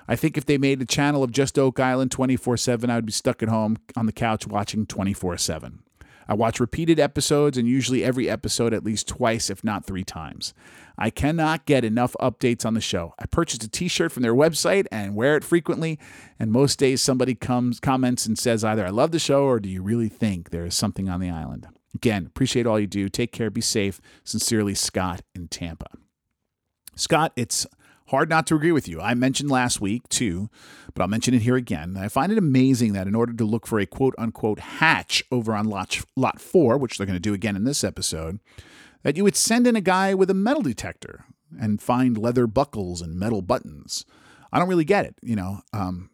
I 0.07 0.15
think 0.15 0.39
if 0.39 0.47
they 0.47 0.59
made 0.59 0.81
a 0.81 0.87
channel 0.87 1.25
of 1.25 1.33
just 1.33 1.59
Oak 1.59 1.81
Island 1.81 2.13
24 2.13 2.57
7, 2.57 2.91
I 2.91 2.95
would 2.95 3.07
be 3.07 3.13
stuck 3.13 3.43
at 3.43 3.49
home 3.49 3.79
on 3.97 4.07
the 4.07 4.13
couch 4.13 4.47
watching 4.47 4.87
24 4.87 5.39
7. 5.39 5.83
I 6.29 6.35
watch 6.35 6.61
repeated 6.61 6.99
episodes 6.99 7.59
and 7.59 7.69
usually 7.69 8.05
every 8.05 8.29
episode 8.29 8.73
at 8.73 8.85
least 8.85 9.09
twice, 9.09 9.51
if 9.51 9.63
not 9.63 9.85
three 9.85 10.05
times. 10.05 10.55
I 10.97 11.11
cannot 11.11 11.67
get 11.67 11.85
enough 11.85 12.15
updates 12.21 12.65
on 12.65 12.75
the 12.75 12.81
show. 12.81 13.15
I 13.19 13.27
purchased 13.27 13.65
a 13.65 13.69
t-shirt 13.69 14.13
from 14.13 14.23
their 14.23 14.35
website 14.35 14.87
and 14.93 15.17
wear 15.17 15.37
it 15.37 15.45
frequently, 15.45 15.99
and 16.39 16.53
most 16.53 16.79
days 16.79 17.03
somebody 17.03 17.35
comes 17.35 17.81
comments 17.81 18.27
and 18.27 18.39
says 18.39 18.65
either 18.65 18.87
I 18.87 18.91
love 18.91 19.11
the 19.11 19.19
show 19.19 19.45
or 19.45 19.61
do 19.61 19.69
you 19.69 19.83
really 19.83 20.09
think 20.09 20.51
there 20.51 20.65
is 20.65 20.75
something 20.75 21.09
on 21.09 21.21
the 21.21 21.31
island? 21.31 21.67
Again, 21.95 22.27
appreciate 22.27 22.67
all 22.67 22.81
you 22.81 22.87
do. 22.87 23.09
Take 23.09 23.33
care, 23.33 23.51
be 23.51 23.61
safe. 23.61 24.01
Sincerely, 24.25 24.75
Scott 24.75 25.23
in 25.35 25.49
Tampa. 25.49 25.87
Scott, 26.97 27.33
it's 27.37 27.67
hard 28.15 28.31
not 28.31 28.47
to 28.47 28.55
agree 28.55 28.73
with 28.73 28.89
you. 28.89 29.01
I 29.01 29.15
mentioned 29.15 29.51
last 29.51 29.81
week 29.81 30.09
too, 30.09 30.49
but 30.95 31.03
I'll 31.03 31.09
mention 31.09 31.35
it 31.35 31.43
here 31.43 31.57
again. 31.57 31.97
I 31.97 32.09
find 32.09 32.31
it 32.31 32.39
amazing 32.39 32.93
that 32.93 33.07
in 33.07 33.15
order 33.15 33.33
to 33.33 33.45
look 33.45 33.67
for 33.67 33.79
a 33.81 33.87
quote 33.87 34.15
unquote 34.17 34.61
hatch 34.61 35.23
over 35.31 35.55
on 35.55 35.67
lot, 35.67 36.01
lot 36.17 36.41
four, 36.41 36.79
which 36.79 36.97
they're 36.97 37.07
going 37.07 37.17
to 37.17 37.21
do 37.21 37.35
again 37.35 37.57
in 37.57 37.65
this 37.65 37.85
episode, 37.85 38.39
that 39.03 39.17
you 39.17 39.25
would 39.25 39.37
send 39.37 39.67
in 39.67 39.77
a 39.77 39.81
guy 39.81 40.15
with 40.15 40.31
a 40.31 40.35
metal 40.35 40.63
detector 40.63 41.25
and 41.61 41.83
find 41.83 42.17
leather 42.17 42.47
buckles 42.47 43.03
and 43.03 43.19
metal 43.19 43.43
buttons. 43.43 44.05
I 44.53 44.59
don't 44.59 44.69
really 44.69 44.85
get 44.85 45.05
it. 45.05 45.17
You 45.21 45.37
know, 45.37 45.61
um, 45.73 46.11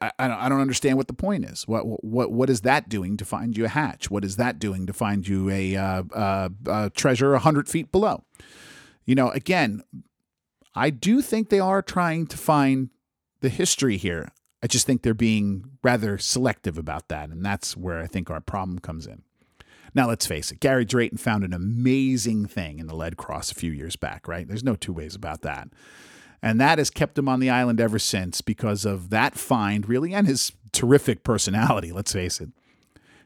I, 0.00 0.10
I, 0.18 0.48
don't 0.48 0.60
understand 0.60 0.96
what 0.96 1.08
the 1.08 1.14
point 1.14 1.44
is. 1.44 1.66
What 1.68 2.04
what 2.04 2.32
what 2.32 2.50
is 2.50 2.62
that 2.62 2.88
doing 2.88 3.16
to 3.16 3.24
find 3.24 3.56
you 3.56 3.64
a 3.64 3.68
hatch? 3.68 4.10
What 4.10 4.24
is 4.24 4.36
that 4.36 4.58
doing 4.58 4.86
to 4.86 4.92
find 4.92 5.26
you 5.26 5.50
a, 5.50 5.76
uh, 5.76 6.02
uh, 6.14 6.48
uh, 6.66 6.88
treasure 6.94 7.36
hundred 7.36 7.68
feet 7.68 7.92
below? 7.92 8.24
You 9.04 9.14
know, 9.14 9.30
again, 9.30 9.82
I 10.76 10.90
do 10.90 11.22
think 11.22 11.48
they 11.48 11.58
are 11.58 11.80
trying 11.82 12.26
to 12.26 12.36
find 12.36 12.90
the 13.40 13.48
history 13.48 13.96
here. 13.96 14.30
I 14.62 14.66
just 14.66 14.86
think 14.86 15.02
they're 15.02 15.14
being 15.14 15.70
rather 15.82 16.18
selective 16.18 16.76
about 16.76 17.08
that. 17.08 17.30
And 17.30 17.44
that's 17.44 17.76
where 17.76 18.00
I 18.00 18.06
think 18.06 18.30
our 18.30 18.40
problem 18.40 18.78
comes 18.78 19.06
in. 19.06 19.22
Now, 19.94 20.08
let's 20.08 20.26
face 20.26 20.52
it, 20.52 20.60
Gary 20.60 20.84
Drayton 20.84 21.16
found 21.16 21.44
an 21.44 21.54
amazing 21.54 22.46
thing 22.46 22.78
in 22.78 22.86
the 22.86 22.94
lead 22.94 23.16
cross 23.16 23.50
a 23.50 23.54
few 23.54 23.72
years 23.72 23.96
back, 23.96 24.28
right? 24.28 24.46
There's 24.46 24.64
no 24.64 24.76
two 24.76 24.92
ways 24.92 25.14
about 25.14 25.40
that. 25.42 25.68
And 26.42 26.60
that 26.60 26.76
has 26.76 26.90
kept 26.90 27.18
him 27.18 27.28
on 27.28 27.40
the 27.40 27.48
island 27.48 27.80
ever 27.80 27.98
since 27.98 28.42
because 28.42 28.84
of 28.84 29.08
that 29.08 29.36
find, 29.36 29.88
really, 29.88 30.12
and 30.12 30.26
his 30.26 30.52
terrific 30.72 31.24
personality, 31.24 31.92
let's 31.92 32.12
face 32.12 32.40
it. 32.40 32.50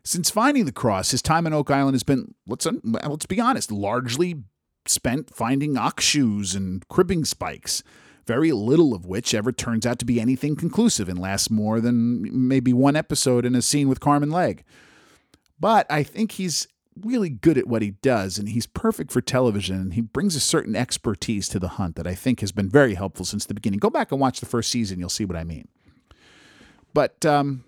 Since 0.04 0.30
finding 0.30 0.64
the 0.64 0.72
cross, 0.72 1.10
his 1.10 1.22
time 1.22 1.46
in 1.46 1.52
Oak 1.52 1.70
Island 1.70 1.94
has 1.94 2.04
been, 2.04 2.34
let's, 2.46 2.66
let's 2.84 3.26
be 3.26 3.40
honest, 3.40 3.72
largely 3.72 4.44
spent 4.90 5.34
finding 5.34 5.76
ox 5.76 6.04
shoes 6.04 6.54
and 6.54 6.86
cribbing 6.88 7.24
spikes, 7.24 7.82
very 8.26 8.52
little 8.52 8.94
of 8.94 9.06
which 9.06 9.34
ever 9.34 9.52
turns 9.52 9.86
out 9.86 9.98
to 10.00 10.04
be 10.04 10.20
anything 10.20 10.56
conclusive 10.56 11.08
and 11.08 11.18
lasts 11.18 11.50
more 11.50 11.80
than 11.80 12.48
maybe 12.48 12.72
one 12.72 12.96
episode 12.96 13.44
in 13.44 13.54
a 13.54 13.62
scene 13.62 13.88
with 13.88 14.00
Carmen 14.00 14.30
Legge. 14.30 14.64
But 15.58 15.86
I 15.90 16.02
think 16.02 16.32
he's 16.32 16.66
really 17.00 17.30
good 17.30 17.56
at 17.56 17.66
what 17.66 17.82
he 17.82 17.92
does 18.02 18.38
and 18.38 18.48
he's 18.48 18.66
perfect 18.66 19.10
for 19.10 19.20
television 19.20 19.76
and 19.76 19.94
he 19.94 20.00
brings 20.00 20.36
a 20.36 20.40
certain 20.40 20.76
expertise 20.76 21.48
to 21.48 21.58
the 21.58 21.68
hunt 21.68 21.96
that 21.96 22.06
I 22.06 22.14
think 22.14 22.40
has 22.40 22.52
been 22.52 22.68
very 22.68 22.94
helpful 22.94 23.24
since 23.24 23.46
the 23.46 23.54
beginning. 23.54 23.78
Go 23.78 23.90
back 23.90 24.12
and 24.12 24.20
watch 24.20 24.40
the 24.40 24.46
first 24.46 24.70
season, 24.70 24.98
you'll 24.98 25.08
see 25.08 25.24
what 25.24 25.36
I 25.36 25.44
mean. 25.44 25.68
But 26.92 27.24
um, 27.24 27.64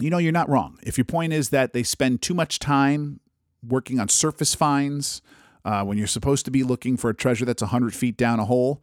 you 0.00 0.10
know, 0.10 0.18
you're 0.18 0.32
not 0.32 0.48
wrong. 0.48 0.78
If 0.82 0.98
your 0.98 1.04
point 1.04 1.32
is 1.32 1.50
that 1.50 1.72
they 1.72 1.82
spend 1.82 2.22
too 2.22 2.34
much 2.34 2.58
time 2.58 3.20
working 3.66 3.98
on 3.98 4.08
surface 4.08 4.54
finds, 4.54 5.22
uh, 5.64 5.84
when 5.84 5.98
you're 5.98 6.06
supposed 6.06 6.44
to 6.44 6.50
be 6.50 6.62
looking 6.62 6.96
for 6.96 7.10
a 7.10 7.14
treasure 7.14 7.44
that's 7.44 7.62
100 7.62 7.94
feet 7.94 8.16
down 8.16 8.40
a 8.40 8.44
hole. 8.44 8.82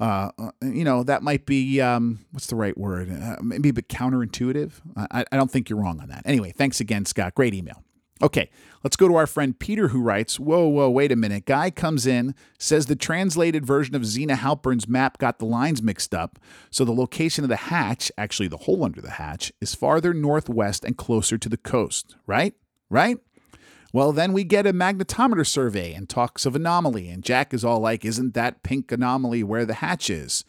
Uh, 0.00 0.30
uh, 0.38 0.50
you 0.62 0.84
know, 0.84 1.04
that 1.04 1.22
might 1.22 1.46
be, 1.46 1.80
um, 1.80 2.24
what's 2.32 2.48
the 2.48 2.56
right 2.56 2.76
word? 2.76 3.10
Uh, 3.10 3.36
maybe 3.40 3.68
a 3.68 3.72
bit 3.72 3.88
counterintuitive. 3.88 4.72
I, 4.96 5.24
I 5.30 5.36
don't 5.36 5.50
think 5.50 5.70
you're 5.70 5.78
wrong 5.78 6.00
on 6.00 6.08
that. 6.08 6.22
Anyway, 6.24 6.52
thanks 6.52 6.80
again, 6.80 7.04
Scott. 7.04 7.34
Great 7.34 7.54
email. 7.54 7.84
Okay, 8.22 8.50
let's 8.84 8.94
go 8.94 9.08
to 9.08 9.16
our 9.16 9.26
friend 9.26 9.58
Peter 9.58 9.88
who 9.88 10.00
writes 10.00 10.38
Whoa, 10.38 10.68
whoa, 10.68 10.88
wait 10.88 11.10
a 11.10 11.16
minute. 11.16 11.44
Guy 11.44 11.70
comes 11.70 12.06
in, 12.06 12.36
says 12.56 12.86
the 12.86 12.94
translated 12.94 13.66
version 13.66 13.96
of 13.96 14.06
Zena 14.06 14.36
Halpern's 14.36 14.86
map 14.86 15.18
got 15.18 15.40
the 15.40 15.44
lines 15.44 15.82
mixed 15.82 16.14
up. 16.14 16.38
So 16.70 16.84
the 16.84 16.92
location 16.92 17.44
of 17.44 17.50
the 17.50 17.56
hatch, 17.56 18.12
actually 18.16 18.46
the 18.46 18.58
hole 18.58 18.84
under 18.84 19.00
the 19.00 19.10
hatch, 19.10 19.52
is 19.60 19.74
farther 19.74 20.14
northwest 20.14 20.84
and 20.84 20.96
closer 20.96 21.36
to 21.36 21.48
the 21.48 21.56
coast, 21.56 22.14
right? 22.26 22.54
Right? 22.88 23.18
Well, 23.94 24.12
then 24.12 24.32
we 24.32 24.44
get 24.44 24.66
a 24.66 24.72
magnetometer 24.72 25.46
survey 25.46 25.92
and 25.92 26.08
talks 26.08 26.46
of 26.46 26.56
anomaly, 26.56 27.10
and 27.10 27.22
Jack 27.22 27.52
is 27.52 27.62
all 27.62 27.78
like, 27.78 28.06
Isn't 28.06 28.32
that 28.32 28.62
pink 28.62 28.90
anomaly 28.90 29.42
where 29.42 29.66
the 29.66 29.74
hatch 29.74 30.08
is? 30.08 30.46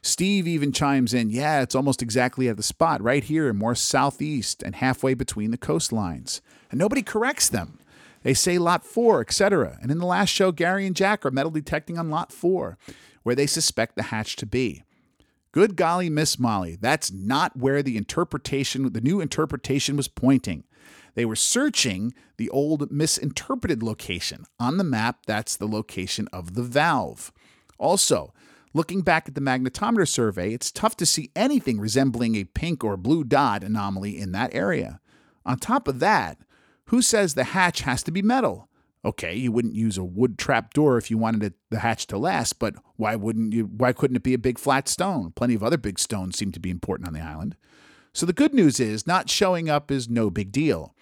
Steve 0.00 0.48
even 0.48 0.72
chimes 0.72 1.12
in, 1.12 1.28
Yeah, 1.28 1.60
it's 1.60 1.74
almost 1.74 2.00
exactly 2.00 2.48
at 2.48 2.56
the 2.56 2.62
spot, 2.62 3.02
right 3.02 3.22
here, 3.22 3.52
more 3.52 3.74
southeast 3.74 4.62
and 4.62 4.76
halfway 4.76 5.12
between 5.12 5.50
the 5.50 5.58
coastlines. 5.58 6.40
And 6.70 6.78
nobody 6.78 7.02
corrects 7.02 7.50
them. 7.50 7.78
They 8.22 8.32
say 8.32 8.56
lot 8.56 8.82
four, 8.82 9.20
etc. 9.20 9.78
And 9.82 9.90
in 9.90 9.98
the 9.98 10.06
last 10.06 10.30
show, 10.30 10.50
Gary 10.50 10.86
and 10.86 10.96
Jack 10.96 11.26
are 11.26 11.30
metal 11.30 11.50
detecting 11.50 11.98
on 11.98 12.08
lot 12.08 12.32
four, 12.32 12.78
where 13.24 13.34
they 13.34 13.46
suspect 13.46 13.96
the 13.96 14.04
hatch 14.04 14.36
to 14.36 14.46
be. 14.46 14.84
Good 15.52 15.76
golly, 15.76 16.08
Miss 16.08 16.38
Molly, 16.38 16.76
that's 16.80 17.12
not 17.12 17.56
where 17.58 17.82
the 17.82 17.98
interpretation, 17.98 18.90
the 18.90 19.00
new 19.02 19.20
interpretation 19.20 19.98
was 19.98 20.08
pointing. 20.08 20.64
They 21.16 21.24
were 21.24 21.34
searching 21.34 22.14
the 22.36 22.50
old 22.50 22.92
misinterpreted 22.92 23.82
location. 23.82 24.44
On 24.60 24.76
the 24.76 24.84
map, 24.84 25.24
that's 25.26 25.56
the 25.56 25.66
location 25.66 26.28
of 26.30 26.54
the 26.54 26.62
valve. 26.62 27.32
Also, 27.78 28.34
looking 28.74 29.00
back 29.00 29.26
at 29.26 29.34
the 29.34 29.40
magnetometer 29.40 30.06
survey, 30.06 30.52
it's 30.52 30.70
tough 30.70 30.94
to 30.98 31.06
see 31.06 31.30
anything 31.34 31.80
resembling 31.80 32.36
a 32.36 32.44
pink 32.44 32.84
or 32.84 32.98
blue 32.98 33.24
dot 33.24 33.64
anomaly 33.64 34.18
in 34.18 34.32
that 34.32 34.54
area. 34.54 35.00
On 35.46 35.58
top 35.58 35.88
of 35.88 36.00
that, 36.00 36.38
who 36.86 37.00
says 37.00 37.32
the 37.32 37.44
hatch 37.44 37.80
has 37.80 38.02
to 38.02 38.10
be 38.10 38.20
metal? 38.20 38.68
Okay, 39.02 39.34
you 39.34 39.50
wouldn't 39.50 39.74
use 39.74 39.96
a 39.96 40.04
wood 40.04 40.36
trap 40.36 40.74
door 40.74 40.98
if 40.98 41.10
you 41.10 41.16
wanted 41.16 41.42
it, 41.42 41.54
the 41.70 41.78
hatch 41.78 42.06
to 42.08 42.18
last, 42.18 42.58
but 42.58 42.74
why 42.96 43.16
wouldn't 43.16 43.54
you 43.54 43.64
why 43.64 43.92
couldn't 43.94 44.16
it 44.16 44.22
be 44.22 44.34
a 44.34 44.38
big 44.38 44.58
flat 44.58 44.86
stone? 44.86 45.32
Plenty 45.34 45.54
of 45.54 45.62
other 45.62 45.78
big 45.78 45.98
stones 45.98 46.36
seem 46.36 46.52
to 46.52 46.60
be 46.60 46.70
important 46.70 47.06
on 47.06 47.14
the 47.14 47.20
island. 47.20 47.56
So 48.12 48.26
the 48.26 48.32
good 48.32 48.52
news 48.52 48.80
is 48.80 49.06
not 49.06 49.30
showing 49.30 49.70
up 49.70 49.90
is 49.90 50.08
no 50.10 50.28
big 50.28 50.52
deal. 50.52 50.94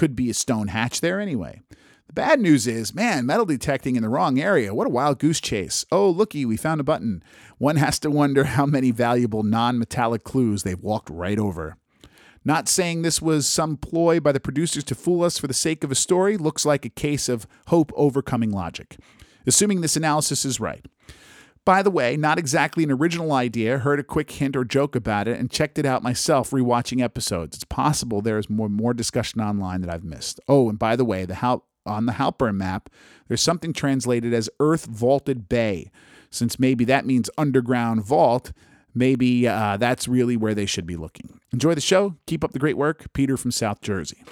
Could 0.00 0.16
be 0.16 0.30
a 0.30 0.34
stone 0.34 0.68
hatch 0.68 1.02
there 1.02 1.20
anyway. 1.20 1.60
The 2.06 2.14
bad 2.14 2.40
news 2.40 2.66
is, 2.66 2.94
man, 2.94 3.26
metal 3.26 3.44
detecting 3.44 3.96
in 3.96 4.02
the 4.02 4.08
wrong 4.08 4.40
area. 4.40 4.72
What 4.72 4.86
a 4.86 4.90
wild 4.90 5.18
goose 5.18 5.42
chase. 5.42 5.84
Oh, 5.92 6.08
looky, 6.08 6.46
we 6.46 6.56
found 6.56 6.80
a 6.80 6.84
button. 6.84 7.22
One 7.58 7.76
has 7.76 7.98
to 7.98 8.10
wonder 8.10 8.44
how 8.44 8.64
many 8.64 8.92
valuable 8.92 9.42
non 9.42 9.78
metallic 9.78 10.24
clues 10.24 10.62
they've 10.62 10.82
walked 10.82 11.10
right 11.10 11.38
over. 11.38 11.76
Not 12.46 12.66
saying 12.66 13.02
this 13.02 13.20
was 13.20 13.46
some 13.46 13.76
ploy 13.76 14.20
by 14.20 14.32
the 14.32 14.40
producers 14.40 14.84
to 14.84 14.94
fool 14.94 15.22
us 15.22 15.36
for 15.36 15.48
the 15.48 15.52
sake 15.52 15.84
of 15.84 15.92
a 15.92 15.94
story, 15.94 16.38
looks 16.38 16.64
like 16.64 16.86
a 16.86 16.88
case 16.88 17.28
of 17.28 17.46
hope 17.66 17.92
overcoming 17.94 18.52
logic. 18.52 18.96
Assuming 19.46 19.82
this 19.82 19.96
analysis 19.96 20.46
is 20.46 20.60
right. 20.60 20.86
By 21.64 21.82
the 21.82 21.90
way, 21.90 22.16
not 22.16 22.38
exactly 22.38 22.84
an 22.84 22.90
original 22.90 23.32
idea, 23.32 23.78
heard 23.78 24.00
a 24.00 24.04
quick 24.04 24.30
hint 24.30 24.56
or 24.56 24.64
joke 24.64 24.96
about 24.96 25.28
it 25.28 25.38
and 25.38 25.50
checked 25.50 25.78
it 25.78 25.84
out 25.84 26.02
myself 26.02 26.50
rewatching 26.50 27.02
episodes. 27.02 27.56
It's 27.56 27.64
possible 27.64 28.22
there 28.22 28.38
is 28.38 28.48
more 28.48 28.68
more 28.68 28.94
discussion 28.94 29.40
online 29.40 29.82
that 29.82 29.92
I've 29.92 30.04
missed. 30.04 30.40
Oh, 30.48 30.68
and 30.70 30.78
by 30.78 30.96
the 30.96 31.04
way, 31.04 31.26
the 31.26 31.36
Hal- 31.36 31.66
on 31.86 32.06
the 32.06 32.12
Halpern 32.12 32.56
map, 32.56 32.88
there's 33.28 33.42
something 33.42 33.72
translated 33.72 34.32
as 34.32 34.50
Earth 34.58 34.86
Vaulted 34.86 35.48
Bay. 35.48 35.90
Since 36.30 36.58
maybe 36.58 36.84
that 36.86 37.06
means 37.06 37.28
underground 37.36 38.04
vault, 38.04 38.52
maybe 38.94 39.46
uh, 39.46 39.76
that's 39.76 40.08
really 40.08 40.36
where 40.36 40.54
they 40.54 40.66
should 40.66 40.86
be 40.86 40.96
looking. 40.96 41.40
Enjoy 41.52 41.74
the 41.74 41.80
show. 41.80 42.16
Keep 42.26 42.44
up 42.44 42.52
the 42.52 42.58
great 42.58 42.76
work. 42.76 43.12
Peter 43.12 43.36
from 43.36 43.50
South 43.50 43.80
Jersey. 43.80 44.22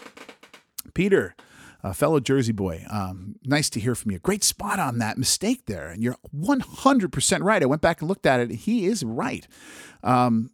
Peter, 0.94 1.34
a 1.82 1.94
fellow 1.94 2.20
Jersey 2.20 2.52
boy. 2.52 2.84
Um, 2.90 3.36
nice 3.44 3.70
to 3.70 3.80
hear 3.80 3.94
from 3.94 4.10
you. 4.10 4.18
Great 4.18 4.42
spot 4.42 4.78
on 4.78 4.98
that 4.98 5.18
mistake 5.18 5.66
there. 5.66 5.88
And 5.88 6.02
you're 6.02 6.16
100% 6.36 7.42
right. 7.42 7.62
I 7.62 7.66
went 7.66 7.82
back 7.82 8.00
and 8.00 8.08
looked 8.08 8.26
at 8.26 8.40
it. 8.40 8.50
He 8.50 8.86
is 8.86 9.04
right. 9.04 9.46
Um, 10.02 10.50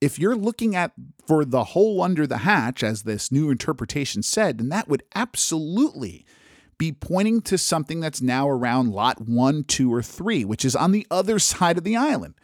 if 0.00 0.18
you're 0.18 0.36
looking 0.36 0.74
at 0.74 0.92
for 1.26 1.44
the 1.44 1.64
hole 1.64 2.02
under 2.02 2.26
the 2.26 2.38
hatch, 2.38 2.82
as 2.82 3.02
this 3.02 3.30
new 3.30 3.50
interpretation 3.50 4.22
said, 4.22 4.58
then 4.58 4.68
that 4.70 4.88
would 4.88 5.02
absolutely 5.14 6.24
be 6.78 6.92
pointing 6.92 7.42
to 7.42 7.58
something 7.58 8.00
that's 8.00 8.22
now 8.22 8.48
around 8.48 8.92
lot 8.92 9.20
one, 9.20 9.64
two, 9.64 9.92
or 9.92 10.02
three, 10.02 10.44
which 10.44 10.64
is 10.64 10.74
on 10.74 10.92
the 10.92 11.06
other 11.10 11.38
side 11.38 11.76
of 11.76 11.84
the 11.84 11.96
island. 11.96 12.34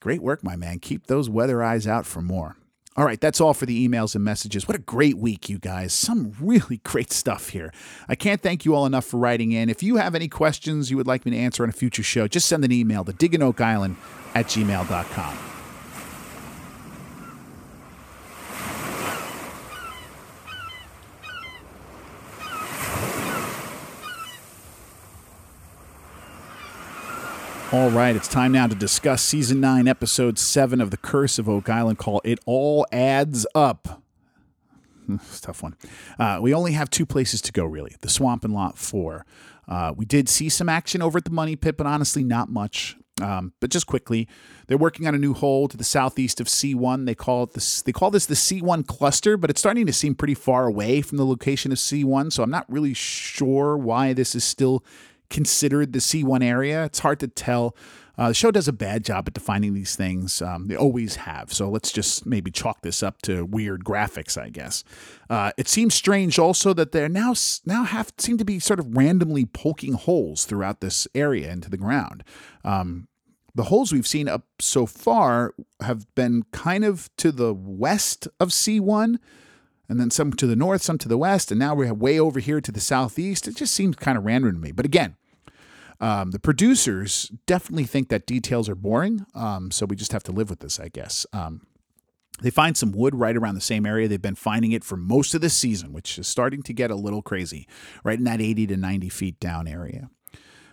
Great 0.00 0.20
work, 0.20 0.44
my 0.44 0.56
man. 0.56 0.78
Keep 0.78 1.06
those 1.06 1.30
weather 1.30 1.62
eyes 1.62 1.86
out 1.86 2.04
for 2.04 2.20
more. 2.20 2.56
All 2.96 3.04
right, 3.04 3.20
that's 3.20 3.40
all 3.40 3.52
for 3.52 3.66
the 3.66 3.86
emails 3.86 4.14
and 4.14 4.24
messages. 4.24 4.66
What 4.66 4.74
a 4.74 4.80
great 4.80 5.18
week, 5.18 5.48
you 5.50 5.58
guys. 5.58 5.92
Some 5.92 6.34
really 6.40 6.78
great 6.84 7.12
stuff 7.12 7.50
here. 7.50 7.72
I 8.08 8.14
can't 8.14 8.40
thank 8.40 8.64
you 8.64 8.74
all 8.74 8.86
enough 8.86 9.04
for 9.04 9.18
writing 9.18 9.52
in. 9.52 9.68
If 9.68 9.82
you 9.82 9.96
have 9.96 10.14
any 10.14 10.28
questions 10.28 10.90
you 10.90 10.96
would 10.96 11.06
like 11.06 11.26
me 11.26 11.32
to 11.32 11.36
answer 11.36 11.62
on 11.62 11.68
a 11.68 11.72
future 11.72 12.02
show, 12.02 12.26
just 12.26 12.48
send 12.48 12.64
an 12.64 12.72
email 12.72 13.04
to 13.04 13.12
digginoakisland 13.12 13.96
at 14.34 14.46
gmail.com. 14.46 15.55
All 27.76 27.90
right, 27.90 28.16
it's 28.16 28.26
time 28.26 28.52
now 28.52 28.66
to 28.66 28.74
discuss 28.74 29.22
season 29.22 29.60
9, 29.60 29.86
episode 29.86 30.38
7 30.38 30.80
of 30.80 30.90
The 30.90 30.96
Curse 30.96 31.38
of 31.38 31.46
Oak 31.46 31.68
Island 31.68 31.98
Call. 31.98 32.22
It 32.24 32.38
All 32.46 32.86
Adds 32.90 33.46
Up. 33.54 34.02
It's 35.06 35.40
tough 35.42 35.62
one. 35.62 35.76
Uh, 36.18 36.38
we 36.40 36.54
only 36.54 36.72
have 36.72 36.88
two 36.88 37.04
places 37.04 37.42
to 37.42 37.52
go, 37.52 37.66
really 37.66 37.94
the 38.00 38.08
swamp 38.08 38.44
and 38.44 38.54
lot 38.54 38.78
four. 38.78 39.26
Uh, 39.68 39.92
we 39.94 40.06
did 40.06 40.30
see 40.30 40.48
some 40.48 40.70
action 40.70 41.02
over 41.02 41.18
at 41.18 41.26
the 41.26 41.30
money 41.30 41.54
pit, 41.54 41.76
but 41.76 41.86
honestly, 41.86 42.24
not 42.24 42.48
much. 42.48 42.96
Um, 43.20 43.52
but 43.60 43.68
just 43.68 43.86
quickly, 43.86 44.26
they're 44.68 44.78
working 44.78 45.06
on 45.06 45.14
a 45.14 45.18
new 45.18 45.34
hole 45.34 45.68
to 45.68 45.76
the 45.76 45.84
southeast 45.84 46.40
of 46.40 46.46
C1. 46.46 47.04
They 47.04 47.14
call 47.14 47.42
it 47.42 47.52
this. 47.52 47.82
They 47.82 47.92
call 47.92 48.10
this 48.10 48.24
the 48.24 48.34
C1 48.34 48.86
cluster, 48.86 49.36
but 49.36 49.50
it's 49.50 49.60
starting 49.60 49.84
to 49.84 49.92
seem 49.92 50.14
pretty 50.14 50.34
far 50.34 50.66
away 50.66 51.02
from 51.02 51.18
the 51.18 51.26
location 51.26 51.72
of 51.72 51.78
C1. 51.78 52.32
So 52.32 52.42
I'm 52.42 52.50
not 52.50 52.64
really 52.70 52.94
sure 52.94 53.76
why 53.76 54.14
this 54.14 54.34
is 54.34 54.44
still 54.44 54.82
considered 55.30 55.92
the 55.92 55.98
C1 55.98 56.44
area. 56.44 56.84
It's 56.84 57.00
hard 57.00 57.20
to 57.20 57.28
tell. 57.28 57.76
Uh, 58.18 58.28
the 58.28 58.34
show 58.34 58.50
does 58.50 58.66
a 58.66 58.72
bad 58.72 59.04
job 59.04 59.24
at 59.26 59.34
defining 59.34 59.74
these 59.74 59.94
things. 59.94 60.40
Um, 60.40 60.68
they 60.68 60.76
always 60.76 61.16
have. 61.16 61.52
So 61.52 61.68
let's 61.68 61.92
just 61.92 62.24
maybe 62.24 62.50
chalk 62.50 62.80
this 62.80 63.02
up 63.02 63.20
to 63.22 63.44
weird 63.44 63.84
graphics, 63.84 64.40
I 64.40 64.48
guess. 64.48 64.84
Uh, 65.28 65.52
it 65.58 65.68
seems 65.68 65.94
strange 65.94 66.38
also 66.38 66.72
that 66.72 66.92
they're 66.92 67.10
now 67.10 67.34
now 67.66 67.84
have 67.84 68.12
seem 68.16 68.38
to 68.38 68.44
be 68.44 68.58
sort 68.58 68.80
of 68.80 68.96
randomly 68.96 69.44
poking 69.44 69.92
holes 69.94 70.46
throughout 70.46 70.80
this 70.80 71.06
area 71.14 71.50
into 71.50 71.68
the 71.68 71.76
ground. 71.76 72.24
Um, 72.64 73.08
the 73.54 73.64
holes 73.64 73.92
we've 73.92 74.06
seen 74.06 74.28
up 74.28 74.44
so 74.60 74.86
far 74.86 75.54
have 75.80 76.14
been 76.14 76.44
kind 76.52 76.84
of 76.84 77.10
to 77.16 77.32
the 77.32 77.52
west 77.54 78.28
of 78.38 78.50
C1 78.50 79.18
and 79.88 80.00
then 80.00 80.10
some 80.10 80.32
to 80.34 80.46
the 80.46 80.56
north, 80.56 80.82
some 80.82 80.98
to 80.98 81.08
the 81.08 81.18
west, 81.18 81.50
and 81.50 81.58
now 81.58 81.74
we're 81.74 81.92
way 81.94 82.18
over 82.18 82.40
here 82.40 82.60
to 82.60 82.72
the 82.72 82.80
southeast. 82.80 83.48
It 83.48 83.56
just 83.56 83.74
seems 83.74 83.96
kind 83.96 84.18
of 84.18 84.24
random 84.24 84.52
to 84.52 84.58
me. 84.58 84.72
But 84.72 84.84
again, 84.84 85.16
um, 86.00 86.32
the 86.32 86.38
producers 86.38 87.32
definitely 87.46 87.84
think 87.84 88.08
that 88.08 88.26
details 88.26 88.68
are 88.68 88.74
boring, 88.74 89.26
um, 89.34 89.70
so 89.70 89.86
we 89.86 89.96
just 89.96 90.12
have 90.12 90.22
to 90.24 90.32
live 90.32 90.50
with 90.50 90.60
this, 90.60 90.78
I 90.78 90.88
guess. 90.88 91.26
Um, 91.32 91.66
they 92.42 92.50
find 92.50 92.76
some 92.76 92.92
wood 92.92 93.14
right 93.14 93.36
around 93.36 93.54
the 93.54 93.62
same 93.62 93.86
area. 93.86 94.08
They've 94.08 94.20
been 94.20 94.34
finding 94.34 94.72
it 94.72 94.84
for 94.84 94.96
most 94.96 95.34
of 95.34 95.40
the 95.40 95.48
season, 95.48 95.92
which 95.92 96.18
is 96.18 96.28
starting 96.28 96.62
to 96.64 96.74
get 96.74 96.90
a 96.90 96.96
little 96.96 97.22
crazy, 97.22 97.66
right 98.04 98.18
in 98.18 98.24
that 98.24 98.42
80 98.42 98.66
to 98.68 98.76
90 98.76 99.08
feet 99.08 99.40
down 99.40 99.66
area. 99.66 100.10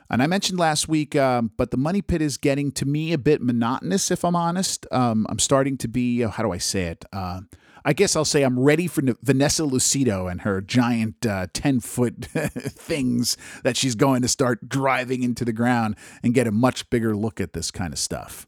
And 0.09 0.21
I 0.21 0.27
mentioned 0.27 0.59
last 0.59 0.87
week, 0.87 1.15
um, 1.15 1.51
but 1.57 1.71
the 1.71 1.77
money 1.77 2.01
pit 2.01 2.21
is 2.21 2.37
getting 2.37 2.71
to 2.73 2.85
me 2.85 3.13
a 3.13 3.17
bit 3.17 3.41
monotonous, 3.41 4.11
if 4.11 4.23
I'm 4.23 4.35
honest. 4.35 4.85
Um, 4.91 5.25
I'm 5.29 5.39
starting 5.39 5.77
to 5.77 5.87
be, 5.87 6.23
uh, 6.23 6.29
how 6.29 6.43
do 6.43 6.51
I 6.51 6.57
say 6.57 6.85
it? 6.85 7.05
Uh, 7.11 7.41
I 7.85 7.93
guess 7.93 8.15
I'll 8.15 8.23
say 8.23 8.43
I'm 8.43 8.59
ready 8.59 8.87
for 8.87 9.01
Vanessa 9.21 9.63
Lucido 9.63 10.31
and 10.31 10.41
her 10.41 10.61
giant 10.61 11.25
uh, 11.25 11.47
10 11.53 11.81
foot 11.81 12.25
things 12.25 13.35
that 13.63 13.75
she's 13.75 13.95
going 13.95 14.21
to 14.21 14.27
start 14.27 14.69
driving 14.69 15.23
into 15.23 15.43
the 15.43 15.51
ground 15.51 15.95
and 16.21 16.33
get 16.33 16.47
a 16.47 16.51
much 16.51 16.89
bigger 16.89 17.15
look 17.15 17.41
at 17.41 17.53
this 17.53 17.71
kind 17.71 17.91
of 17.91 17.99
stuff. 17.99 18.47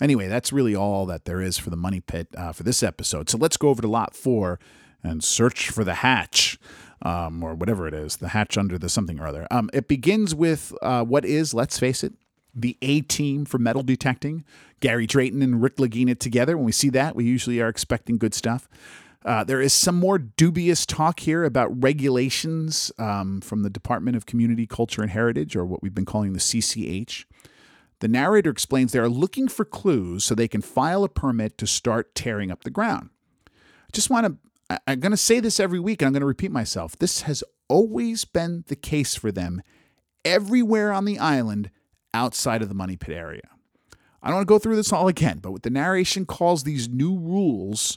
Anyway, 0.00 0.28
that's 0.28 0.52
really 0.52 0.76
all 0.76 1.06
that 1.06 1.24
there 1.24 1.40
is 1.40 1.56
for 1.56 1.70
the 1.70 1.76
money 1.76 2.00
pit 2.00 2.28
uh, 2.36 2.52
for 2.52 2.64
this 2.64 2.82
episode. 2.82 3.30
So 3.30 3.38
let's 3.38 3.56
go 3.56 3.70
over 3.70 3.80
to 3.80 3.88
lot 3.88 4.14
four 4.14 4.60
and 5.02 5.24
search 5.24 5.70
for 5.70 5.84
the 5.84 5.94
hatch. 5.94 6.58
Um, 7.02 7.42
or 7.42 7.54
whatever 7.54 7.86
it 7.86 7.92
is, 7.92 8.16
the 8.16 8.28
hatch 8.28 8.56
under 8.56 8.78
the 8.78 8.88
something 8.88 9.20
or 9.20 9.26
other. 9.26 9.46
Um, 9.50 9.68
it 9.74 9.86
begins 9.86 10.34
with 10.34 10.72
uh, 10.80 11.04
what 11.04 11.26
is, 11.26 11.52
let's 11.52 11.78
face 11.78 12.02
it, 12.02 12.14
the 12.54 12.78
A 12.80 13.02
team 13.02 13.44
for 13.44 13.58
metal 13.58 13.82
detecting. 13.82 14.44
Gary 14.80 15.06
Drayton 15.06 15.42
and 15.42 15.62
Rick 15.62 15.76
Lagina 15.76 16.18
together. 16.18 16.56
When 16.56 16.64
we 16.64 16.72
see 16.72 16.88
that, 16.90 17.14
we 17.14 17.24
usually 17.24 17.60
are 17.60 17.68
expecting 17.68 18.16
good 18.16 18.32
stuff. 18.32 18.66
Uh, 19.24 19.42
there 19.42 19.60
is 19.60 19.72
some 19.72 19.96
more 19.96 20.18
dubious 20.18 20.86
talk 20.86 21.20
here 21.20 21.44
about 21.44 21.82
regulations 21.82 22.92
um, 22.98 23.40
from 23.40 23.62
the 23.62 23.70
Department 23.70 24.16
of 24.16 24.24
Community, 24.24 24.66
Culture, 24.66 25.02
and 25.02 25.10
Heritage, 25.10 25.56
or 25.56 25.64
what 25.66 25.82
we've 25.82 25.94
been 25.94 26.04
calling 26.04 26.32
the 26.32 26.38
CCH. 26.38 27.24
The 27.98 28.08
narrator 28.08 28.50
explains 28.50 28.92
they 28.92 29.00
are 29.00 29.08
looking 29.08 29.48
for 29.48 29.64
clues 29.64 30.24
so 30.24 30.34
they 30.34 30.48
can 30.48 30.62
file 30.62 31.02
a 31.02 31.08
permit 31.08 31.58
to 31.58 31.66
start 31.66 32.14
tearing 32.14 32.52
up 32.52 32.62
the 32.62 32.70
ground. 32.70 33.10
I 33.48 33.90
just 33.92 34.10
want 34.10 34.26
to, 34.26 34.36
I'm 34.68 35.00
going 35.00 35.12
to 35.12 35.16
say 35.16 35.40
this 35.40 35.60
every 35.60 35.78
week 35.78 36.02
and 36.02 36.06
I'm 36.06 36.12
going 36.12 36.20
to 36.20 36.26
repeat 36.26 36.50
myself. 36.50 36.98
This 36.98 37.22
has 37.22 37.44
always 37.68 38.24
been 38.24 38.64
the 38.66 38.76
case 38.76 39.14
for 39.14 39.30
them 39.30 39.62
everywhere 40.24 40.92
on 40.92 41.04
the 41.04 41.18
island 41.18 41.70
outside 42.12 42.62
of 42.62 42.68
the 42.68 42.74
money 42.74 42.96
pit 42.96 43.16
area. 43.16 43.48
I 44.22 44.28
don't 44.28 44.36
want 44.36 44.48
to 44.48 44.52
go 44.54 44.58
through 44.58 44.76
this 44.76 44.92
all 44.92 45.06
again, 45.06 45.38
but 45.38 45.52
what 45.52 45.62
the 45.62 45.70
narration 45.70 46.26
calls 46.26 46.64
these 46.64 46.88
new 46.88 47.16
rules, 47.16 47.96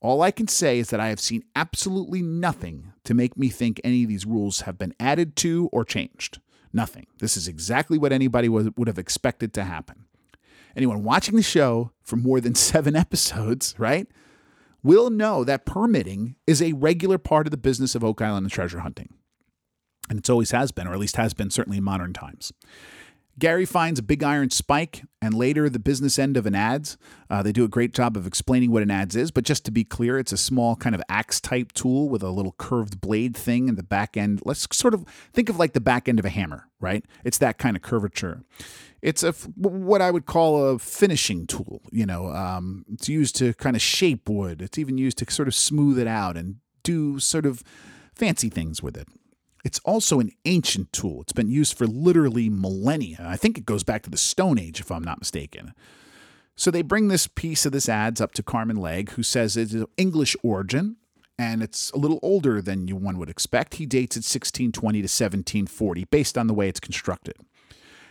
all 0.00 0.22
I 0.22 0.32
can 0.32 0.48
say 0.48 0.80
is 0.80 0.90
that 0.90 0.98
I 0.98 1.08
have 1.08 1.20
seen 1.20 1.44
absolutely 1.54 2.20
nothing 2.20 2.92
to 3.04 3.14
make 3.14 3.36
me 3.36 3.48
think 3.48 3.80
any 3.84 4.02
of 4.02 4.08
these 4.08 4.26
rules 4.26 4.62
have 4.62 4.76
been 4.76 4.94
added 4.98 5.36
to 5.36 5.68
or 5.72 5.84
changed. 5.84 6.40
Nothing. 6.72 7.06
This 7.20 7.36
is 7.36 7.46
exactly 7.46 7.96
what 7.96 8.12
anybody 8.12 8.48
would 8.48 8.88
have 8.88 8.98
expected 8.98 9.54
to 9.54 9.64
happen. 9.64 10.06
Anyone 10.74 11.04
watching 11.04 11.36
the 11.36 11.42
show 11.42 11.92
for 12.02 12.16
more 12.16 12.40
than 12.40 12.54
seven 12.56 12.96
episodes, 12.96 13.74
right, 13.78 14.08
will 14.82 15.10
know 15.10 15.44
that 15.44 15.66
permitting 15.66 16.36
is 16.46 16.62
a 16.62 16.72
regular 16.72 17.18
part 17.18 17.46
of 17.46 17.50
the 17.50 17.56
business 17.56 17.94
of 17.94 18.04
Oak 18.04 18.22
Island 18.22 18.44
and 18.44 18.52
treasure 18.52 18.80
hunting. 18.80 19.14
And 20.08 20.18
it's 20.18 20.30
always 20.30 20.52
has 20.52 20.72
been, 20.72 20.86
or 20.86 20.92
at 20.92 20.98
least 20.98 21.16
has 21.16 21.34
been 21.34 21.50
certainly 21.50 21.78
in 21.78 21.84
modern 21.84 22.12
times. 22.12 22.52
Gary 23.38 23.64
finds 23.64 24.00
a 24.00 24.02
big 24.02 24.24
iron 24.24 24.50
spike 24.50 25.04
and 25.22 25.32
later 25.32 25.68
the 25.68 25.78
business 25.78 26.18
end 26.18 26.36
of 26.36 26.44
an 26.44 26.54
adze. 26.54 26.96
Uh, 27.30 27.40
they 27.40 27.52
do 27.52 27.62
a 27.62 27.68
great 27.68 27.94
job 27.94 28.16
of 28.16 28.26
explaining 28.26 28.72
what 28.72 28.82
an 28.82 28.88
adze 28.88 29.14
is, 29.14 29.30
but 29.30 29.44
just 29.44 29.64
to 29.64 29.70
be 29.70 29.84
clear, 29.84 30.18
it's 30.18 30.32
a 30.32 30.36
small 30.36 30.74
kind 30.74 30.94
of 30.94 31.02
axe 31.08 31.40
type 31.40 31.70
tool 31.72 32.08
with 32.08 32.22
a 32.22 32.30
little 32.30 32.56
curved 32.58 33.00
blade 33.00 33.36
thing 33.36 33.68
in 33.68 33.76
the 33.76 33.82
back 33.84 34.16
end. 34.16 34.42
Let's 34.44 34.66
sort 34.76 34.92
of 34.92 35.04
think 35.32 35.48
of 35.48 35.56
like 35.56 35.72
the 35.72 35.80
back 35.80 36.08
end 36.08 36.18
of 36.18 36.24
a 36.24 36.30
hammer, 36.30 36.68
right? 36.80 37.04
It's 37.24 37.38
that 37.38 37.58
kind 37.58 37.76
of 37.76 37.82
curvature. 37.82 38.42
It's 39.00 39.22
a 39.22 39.32
what 39.32 40.02
I 40.02 40.10
would 40.10 40.26
call 40.26 40.64
a 40.64 40.78
finishing 40.78 41.46
tool. 41.46 41.82
You 41.92 42.06
know, 42.06 42.32
um, 42.32 42.84
it's 42.92 43.08
used 43.08 43.36
to 43.36 43.54
kind 43.54 43.76
of 43.76 43.82
shape 43.82 44.28
wood. 44.28 44.60
It's 44.60 44.78
even 44.78 44.98
used 44.98 45.18
to 45.18 45.30
sort 45.30 45.48
of 45.48 45.54
smooth 45.54 45.98
it 45.98 46.08
out 46.08 46.36
and 46.36 46.56
do 46.82 47.18
sort 47.18 47.46
of 47.46 47.62
fancy 48.14 48.48
things 48.48 48.82
with 48.82 48.96
it. 48.96 49.08
It's 49.64 49.78
also 49.80 50.20
an 50.20 50.30
ancient 50.44 50.92
tool. 50.92 51.20
It's 51.22 51.32
been 51.32 51.50
used 51.50 51.76
for 51.76 51.86
literally 51.86 52.48
millennia. 52.48 53.24
I 53.28 53.36
think 53.36 53.58
it 53.58 53.66
goes 53.66 53.84
back 53.84 54.02
to 54.04 54.10
the 54.10 54.16
Stone 54.16 54.58
Age, 54.58 54.80
if 54.80 54.90
I'm 54.90 55.02
not 55.04 55.18
mistaken. 55.20 55.74
So 56.56 56.70
they 56.70 56.82
bring 56.82 57.08
this 57.08 57.26
piece 57.26 57.66
of 57.66 57.72
this 57.72 57.88
adze 57.88 58.20
up 58.20 58.32
to 58.34 58.42
Carmen 58.42 58.76
Legge, 58.76 59.10
who 59.10 59.22
says 59.22 59.56
it's 59.56 59.74
of 59.74 59.88
English 59.96 60.36
origin 60.42 60.96
and 61.38 61.62
it's 61.62 61.90
a 61.92 61.98
little 61.98 62.18
older 62.22 62.60
than 62.60 62.88
you 62.88 62.96
one 62.96 63.16
would 63.18 63.30
expect. 63.30 63.74
He 63.74 63.86
dates 63.86 64.16
it 64.16 64.26
1620 64.26 64.98
to 64.98 65.04
1740 65.04 66.04
based 66.06 66.36
on 66.36 66.48
the 66.48 66.54
way 66.54 66.68
it's 66.68 66.80
constructed. 66.80 67.36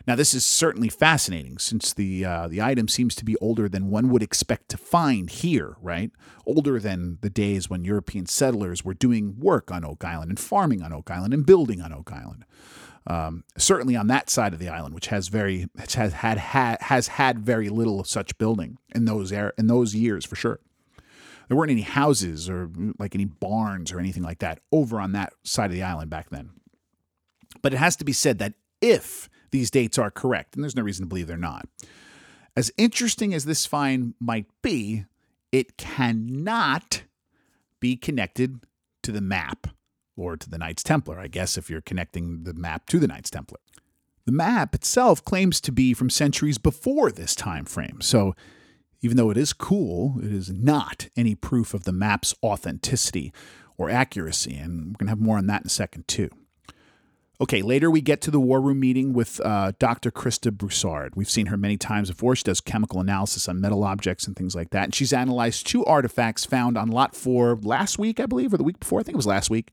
Now, 0.08 0.16
this 0.16 0.34
is 0.34 0.46
certainly 0.46 0.88
fascinating 0.88 1.58
since 1.58 1.94
the 1.94 2.24
uh, 2.24 2.48
the 2.48 2.62
item 2.62 2.88
seems 2.88 3.14
to 3.16 3.26
be 3.26 3.36
older 3.42 3.68
than 3.68 3.90
one 3.90 4.08
would 4.08 4.24
expect 4.24 4.70
to 4.70 4.78
find 4.78 5.30
here, 5.30 5.76
right? 5.82 6.12
Older 6.46 6.80
than 6.80 7.18
the 7.20 7.30
days 7.30 7.70
when 7.70 7.84
European 7.84 8.26
settlers 8.26 8.86
were 8.86 8.94
doing 8.94 9.38
work 9.38 9.70
on 9.70 9.84
Oak 9.84 10.06
Island 10.06 10.30
and 10.30 10.40
farming 10.40 10.82
on 10.82 10.94
Oak 10.94 11.12
Island 11.12 11.34
and 11.34 11.46
building 11.46 11.82
on 11.82 11.92
Oak 11.92 12.14
Island. 12.14 12.46
Um, 13.06 13.44
certainly 13.58 13.98
on 13.98 14.08
that 14.08 14.30
side 14.30 14.54
of 14.54 14.60
the 14.60 14.70
island, 14.70 14.96
which 14.96 15.08
has 15.08 15.28
very 15.28 15.68
has 15.78 16.14
had, 16.14 16.38
had 16.38 16.82
has 16.84 17.10
had 17.10 17.40
very 17.40 17.68
little 17.68 18.06
such 18.06 18.38
building 18.38 18.78
in 18.96 19.04
those 19.04 19.34
er- 19.34 19.54
in 19.58 19.68
those 19.68 19.94
years 19.94 20.26
for 20.26 20.38
sure. 20.38 20.62
There 21.50 21.58
weren't 21.58 21.72
any 21.72 21.82
houses 21.82 22.50
or 22.50 22.70
like 22.98 23.14
any 23.14 23.26
barns 23.26 23.92
or 23.92 24.00
anything 24.00 24.24
like 24.24 24.40
that 24.40 24.60
over 24.72 25.02
on 25.02 25.12
that 25.14 25.34
side 25.44 25.70
of 25.70 25.74
the 25.74 25.84
island 25.84 26.10
back 26.10 26.30
then. 26.30 26.52
But 27.62 27.74
it 27.74 27.78
has 27.78 27.98
to 27.98 28.06
be 28.06 28.14
said 28.14 28.40
that 28.40 28.54
if 28.82 29.30
these 29.52 29.72
dates 29.72 29.98
are 29.98 30.12
correct, 30.12 30.56
and 30.56 30.64
there's 30.64 30.76
no 30.76 30.84
reason 30.84 31.06
to 31.06 31.10
believe 31.10 31.28
they're 31.28 31.38
not. 31.38 31.68
As 32.56 32.72
interesting 32.78 33.34
as 33.34 33.46
this 33.46 33.66
find 33.66 34.14
might 34.20 34.48
be, 34.62 35.06
it 35.52 35.78
cannot 35.78 37.04
be 37.80 37.96
connected 37.96 38.64
to 39.04 39.12
the 39.12 39.22
map 39.22 39.68
or 40.16 40.36
to 40.36 40.50
the 40.50 40.58
Knights 40.58 40.84
Templar, 40.84 41.20
I 41.20 41.28
guess, 41.28 41.58
if 41.58 41.70
you're 41.70 41.82
connecting 41.82 42.44
the 42.44 42.54
map 42.54 42.88
to 42.88 43.00
the 43.00 43.08
Knights 43.08 43.30
Templar. 43.30 43.60
The 44.26 44.32
map 44.32 44.76
itself 44.76 45.24
claims 45.24 45.62
to 45.62 45.72
be 45.72 45.94
from 45.94 46.10
centuries 46.10 46.58
before 46.58 47.12
this 47.12 47.36
time 47.36 47.66
frame, 47.66 48.02
so 48.02 48.36
Even 49.02 49.18
though 49.18 49.30
it 49.30 49.38
is 49.38 49.54
cool, 49.54 50.20
it 50.24 50.32
is 50.32 50.50
not 50.50 51.08
any 51.16 51.36
proof 51.36 51.74
of 51.74 51.84
the 51.84 51.92
map's 51.92 52.34
authenticity 52.44 53.32
or 53.78 53.90
accuracy. 53.90 54.56
And 54.56 54.80
we're 54.80 54.98
going 54.98 55.08
to 55.08 55.12
have 55.12 55.22
more 55.22 55.38
on 55.38 55.48
that 55.48 55.62
in 55.62 55.68
a 55.68 55.70
second, 55.70 56.08
too. 56.08 56.30
Okay, 57.40 57.62
later 57.62 57.92
we 57.92 58.02
get 58.02 58.20
to 58.22 58.32
the 58.32 58.40
war 58.40 58.60
room 58.60 58.80
meeting 58.80 59.14
with 59.14 59.40
uh, 59.46 59.72
Dr. 59.78 60.10
Christa 60.10 60.52
Broussard. 60.52 61.16
We've 61.16 61.30
seen 61.30 61.48
her 61.48 61.58
many 61.58 61.78
times 61.78 62.10
before. 62.10 62.36
She 62.36 62.44
does 62.44 62.60
chemical 62.60 63.00
analysis 63.00 63.48
on 63.48 63.62
metal 63.62 63.84
objects 63.84 64.26
and 64.26 64.36
things 64.36 64.56
like 64.56 64.72
that. 64.72 64.86
And 64.86 64.96
she's 64.96 65.14
analyzed 65.14 65.68
two 65.68 65.86
artifacts 65.86 66.46
found 66.46 66.78
on 66.78 66.90
Lot 66.90 67.16
4 67.16 67.58
last 67.62 68.00
week, 68.00 68.20
I 68.20 68.26
believe, 68.26 68.54
or 68.54 68.58
the 68.58 68.64
week 68.64 68.80
before. 68.80 69.00
I 69.00 69.04
think 69.04 69.14
it 69.14 69.18
was 69.18 69.28
last 69.28 69.52
week. 69.52 69.70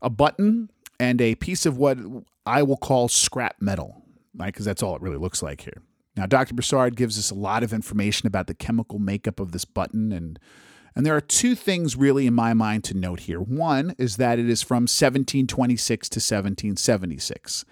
A 0.00 0.08
button 0.08 0.70
and 1.00 1.20
a 1.20 1.34
piece 1.34 1.66
of 1.66 1.76
what 1.76 1.98
I 2.46 2.62
will 2.62 2.76
call 2.76 3.08
scrap 3.08 3.56
metal, 3.60 4.04
right? 4.36 4.52
Because 4.52 4.64
that's 4.64 4.82
all 4.82 4.94
it 4.94 5.02
really 5.02 5.18
looks 5.18 5.42
like 5.42 5.62
here. 5.62 5.82
Now, 6.16 6.26
Dr. 6.26 6.54
Broussard 6.54 6.94
gives 6.94 7.18
us 7.18 7.32
a 7.32 7.34
lot 7.34 7.64
of 7.64 7.72
information 7.72 8.28
about 8.28 8.46
the 8.46 8.54
chemical 8.54 9.00
makeup 9.00 9.40
of 9.40 9.50
this 9.50 9.64
button 9.64 10.12
and 10.12 10.38
and 10.98 11.06
there 11.06 11.14
are 11.14 11.20
two 11.20 11.54
things 11.54 11.94
really 11.94 12.26
in 12.26 12.34
my 12.34 12.54
mind 12.54 12.82
to 12.82 12.94
note 12.94 13.20
here. 13.20 13.38
One 13.38 13.94
is 13.98 14.16
that 14.16 14.40
it 14.40 14.50
is 14.50 14.62
from 14.62 14.82
1726 14.82 16.08
to 16.08 16.16
1776. 16.16 17.64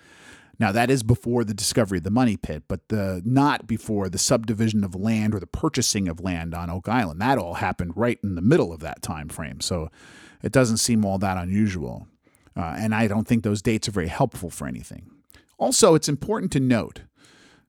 Now 0.60 0.70
that 0.70 0.92
is 0.92 1.02
before 1.02 1.42
the 1.42 1.52
discovery 1.52 1.98
of 1.98 2.04
the 2.04 2.10
money 2.10 2.36
pit, 2.36 2.62
but 2.68 2.86
the 2.86 3.22
not 3.24 3.66
before 3.66 4.08
the 4.08 4.16
subdivision 4.16 4.84
of 4.84 4.94
land 4.94 5.34
or 5.34 5.40
the 5.40 5.46
purchasing 5.48 6.06
of 6.06 6.20
land 6.20 6.54
on 6.54 6.70
Oak 6.70 6.88
Island. 6.88 7.20
That 7.20 7.36
all 7.36 7.54
happened 7.54 7.94
right 7.96 8.20
in 8.22 8.36
the 8.36 8.42
middle 8.42 8.72
of 8.72 8.78
that 8.78 9.02
time 9.02 9.28
frame. 9.28 9.60
So 9.60 9.90
it 10.40 10.52
doesn't 10.52 10.76
seem 10.76 11.04
all 11.04 11.18
that 11.18 11.36
unusual. 11.36 12.06
Uh, 12.56 12.76
and 12.78 12.94
I 12.94 13.08
don't 13.08 13.26
think 13.26 13.42
those 13.42 13.60
dates 13.60 13.88
are 13.88 13.90
very 13.92 14.06
helpful 14.06 14.50
for 14.50 14.68
anything. 14.68 15.10
Also, 15.58 15.96
it's 15.96 16.08
important 16.08 16.52
to 16.52 16.60
note 16.60 17.00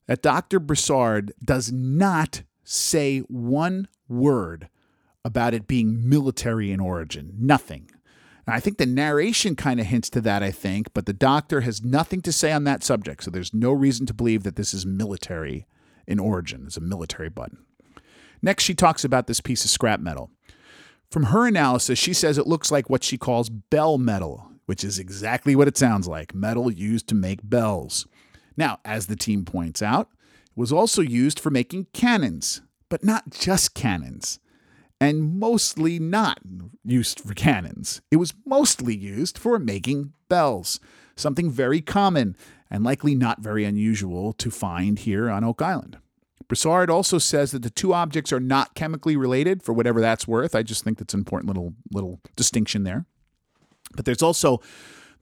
that 0.05 0.21
Dr. 0.21 0.59
Broussard 0.59 1.33
does 1.43 1.71
not 1.71 2.43
say 2.63 3.21
one 3.21 3.87
word 4.07 4.69
about 5.27 5.53
it 5.53 5.67
being 5.67 6.07
military 6.07 6.71
in 6.71 6.79
origin. 6.79 7.33
Nothing. 7.37 7.91
I 8.47 8.61
think 8.61 8.77
the 8.77 8.85
narration 8.85 9.57
kind 9.57 9.77
of 9.77 9.87
hints 9.87 10.09
to 10.11 10.21
that, 10.21 10.41
I 10.41 10.51
think, 10.51 10.93
but 10.93 11.05
the 11.05 11.11
doctor 11.11 11.61
has 11.61 11.83
nothing 11.83 12.21
to 12.21 12.31
say 12.31 12.53
on 12.53 12.63
that 12.63 12.81
subject, 12.81 13.25
so 13.25 13.29
there's 13.29 13.53
no 13.53 13.73
reason 13.73 14.05
to 14.05 14.13
believe 14.13 14.43
that 14.43 14.55
this 14.55 14.73
is 14.73 14.85
military 14.85 15.67
in 16.07 16.17
origin. 16.17 16.63
It's 16.65 16.77
a 16.77 16.81
military 16.81 17.27
button. 17.27 17.65
Next, 18.41 18.63
she 18.63 18.73
talks 18.73 19.03
about 19.03 19.27
this 19.27 19.41
piece 19.41 19.65
of 19.65 19.69
scrap 19.69 19.99
metal. 19.99 20.31
From 21.11 21.23
her 21.23 21.45
analysis, 21.45 21.99
she 21.99 22.13
says 22.13 22.37
it 22.37 22.47
looks 22.47 22.71
like 22.71 22.89
what 22.89 23.03
she 23.03 23.17
calls 23.17 23.49
bell 23.49 23.97
metal, 23.97 24.49
which 24.65 24.85
is 24.85 24.97
exactly 24.97 25.53
what 25.53 25.67
it 25.67 25.77
sounds 25.77 26.07
like 26.07 26.33
metal 26.33 26.71
used 26.71 27.09
to 27.09 27.15
make 27.15 27.39
bells. 27.43 28.07
Now, 28.55 28.79
as 28.85 29.07
the 29.07 29.17
team 29.17 29.43
points 29.43 29.81
out, 29.81 30.07
it 30.45 30.57
was 30.57 30.71
also 30.71 31.01
used 31.01 31.37
for 31.37 31.49
making 31.49 31.87
cannons, 31.91 32.61
but 32.87 33.03
not 33.03 33.29
just 33.31 33.73
cannons 33.73 34.39
and 34.99 35.39
mostly 35.39 35.99
not 35.99 36.39
used 36.83 37.19
for 37.19 37.33
cannons. 37.33 38.01
It 38.11 38.17
was 38.17 38.33
mostly 38.45 38.95
used 38.95 39.37
for 39.37 39.59
making 39.59 40.13
bells, 40.29 40.79
something 41.15 41.51
very 41.51 41.81
common 41.81 42.35
and 42.69 42.83
likely 42.83 43.15
not 43.15 43.39
very 43.39 43.63
unusual 43.63 44.33
to 44.33 44.51
find 44.51 44.99
here 44.99 45.29
on 45.29 45.43
Oak 45.43 45.61
Island. 45.61 45.97
Broussard 46.47 46.89
also 46.89 47.17
says 47.17 47.51
that 47.51 47.61
the 47.61 47.69
two 47.69 47.93
objects 47.93 48.31
are 48.31 48.39
not 48.39 48.73
chemically 48.73 49.17
related, 49.17 49.63
for 49.63 49.73
whatever 49.73 49.99
that's 49.99 50.27
worth. 50.27 50.55
I 50.55 50.63
just 50.63 50.83
think 50.83 50.97
that's 50.97 51.13
an 51.13 51.19
important 51.19 51.49
little 51.49 51.73
little 51.91 52.21
distinction 52.35 52.83
there. 52.83 53.05
But 53.95 54.05
there's 54.05 54.21
also 54.21 54.61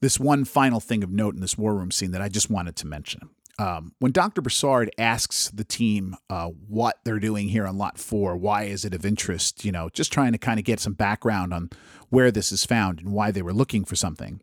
this 0.02 0.20
one 0.20 0.46
final 0.46 0.80
thing 0.80 1.04
of 1.04 1.12
note 1.12 1.34
in 1.34 1.42
this 1.42 1.58
war 1.58 1.74
room 1.74 1.90
scene 1.90 2.12
that 2.12 2.22
I 2.22 2.30
just 2.30 2.50
wanted 2.50 2.76
to 2.78 2.88
mention 2.88 3.30
um, 3.58 3.94
when 4.00 4.12
Dr. 4.12 4.42
Broussard 4.42 4.92
asks 4.98 5.50
the 5.50 5.64
team 5.64 6.16
uh, 6.30 6.48
what 6.48 7.00
they're 7.06 7.20
doing 7.20 7.48
here 7.48 7.66
on 7.66 7.78
Lot 7.78 7.98
4, 7.98 8.36
why 8.36 8.64
is 8.64 8.84
it 8.84 8.94
of 8.94 9.06
interest, 9.06 9.64
you 9.64 9.72
know, 9.72 9.90
just 9.90 10.12
trying 10.12 10.34
to 10.34 10.38
kind 10.38 10.60
of 10.60 10.66
get 10.66 10.80
some 10.80 10.94
background 10.94 11.54
on 11.54 11.70
where 12.10 12.32
this 12.32 12.52
is 12.52 12.66
found 12.66 13.00
and 13.00 13.12
why 13.12 13.32
they 13.32 13.42
were 13.42 13.54
looking 13.54 13.86
for 13.86 13.96
something. 13.96 14.42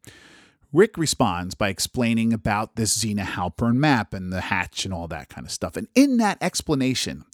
Rick 0.73 0.97
responds 0.97 1.55
by 1.55 1.69
explaining 1.69 2.33
about 2.33 2.77
this 2.77 2.99
Zena 2.99 3.25
Halpern 3.25 3.77
map 3.77 4.15
and 4.15 4.33
the 4.33 4.41
hatch 4.41 4.87
and 4.87 4.95
all 4.95 5.07
that 5.09 5.29
kind 5.29 5.47
of 5.47 5.53
stuff. 5.53 5.77
And 5.77 5.89
in 5.95 6.17
that 6.17 6.39
explanation, 6.41 7.25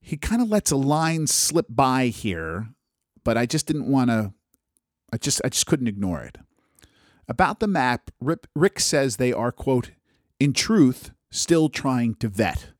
he 0.00 0.18
kind 0.18 0.42
of 0.42 0.50
lets 0.50 0.70
a 0.70 0.76
line 0.76 1.26
slip 1.26 1.66
by 1.70 2.08
here, 2.08 2.68
but 3.24 3.38
I 3.38 3.46
just 3.46 3.66
didn't 3.66 3.86
want 3.86 4.10
to, 4.10 4.34
I 5.12 5.16
just, 5.16 5.40
I 5.44 5.48
just 5.48 5.66
couldn't 5.66 5.88
ignore 5.88 6.22
it. 6.22 6.36
About 7.26 7.60
the 7.60 7.68
map, 7.68 8.10
Rick 8.20 8.80
says 8.80 9.16
they 9.16 9.32
are, 9.32 9.52
quote, 9.52 9.92
in 10.42 10.52
truth, 10.52 11.12
still 11.30 11.68
trying 11.68 12.16
to 12.16 12.26
vet. 12.26 12.70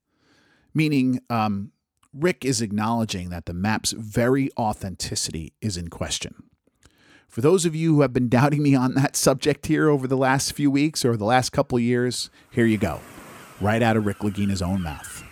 Meaning, 0.74 1.20
um, 1.30 1.70
Rick 2.12 2.44
is 2.44 2.60
acknowledging 2.60 3.30
that 3.30 3.46
the 3.46 3.54
map's 3.54 3.92
very 3.92 4.50
authenticity 4.58 5.52
is 5.60 5.76
in 5.76 5.86
question. 5.86 6.42
For 7.28 7.40
those 7.40 7.64
of 7.64 7.76
you 7.76 7.94
who 7.94 8.00
have 8.00 8.12
been 8.12 8.28
doubting 8.28 8.64
me 8.64 8.74
on 8.74 8.94
that 8.94 9.14
subject 9.14 9.66
here 9.66 9.88
over 9.88 10.08
the 10.08 10.16
last 10.16 10.54
few 10.54 10.72
weeks 10.72 11.04
or 11.04 11.16
the 11.16 11.24
last 11.24 11.50
couple 11.50 11.78
years, 11.78 12.30
here 12.50 12.66
you 12.66 12.78
go, 12.78 12.98
right 13.60 13.80
out 13.80 13.96
of 13.96 14.06
Rick 14.06 14.18
Lagina's 14.18 14.60
own 14.60 14.82
mouth. 14.82 15.22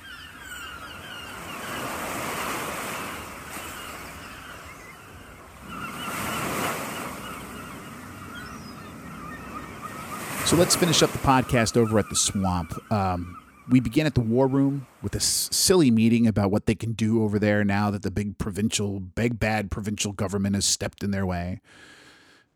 So 10.50 10.56
let's 10.56 10.74
finish 10.74 11.00
up 11.00 11.12
the 11.12 11.18
podcast 11.18 11.76
over 11.76 11.96
at 12.00 12.08
the 12.08 12.16
swamp. 12.16 12.74
Um, 12.92 13.40
we 13.68 13.78
begin 13.78 14.04
at 14.04 14.16
the 14.16 14.20
war 14.20 14.48
room 14.48 14.88
with 15.00 15.14
a 15.14 15.18
s- 15.18 15.48
silly 15.52 15.92
meeting 15.92 16.26
about 16.26 16.50
what 16.50 16.66
they 16.66 16.74
can 16.74 16.92
do 16.92 17.22
over 17.22 17.38
there 17.38 17.62
now 17.62 17.92
that 17.92 18.02
the 18.02 18.10
big 18.10 18.36
provincial, 18.36 18.98
big 18.98 19.38
bad 19.38 19.70
provincial 19.70 20.10
government 20.10 20.56
has 20.56 20.64
stepped 20.64 21.04
in 21.04 21.12
their 21.12 21.24
way. 21.24 21.60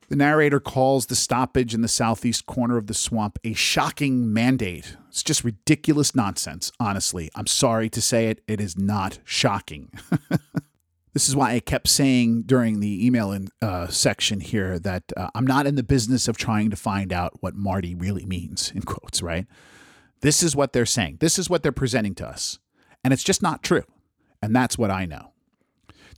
The 0.08 0.16
narrator 0.16 0.58
calls 0.58 1.06
the 1.06 1.14
stoppage 1.14 1.72
in 1.72 1.82
the 1.82 1.88
southeast 1.88 2.46
corner 2.46 2.76
of 2.76 2.88
the 2.88 2.94
swamp 2.94 3.38
a 3.44 3.52
shocking 3.52 4.32
mandate. 4.32 4.96
It's 5.08 5.22
just 5.22 5.44
ridiculous 5.44 6.16
nonsense, 6.16 6.72
honestly. 6.80 7.30
I'm 7.36 7.46
sorry 7.46 7.88
to 7.90 8.02
say 8.02 8.26
it, 8.26 8.42
it 8.48 8.60
is 8.60 8.76
not 8.76 9.20
shocking. 9.22 9.92
This 11.14 11.28
is 11.28 11.36
why 11.36 11.52
I 11.52 11.60
kept 11.60 11.88
saying 11.88 12.42
during 12.42 12.80
the 12.80 13.06
email 13.06 13.30
in, 13.30 13.48
uh, 13.62 13.86
section 13.86 14.40
here 14.40 14.80
that 14.80 15.04
uh, 15.16 15.30
I'm 15.34 15.46
not 15.46 15.64
in 15.64 15.76
the 15.76 15.84
business 15.84 16.26
of 16.26 16.36
trying 16.36 16.70
to 16.70 16.76
find 16.76 17.12
out 17.12 17.40
what 17.40 17.54
Marty 17.54 17.94
really 17.94 18.26
means, 18.26 18.72
in 18.74 18.82
quotes, 18.82 19.22
right? 19.22 19.46
This 20.22 20.42
is 20.42 20.56
what 20.56 20.72
they're 20.72 20.84
saying. 20.84 21.18
This 21.20 21.38
is 21.38 21.48
what 21.48 21.62
they're 21.62 21.70
presenting 21.70 22.16
to 22.16 22.26
us. 22.26 22.58
And 23.04 23.12
it's 23.12 23.22
just 23.22 23.42
not 23.42 23.62
true. 23.62 23.84
And 24.42 24.54
that's 24.56 24.76
what 24.76 24.90
I 24.90 25.06
know. 25.06 25.32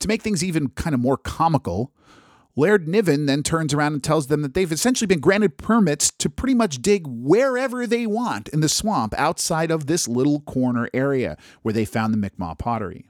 To 0.00 0.08
make 0.08 0.22
things 0.22 0.42
even 0.42 0.70
kind 0.70 0.94
of 0.94 1.00
more 1.00 1.18
comical, 1.18 1.92
Laird 2.56 2.88
Niven 2.88 3.26
then 3.26 3.42
turns 3.42 3.74
around 3.74 3.92
and 3.92 4.02
tells 4.02 4.28
them 4.28 4.40
that 4.40 4.54
they've 4.54 4.72
essentially 4.72 5.06
been 5.06 5.20
granted 5.20 5.58
permits 5.58 6.10
to 6.12 6.30
pretty 6.30 6.54
much 6.54 6.80
dig 6.80 7.02
wherever 7.06 7.86
they 7.86 8.06
want 8.06 8.48
in 8.48 8.60
the 8.60 8.68
swamp 8.68 9.12
outside 9.18 9.70
of 9.70 9.86
this 9.86 10.08
little 10.08 10.40
corner 10.40 10.88
area 10.94 11.36
where 11.60 11.74
they 11.74 11.84
found 11.84 12.14
the 12.14 12.18
Mi'kmaq 12.18 12.58
pottery. 12.58 13.04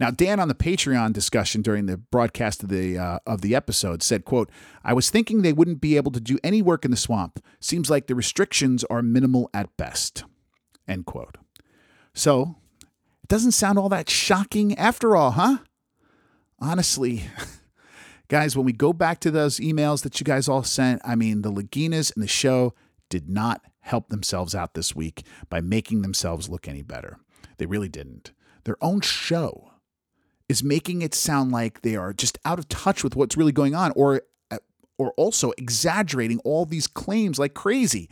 Now, 0.00 0.10
Dan 0.10 0.38
on 0.38 0.48
the 0.48 0.54
Patreon 0.54 1.12
discussion 1.12 1.60
during 1.60 1.86
the 1.86 1.96
broadcast 1.96 2.62
of 2.62 2.68
the 2.68 2.96
uh, 2.96 3.18
of 3.26 3.40
the 3.40 3.54
episode 3.54 4.02
said, 4.02 4.24
"quote 4.24 4.50
I 4.84 4.92
was 4.92 5.10
thinking 5.10 5.42
they 5.42 5.52
wouldn't 5.52 5.80
be 5.80 5.96
able 5.96 6.12
to 6.12 6.20
do 6.20 6.38
any 6.44 6.62
work 6.62 6.84
in 6.84 6.90
the 6.90 6.96
swamp. 6.96 7.42
Seems 7.60 7.90
like 7.90 8.06
the 8.06 8.14
restrictions 8.14 8.84
are 8.84 9.02
minimal 9.02 9.50
at 9.52 9.76
best." 9.76 10.24
End 10.86 11.04
quote. 11.04 11.36
So, 12.14 12.56
it 13.22 13.28
doesn't 13.28 13.52
sound 13.52 13.78
all 13.78 13.88
that 13.90 14.08
shocking 14.08 14.76
after 14.78 15.14
all, 15.16 15.32
huh? 15.32 15.58
Honestly, 16.60 17.24
guys, 18.28 18.56
when 18.56 18.64
we 18.64 18.72
go 18.72 18.92
back 18.92 19.20
to 19.20 19.30
those 19.30 19.58
emails 19.58 20.02
that 20.02 20.18
you 20.18 20.24
guys 20.24 20.48
all 20.48 20.62
sent, 20.62 21.02
I 21.04 21.14
mean, 21.14 21.42
the 21.42 21.52
Laginas 21.52 22.14
and 22.14 22.22
the 22.22 22.28
show 22.28 22.74
did 23.08 23.28
not 23.28 23.62
help 23.80 24.08
themselves 24.08 24.54
out 24.54 24.74
this 24.74 24.94
week 24.94 25.24
by 25.48 25.60
making 25.60 26.02
themselves 26.02 26.48
look 26.48 26.66
any 26.66 26.82
better. 26.82 27.18
They 27.58 27.66
really 27.66 27.88
didn't. 27.88 28.32
Their 28.64 28.76
own 28.82 29.00
show 29.00 29.72
is 30.48 30.62
making 30.62 31.02
it 31.02 31.14
sound 31.14 31.52
like 31.52 31.82
they 31.82 31.96
are 31.96 32.12
just 32.12 32.38
out 32.44 32.58
of 32.58 32.68
touch 32.68 33.04
with 33.04 33.14
what's 33.14 33.36
really 33.36 33.52
going 33.52 33.74
on 33.74 33.92
or 33.96 34.22
uh, 34.50 34.58
or 34.96 35.12
also 35.12 35.52
exaggerating 35.58 36.40
all 36.44 36.64
these 36.64 36.86
claims 36.86 37.38
like 37.38 37.54
crazy 37.54 38.08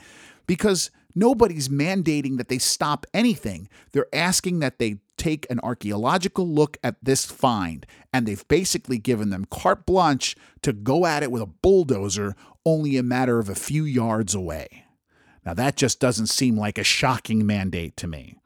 because 0.46 0.90
nobody's 1.14 1.68
mandating 1.68 2.36
that 2.36 2.48
they 2.48 2.58
stop 2.58 3.06
anything. 3.12 3.68
They're 3.92 4.14
asking 4.14 4.60
that 4.60 4.78
they 4.78 4.98
take 5.16 5.46
an 5.50 5.58
archaeological 5.60 6.46
look 6.46 6.76
at 6.84 6.96
this 7.02 7.24
find, 7.24 7.86
and 8.12 8.26
they've 8.26 8.46
basically 8.48 8.98
given 8.98 9.30
them 9.30 9.46
carte 9.50 9.86
blanche 9.86 10.36
to 10.62 10.72
go 10.72 11.06
at 11.06 11.22
it 11.22 11.32
with 11.32 11.42
a 11.42 11.46
bulldozer 11.46 12.36
only 12.64 12.96
a 12.96 13.02
matter 13.02 13.38
of 13.38 13.48
a 13.48 13.54
few 13.54 13.84
yards 13.84 14.34
away. 14.34 14.84
Now, 15.44 15.54
that 15.54 15.76
just 15.76 16.00
doesn't 16.00 16.26
seem 16.26 16.56
like 16.56 16.76
a 16.76 16.84
shocking 16.84 17.46
mandate 17.46 17.96
to 17.98 18.06
me. 18.06 18.36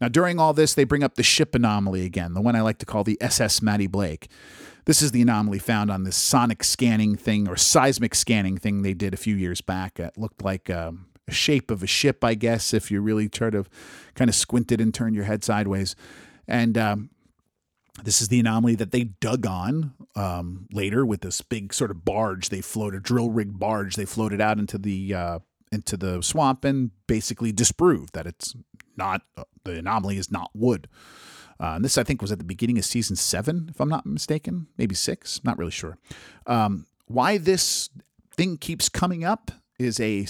Now, 0.00 0.08
during 0.08 0.38
all 0.38 0.52
this, 0.52 0.74
they 0.74 0.84
bring 0.84 1.02
up 1.02 1.16
the 1.16 1.22
ship 1.22 1.54
anomaly 1.54 2.04
again, 2.04 2.34
the 2.34 2.40
one 2.40 2.54
I 2.54 2.60
like 2.60 2.78
to 2.78 2.86
call 2.86 3.04
the 3.04 3.18
SS 3.20 3.62
Matty 3.62 3.86
Blake. 3.86 4.28
This 4.84 5.02
is 5.02 5.12
the 5.12 5.22
anomaly 5.22 5.58
found 5.58 5.90
on 5.90 6.04
this 6.04 6.16
sonic 6.16 6.64
scanning 6.64 7.16
thing 7.16 7.48
or 7.48 7.56
seismic 7.56 8.14
scanning 8.14 8.56
thing 8.56 8.82
they 8.82 8.94
did 8.94 9.12
a 9.12 9.18
few 9.18 9.34
years 9.34 9.60
back. 9.60 10.00
It 10.00 10.16
looked 10.16 10.42
like 10.42 10.70
um, 10.70 11.06
a 11.26 11.32
shape 11.32 11.70
of 11.70 11.82
a 11.82 11.86
ship, 11.86 12.24
I 12.24 12.34
guess, 12.34 12.72
if 12.72 12.90
you 12.90 13.00
really 13.00 13.28
sort 13.32 13.54
of 13.54 13.68
kind 14.14 14.28
of 14.30 14.34
squinted 14.34 14.80
and 14.80 14.94
turned 14.94 15.14
your 15.14 15.24
head 15.24 15.44
sideways. 15.44 15.94
And 16.46 16.78
um, 16.78 17.10
this 18.02 18.22
is 18.22 18.28
the 18.28 18.40
anomaly 18.40 18.76
that 18.76 18.92
they 18.92 19.04
dug 19.04 19.46
on 19.46 19.92
um, 20.16 20.66
later 20.72 21.04
with 21.04 21.20
this 21.20 21.42
big 21.42 21.74
sort 21.74 21.90
of 21.90 22.04
barge. 22.04 22.48
They 22.48 22.60
floated, 22.60 23.02
drill 23.02 23.30
rig 23.30 23.58
barge. 23.58 23.96
They 23.96 24.06
floated 24.06 24.40
out 24.40 24.58
into 24.58 24.78
the 24.78 25.14
uh, 25.14 25.38
into 25.70 25.96
the 25.96 26.22
swamp 26.22 26.64
and 26.64 26.92
basically 27.06 27.52
disproved 27.52 28.14
that 28.14 28.26
it's 28.26 28.54
not 28.96 29.22
uh, 29.36 29.44
the 29.72 29.78
anomaly 29.78 30.18
is 30.18 30.30
not 30.30 30.50
wood. 30.54 30.88
Uh, 31.60 31.74
and 31.74 31.84
this, 31.84 31.98
I 31.98 32.04
think, 32.04 32.22
was 32.22 32.30
at 32.30 32.38
the 32.38 32.44
beginning 32.44 32.78
of 32.78 32.84
season 32.84 33.16
seven, 33.16 33.66
if 33.68 33.80
I'm 33.80 33.88
not 33.88 34.06
mistaken, 34.06 34.68
maybe 34.76 34.94
six. 34.94 35.42
Not 35.42 35.58
really 35.58 35.72
sure. 35.72 35.98
Um, 36.46 36.86
why 37.06 37.38
this 37.38 37.90
thing 38.36 38.58
keeps 38.58 38.88
coming 38.88 39.24
up 39.24 39.50
is 39.78 40.00
a 40.00 40.26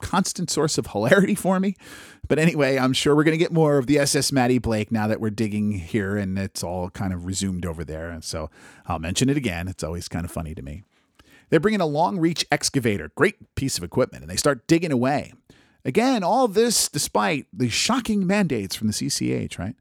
constant 0.00 0.50
source 0.50 0.78
of 0.78 0.88
hilarity 0.88 1.34
for 1.34 1.58
me. 1.60 1.76
But 2.28 2.38
anyway, 2.38 2.78
I'm 2.78 2.92
sure 2.92 3.14
we're 3.14 3.24
going 3.24 3.38
to 3.38 3.44
get 3.44 3.52
more 3.52 3.78
of 3.78 3.86
the 3.86 3.98
SS 3.98 4.32
Matty 4.32 4.58
Blake 4.58 4.90
now 4.90 5.06
that 5.06 5.20
we're 5.20 5.30
digging 5.30 5.72
here 5.72 6.16
and 6.16 6.38
it's 6.38 6.62
all 6.62 6.90
kind 6.90 7.12
of 7.12 7.26
resumed 7.26 7.64
over 7.64 7.84
there. 7.84 8.10
And 8.10 8.24
so 8.24 8.50
I'll 8.86 8.98
mention 8.98 9.28
it 9.28 9.36
again. 9.36 9.68
It's 9.68 9.84
always 9.84 10.08
kind 10.08 10.24
of 10.24 10.30
funny 10.30 10.54
to 10.54 10.62
me. 10.62 10.82
They're 11.50 11.60
bringing 11.60 11.80
a 11.80 11.86
long 11.86 12.18
reach 12.18 12.44
excavator, 12.50 13.12
great 13.14 13.54
piece 13.54 13.78
of 13.78 13.84
equipment, 13.84 14.22
and 14.22 14.30
they 14.30 14.36
start 14.36 14.66
digging 14.66 14.90
away. 14.90 15.32
Again, 15.86 16.24
all 16.24 16.48
this 16.48 16.88
despite 16.88 17.46
the 17.52 17.68
shocking 17.68 18.26
mandates 18.26 18.74
from 18.74 18.88
the 18.88 18.92
CCH, 18.92 19.56
right? 19.56 19.76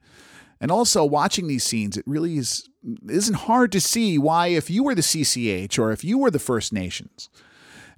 And 0.62 0.72
also 0.72 1.04
watching 1.04 1.48
these 1.48 1.64
scenes, 1.64 1.98
it 1.98 2.06
really 2.08 2.38
is 2.38 2.70
isn't 3.10 3.34
hard 3.34 3.72
to 3.72 3.82
see 3.82 4.20
why 4.20 4.48
if 4.48 4.70
you 4.70 4.84
were 4.84 4.94
the 4.94 5.02
CCH 5.02 5.80
or 5.80 5.92
if 5.92 6.04
you 6.04 6.20
were 6.20 6.30
the 6.30 6.38
First 6.38 6.72
Nations, 6.72 7.30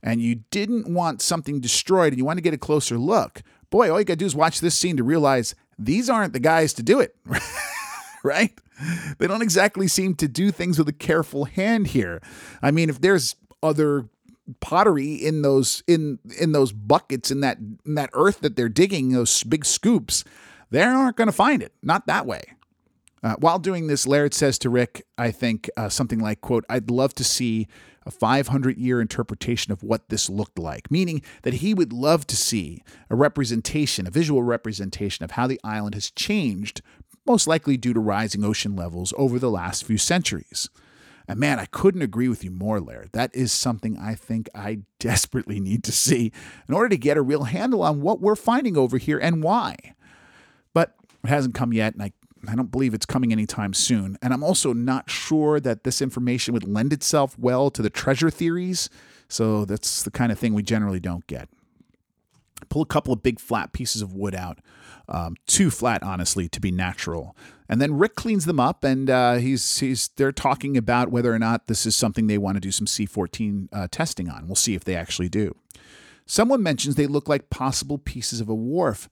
and 0.02 0.22
you 0.22 0.36
didn't 0.52 0.88
want 0.88 1.22
something 1.22 1.60
destroyed 1.60 2.14
and 2.14 2.18
you 2.18 2.24
want 2.24 2.38
to 2.38 2.42
get 2.42 2.54
a 2.54 2.58
closer 2.58 2.98
look, 2.98 3.42
boy, 3.70 3.92
all 3.92 4.00
you 4.00 4.06
got 4.06 4.14
to 4.14 4.18
do 4.18 4.26
is 4.26 4.36
watch 4.36 4.62
this 4.62 4.76
scene 4.76 4.96
to 4.96 5.04
realize 5.04 5.54
these 5.78 6.10
aren't 6.10 6.32
the 6.32 6.40
guys 6.40 6.74
to 6.76 6.84
do 6.84 7.02
it. 7.02 7.14
right? 8.24 8.58
They 9.18 9.28
don't 9.28 9.42
exactly 9.42 9.90
seem 9.90 10.16
to 10.16 10.30
do 10.30 10.52
things 10.52 10.78
with 10.78 10.88
a 10.88 10.94
careful 10.94 11.46
hand 11.46 11.88
here. 11.88 12.22
I 12.62 12.72
mean, 12.72 12.90
if 12.90 13.02
there's 13.02 13.36
other 13.62 14.08
pottery 14.60 15.14
in 15.14 15.42
those 15.42 15.84
in 15.88 16.20
in 16.40 16.52
those 16.52 16.72
buckets 16.72 17.32
in 17.32 17.42
that 17.42 17.58
in 17.86 17.96
that 17.96 18.10
earth 18.14 18.40
that 18.42 18.56
they're 18.56 18.70
digging 18.70 19.10
those 19.10 19.44
big 19.44 19.66
scoops 19.66 20.24
they 20.70 20.82
aren't 20.82 21.18
going 21.18 21.28
to 21.28 21.34
find 21.34 21.62
it 21.62 21.74
not 21.84 22.08
that 22.08 22.26
way 22.26 22.42
uh, 23.24 23.36
while 23.40 23.60
doing 23.60 23.88
this 23.88 24.08
laird 24.08 24.34
says 24.34 24.58
to 24.58 24.70
rick 24.70 25.06
i 25.18 25.32
think 25.32 25.70
uh, 25.76 25.90
something 25.90 26.20
like 26.20 26.42
quote 26.42 26.66
i'd 26.70 26.90
love 26.90 27.14
to 27.14 27.24
see 27.24 27.68
a 28.08 28.12
500 28.12 28.78
year 28.78 29.02
interpretation 29.02 29.72
of 29.74 29.84
what 29.84 30.08
this 30.08 30.30
looked 30.30 30.58
like, 30.58 30.90
meaning 30.90 31.22
that 31.44 31.56
he 31.56 31.74
would 31.74 31.92
love 31.92 32.26
to 32.28 32.38
see 32.38 32.82
a 33.10 33.16
representation, 33.16 34.08
a 34.08 34.12
visual 34.12 34.42
representation 34.42 35.26
of 35.26 35.32
how 35.32 35.46
the 35.46 35.60
island 35.64 35.94
has 35.94 36.10
changed, 36.10 36.82
most 37.26 37.48
likely 37.48 37.76
due 37.76 37.94
to 37.94 38.00
rising 38.00 38.46
ocean 38.46 38.76
levels 38.76 39.14
over 39.18 39.38
the 39.38 39.52
last 39.52 39.84
few 39.84 39.98
centuries. 39.98 40.70
And 41.28 41.40
man, 41.40 41.60
I 41.60 41.66
couldn't 41.66 42.02
agree 42.02 42.30
with 42.30 42.44
you 42.44 42.52
more, 42.52 42.80
Laird. 42.80 43.10
That 43.12 43.36
is 43.36 43.52
something 43.52 43.98
I 43.98 44.16
think 44.16 44.50
I 44.56 44.80
desperately 45.00 45.60
need 45.60 45.84
to 45.86 45.92
see 45.92 46.32
in 46.68 46.74
order 46.74 46.90
to 46.90 46.98
get 46.98 47.18
a 47.18 47.22
real 47.22 47.44
handle 47.44 47.84
on 47.84 48.02
what 48.02 48.22
we're 48.22 48.36
finding 48.36 48.78
over 48.78 48.98
here 48.98 49.20
and 49.20 49.44
why. 49.44 49.76
But 50.74 50.96
it 51.24 51.28
hasn't 51.28 51.56
come 51.56 51.74
yet, 51.74 51.94
and 51.94 52.04
I 52.04 52.12
I 52.48 52.56
don't 52.56 52.72
believe 52.72 52.94
it's 52.94 53.06
coming 53.06 53.32
anytime 53.32 53.74
soon. 53.74 54.18
And 54.22 54.34
I'm 54.34 54.44
also 54.44 54.74
not 54.74 55.10
sure 55.10 55.60
that 55.60 55.84
this 55.84 56.02
information 56.02 56.54
would 56.54 56.68
lend 56.68 56.94
itself 56.94 57.38
well 57.38 57.70
to 57.72 57.82
the 57.82 57.90
treasure 57.90 58.30
theories. 58.30 58.90
So 59.28 59.66
that's 59.66 60.04
the 60.04 60.12
kind 60.12 60.32
of 60.32 60.40
thing 60.40 60.54
we 60.54 60.64
generally 60.64 61.00
don't 61.00 61.26
get. 61.28 61.50
Pull 62.70 62.82
a 62.82 62.86
couple 62.86 63.14
of 63.14 63.24
big 63.24 63.40
flat 63.40 63.72
pieces 63.72 64.02
of 64.02 64.14
wood 64.14 64.36
out, 64.36 64.60
um, 65.08 65.36
too 65.46 65.70
flat, 65.70 66.04
honestly, 66.04 66.48
to 66.50 66.60
be 66.60 66.72
natural. 66.72 67.36
And 67.70 67.82
then 67.82 67.98
Rick 67.98 68.16
cleans 68.16 68.46
them 68.46 68.60
up, 68.60 68.84
and 68.84 69.10
uh, 69.10 69.36
he's 69.36 69.80
he's 69.80 70.08
they're 70.10 70.32
talking 70.32 70.78
about 70.78 71.12
whether 71.12 71.34
or 71.34 71.40
not 71.40 71.68
this 71.68 71.86
is 71.86 71.96
something 71.96 72.28
they 72.28 72.38
want 72.38 72.56
to 72.56 72.62
do 72.62 72.72
some 72.72 72.88
C14 72.88 73.68
uh, 73.74 73.88
testing 73.92 74.30
on. 74.30 74.48
We'll 74.48 74.56
see 74.56 74.74
if 74.74 74.84
they 74.86 74.96
actually 74.96 75.30
do. 75.30 75.56
Someone 76.26 76.64
mentions 76.64 76.96
they 76.96 77.08
look 77.08 77.28
like 77.28 77.50
possible 77.50 77.98
pieces 77.98 78.40
of 78.42 78.50
a 78.50 78.56
wharf. 78.56 79.10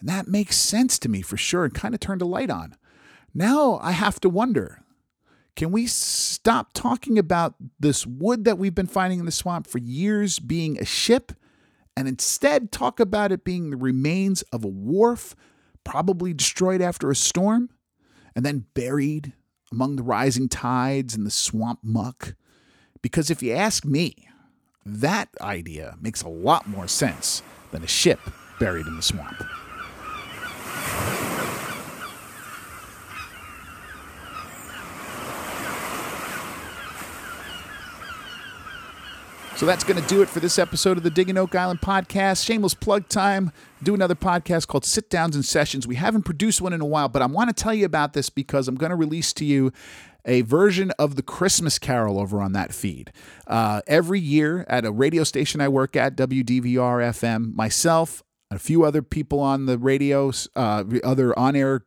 And 0.00 0.08
that 0.08 0.28
makes 0.28 0.56
sense 0.56 0.98
to 0.98 1.08
me 1.08 1.22
for 1.22 1.36
sure 1.36 1.64
and 1.64 1.72
kind 1.72 1.94
of 1.94 2.00
turned 2.00 2.20
a 2.20 2.26
light 2.26 2.50
on. 2.50 2.76
Now 3.32 3.78
I 3.82 3.92
have 3.92 4.20
to 4.20 4.28
wonder 4.28 4.82
can 5.56 5.70
we 5.70 5.86
stop 5.86 6.72
talking 6.72 7.18
about 7.18 7.54
this 7.78 8.04
wood 8.06 8.44
that 8.44 8.58
we've 8.58 8.74
been 8.74 8.88
finding 8.88 9.20
in 9.20 9.24
the 9.24 9.32
swamp 9.32 9.66
for 9.66 9.78
years 9.78 10.40
being 10.40 10.78
a 10.78 10.84
ship 10.84 11.32
and 11.96 12.08
instead 12.08 12.72
talk 12.72 12.98
about 12.98 13.30
it 13.30 13.44
being 13.44 13.70
the 13.70 13.76
remains 13.76 14.42
of 14.52 14.64
a 14.64 14.68
wharf, 14.68 15.36
probably 15.84 16.34
destroyed 16.34 16.82
after 16.82 17.08
a 17.08 17.14
storm, 17.14 17.70
and 18.34 18.44
then 18.44 18.66
buried 18.74 19.32
among 19.72 19.96
the 19.96 20.02
rising 20.02 20.48
tides 20.48 21.14
and 21.14 21.26
the 21.26 21.30
swamp 21.30 21.80
muck? 21.82 22.34
Because 23.02 23.30
if 23.30 23.42
you 23.42 23.52
ask 23.52 23.84
me, 23.84 24.28
that 24.86 25.28
idea 25.40 25.96
makes 26.00 26.22
a 26.22 26.28
lot 26.28 26.68
more 26.68 26.88
sense 26.88 27.42
than 27.70 27.82
a 27.82 27.88
ship 27.88 28.20
buried 28.58 28.86
in 28.86 28.96
the 28.96 29.02
swamp. 29.02 29.42
So 39.56 39.66
that's 39.66 39.84
going 39.84 40.02
to 40.02 40.08
do 40.08 40.20
it 40.20 40.28
for 40.28 40.40
this 40.40 40.58
episode 40.58 40.96
of 40.96 41.04
the 41.04 41.10
Digging 41.10 41.38
Oak 41.38 41.54
Island 41.54 41.80
podcast. 41.80 42.44
Shameless 42.44 42.74
plug 42.74 43.08
time. 43.08 43.52
Do 43.84 43.94
another 43.94 44.16
podcast 44.16 44.66
called 44.66 44.84
Sit 44.84 45.08
Downs 45.08 45.36
and 45.36 45.44
Sessions. 45.44 45.86
We 45.86 45.94
haven't 45.94 46.24
produced 46.24 46.60
one 46.60 46.72
in 46.72 46.80
a 46.80 46.86
while, 46.86 47.08
but 47.08 47.22
I 47.22 47.26
want 47.26 47.56
to 47.56 47.62
tell 47.62 47.72
you 47.72 47.84
about 47.86 48.14
this 48.14 48.30
because 48.30 48.66
I'm 48.66 48.74
going 48.74 48.90
to 48.90 48.96
release 48.96 49.32
to 49.34 49.44
you 49.44 49.72
a 50.24 50.40
version 50.40 50.90
of 50.98 51.14
the 51.14 51.22
Christmas 51.22 51.78
Carol 51.78 52.18
over 52.18 52.42
on 52.42 52.52
that 52.52 52.74
feed. 52.74 53.12
Uh, 53.46 53.80
every 53.86 54.18
year 54.18 54.66
at 54.68 54.84
a 54.84 54.90
radio 54.90 55.22
station 55.22 55.60
I 55.60 55.68
work 55.68 55.94
at, 55.94 56.16
WDVR 56.16 57.00
FM, 57.10 57.54
myself, 57.54 58.24
a 58.50 58.58
few 58.58 58.82
other 58.82 59.02
people 59.02 59.38
on 59.38 59.66
the 59.66 59.78
radio, 59.78 60.32
uh, 60.56 60.82
other 61.04 61.38
on 61.38 61.54
air 61.54 61.84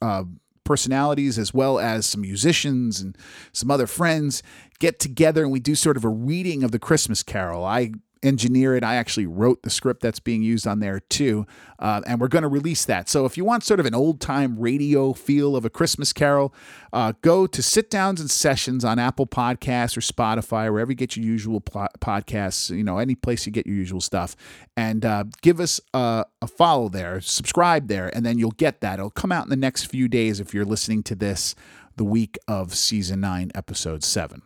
uh, 0.00 0.24
personalities, 0.64 1.38
as 1.38 1.52
well 1.52 1.78
as 1.78 2.06
some 2.06 2.22
musicians 2.22 3.00
and 3.00 3.18
some 3.52 3.70
other 3.70 3.86
friends 3.86 4.42
get 4.80 4.98
together 4.98 5.44
and 5.44 5.52
we 5.52 5.60
do 5.60 5.76
sort 5.76 5.96
of 5.96 6.04
a 6.04 6.08
reading 6.08 6.64
of 6.64 6.72
the 6.72 6.80
Christmas 6.80 7.22
Carol. 7.22 7.64
I 7.64 7.92
engineer 8.22 8.76
it. 8.76 8.84
I 8.84 8.96
actually 8.96 9.26
wrote 9.26 9.62
the 9.62 9.70
script 9.70 10.02
that's 10.02 10.20
being 10.20 10.42
used 10.42 10.66
on 10.66 10.80
there 10.80 11.00
too. 11.00 11.46
Uh, 11.78 12.02
and 12.06 12.20
we're 12.20 12.28
going 12.28 12.42
to 12.42 12.48
release 12.48 12.84
that. 12.84 13.08
So 13.08 13.24
if 13.24 13.36
you 13.36 13.44
want 13.44 13.64
sort 13.64 13.80
of 13.80 13.86
an 13.86 13.94
old 13.94 14.20
time 14.20 14.58
radio 14.58 15.12
feel 15.12 15.56
of 15.56 15.64
a 15.64 15.70
Christmas 15.70 16.12
carol, 16.12 16.54
uh, 16.92 17.14
go 17.22 17.46
to 17.46 17.62
sit 17.62 17.90
downs 17.90 18.20
and 18.20 18.30
sessions 18.30 18.84
on 18.84 18.98
Apple 18.98 19.26
Podcasts 19.26 19.96
or 19.96 20.00
Spotify, 20.00 20.70
wherever 20.70 20.90
you 20.90 20.96
get 20.96 21.16
your 21.16 21.24
usual 21.24 21.60
pl- 21.60 21.88
podcasts, 22.00 22.74
you 22.74 22.84
know, 22.84 22.98
any 22.98 23.14
place 23.14 23.46
you 23.46 23.52
get 23.52 23.66
your 23.66 23.76
usual 23.76 24.00
stuff. 24.00 24.36
And 24.76 25.04
uh, 25.04 25.24
give 25.40 25.60
us 25.60 25.80
a, 25.94 26.26
a 26.42 26.46
follow 26.46 26.88
there, 26.88 27.20
subscribe 27.20 27.88
there, 27.88 28.14
and 28.14 28.24
then 28.24 28.38
you'll 28.38 28.50
get 28.52 28.80
that. 28.80 28.98
It'll 28.98 29.10
come 29.10 29.32
out 29.32 29.44
in 29.44 29.50
the 29.50 29.56
next 29.56 29.84
few 29.84 30.08
days 30.08 30.40
if 30.40 30.52
you're 30.52 30.64
listening 30.64 31.02
to 31.04 31.14
this 31.14 31.54
the 31.96 32.04
week 32.04 32.38
of 32.48 32.74
season 32.74 33.20
nine, 33.20 33.50
episode 33.54 34.04
seven. 34.04 34.42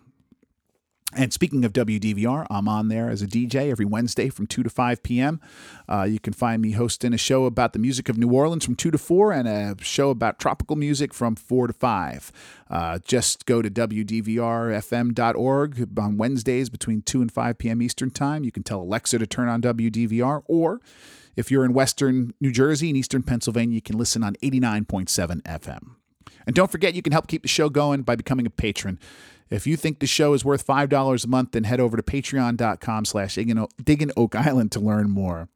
And 1.17 1.33
speaking 1.33 1.65
of 1.65 1.73
WDVR, 1.73 2.45
I'm 2.51 2.67
on 2.69 2.89
there 2.89 3.09
as 3.09 3.23
a 3.23 3.27
DJ 3.27 3.71
every 3.71 3.85
Wednesday 3.85 4.29
from 4.29 4.49
2 4.49 4.65
to 4.65 4.71
5 4.71 5.01
p.m. 5.03 5.41
Uh, 5.89 6.03
you 6.03 6.19
can 6.19 6.33
find 6.33 6.61
me 6.61 6.73
hosting 6.73 7.15
a 7.15 7.19
show 7.19 7.45
about 7.45 7.73
the 7.73 7.79
music 7.79 8.09
of 8.09 8.19
New 8.19 8.33
Orleans 8.33 8.65
from 8.65 8.75
2 8.75 8.91
to 8.91 8.99
4 8.99 9.33
and 9.33 9.47
a 9.47 9.77
show 9.81 10.11
about 10.11 10.41
tropical 10.41 10.75
music 10.77 11.15
from 11.15 11.37
4 11.37 11.69
to 11.69 11.73
5. 11.73 12.33
Uh, 12.69 12.99
just 13.05 13.47
go 13.47 13.63
to 13.63 13.71
WDVRFM.org 13.71 15.99
on 15.99 16.17
Wednesdays 16.17 16.69
between 16.69 17.03
2 17.03 17.23
and 17.23 17.31
5 17.31 17.59
p.m. 17.59 17.81
Eastern 17.81 18.11
Time. 18.11 18.43
You 18.45 18.53
can 18.53 18.65
tell 18.65 18.81
Alexa 18.81 19.19
to 19.19 19.27
turn 19.27 19.49
on 19.49 19.63
WDVR, 19.63 20.43
or 20.47 20.81
if 21.37 21.51
you're 21.51 21.65
in 21.65 21.73
Western 21.73 22.35
New 22.41 22.51
Jersey 22.51 22.89
and 22.89 22.97
Eastern 22.97 23.23
Pennsylvania, 23.23 23.77
you 23.77 23.83
can 23.83 23.99
listen 23.99 24.25
on 24.25 24.35
89.7 24.37 25.43
FM. 25.43 25.91
And 26.47 26.55
don't 26.55 26.71
forget, 26.71 26.95
you 26.95 27.03
can 27.03 27.13
help 27.13 27.27
keep 27.27 27.43
the 27.43 27.49
show 27.49 27.69
going 27.69 28.03
by 28.03 28.17
becoming 28.17 28.47
a 28.47 28.51
patron. 28.51 28.99
If 29.55 29.69
you 29.69 29.77
think 29.77 30.01
the 30.01 30.07
show 30.07 30.35
is 30.35 30.45
worth 30.45 30.67
$5 30.67 31.25
a 31.25 31.29
month, 31.29 31.53
then 31.53 31.63
head 31.63 31.79
over 31.79 31.97
to 31.97 32.03
patreon.com 32.03 33.05
slash 33.05 33.37
digging 33.37 34.11
oak 34.17 34.35
island 34.35 34.73
to 34.73 34.81
learn 34.81 35.11
more. 35.11 35.49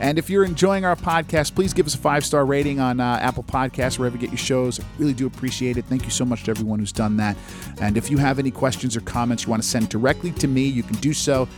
And 0.00 0.18
if 0.18 0.28
you're 0.28 0.44
enjoying 0.44 0.84
our 0.84 0.96
podcast, 0.96 1.54
please 1.54 1.72
give 1.72 1.86
us 1.86 1.94
a 1.94 1.98
five 1.98 2.26
star 2.26 2.44
rating 2.44 2.80
on 2.80 2.98
uh, 2.98 3.18
Apple 3.22 3.44
Podcasts, 3.44 3.98
wherever 3.98 4.16
you 4.16 4.20
get 4.20 4.30
your 4.30 4.38
shows. 4.38 4.80
I 4.80 4.84
really 4.98 5.12
do 5.14 5.26
appreciate 5.26 5.76
it. 5.76 5.84
Thank 5.84 6.04
you 6.04 6.10
so 6.10 6.24
much 6.24 6.42
to 6.44 6.50
everyone 6.50 6.80
who's 6.80 6.92
done 6.92 7.16
that. 7.18 7.36
And 7.80 7.96
if 7.96 8.10
you 8.10 8.18
have 8.18 8.38
any 8.38 8.50
questions 8.50 8.96
or 8.96 9.00
comments 9.00 9.44
you 9.44 9.50
want 9.50 9.62
to 9.62 9.68
send 9.68 9.88
directly 9.88 10.32
to 10.32 10.48
me, 10.48 10.66
you 10.66 10.82
can 10.82 10.96
do 10.96 11.14
so 11.14 11.48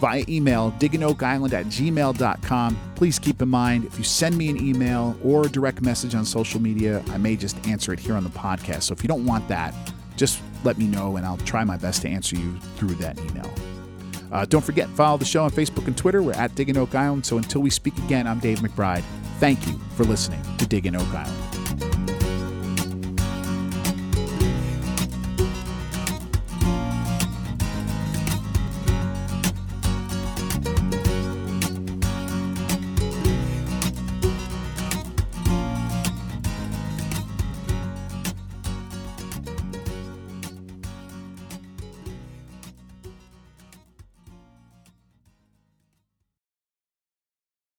via 0.00 0.24
email, 0.28 0.72
diggingoakisland 0.72 1.52
at 1.52 1.66
gmail.com. 1.66 2.78
Please 2.96 3.18
keep 3.18 3.40
in 3.40 3.48
mind, 3.48 3.84
if 3.84 3.96
you 3.96 4.04
send 4.04 4.36
me 4.36 4.50
an 4.50 4.60
email 4.60 5.16
or 5.22 5.46
a 5.46 5.48
direct 5.48 5.80
message 5.80 6.14
on 6.14 6.24
social 6.24 6.60
media, 6.60 7.02
I 7.10 7.16
may 7.16 7.36
just 7.36 7.64
answer 7.66 7.92
it 7.92 8.00
here 8.00 8.16
on 8.16 8.24
the 8.24 8.30
podcast. 8.30 8.82
So 8.82 8.92
if 8.92 9.02
you 9.02 9.08
don't 9.08 9.24
want 9.24 9.46
that, 9.48 9.72
just 10.16 10.42
let 10.64 10.78
me 10.78 10.86
know 10.86 11.16
and 11.16 11.26
I'll 11.26 11.36
try 11.38 11.64
my 11.64 11.76
best 11.76 12.02
to 12.02 12.08
answer 12.08 12.36
you 12.36 12.56
through 12.76 12.94
that 12.96 13.18
email. 13.18 13.52
Uh, 14.32 14.44
don't 14.44 14.64
forget, 14.64 14.88
follow 14.90 15.16
the 15.16 15.24
show 15.24 15.44
on 15.44 15.50
Facebook 15.50 15.86
and 15.86 15.96
Twitter. 15.96 16.22
We're 16.22 16.32
at 16.32 16.54
Digging 16.54 16.76
Oak 16.76 16.94
Island. 16.94 17.24
So 17.24 17.36
until 17.36 17.60
we 17.62 17.70
speak 17.70 17.96
again, 17.98 18.26
I'm 18.26 18.40
Dave 18.40 18.58
McBride. 18.58 19.04
Thank 19.38 19.66
you 19.66 19.78
for 19.96 20.04
listening 20.04 20.42
to 20.58 20.66
Digging 20.66 20.96
Oak 20.96 21.08
Island. 21.08 21.93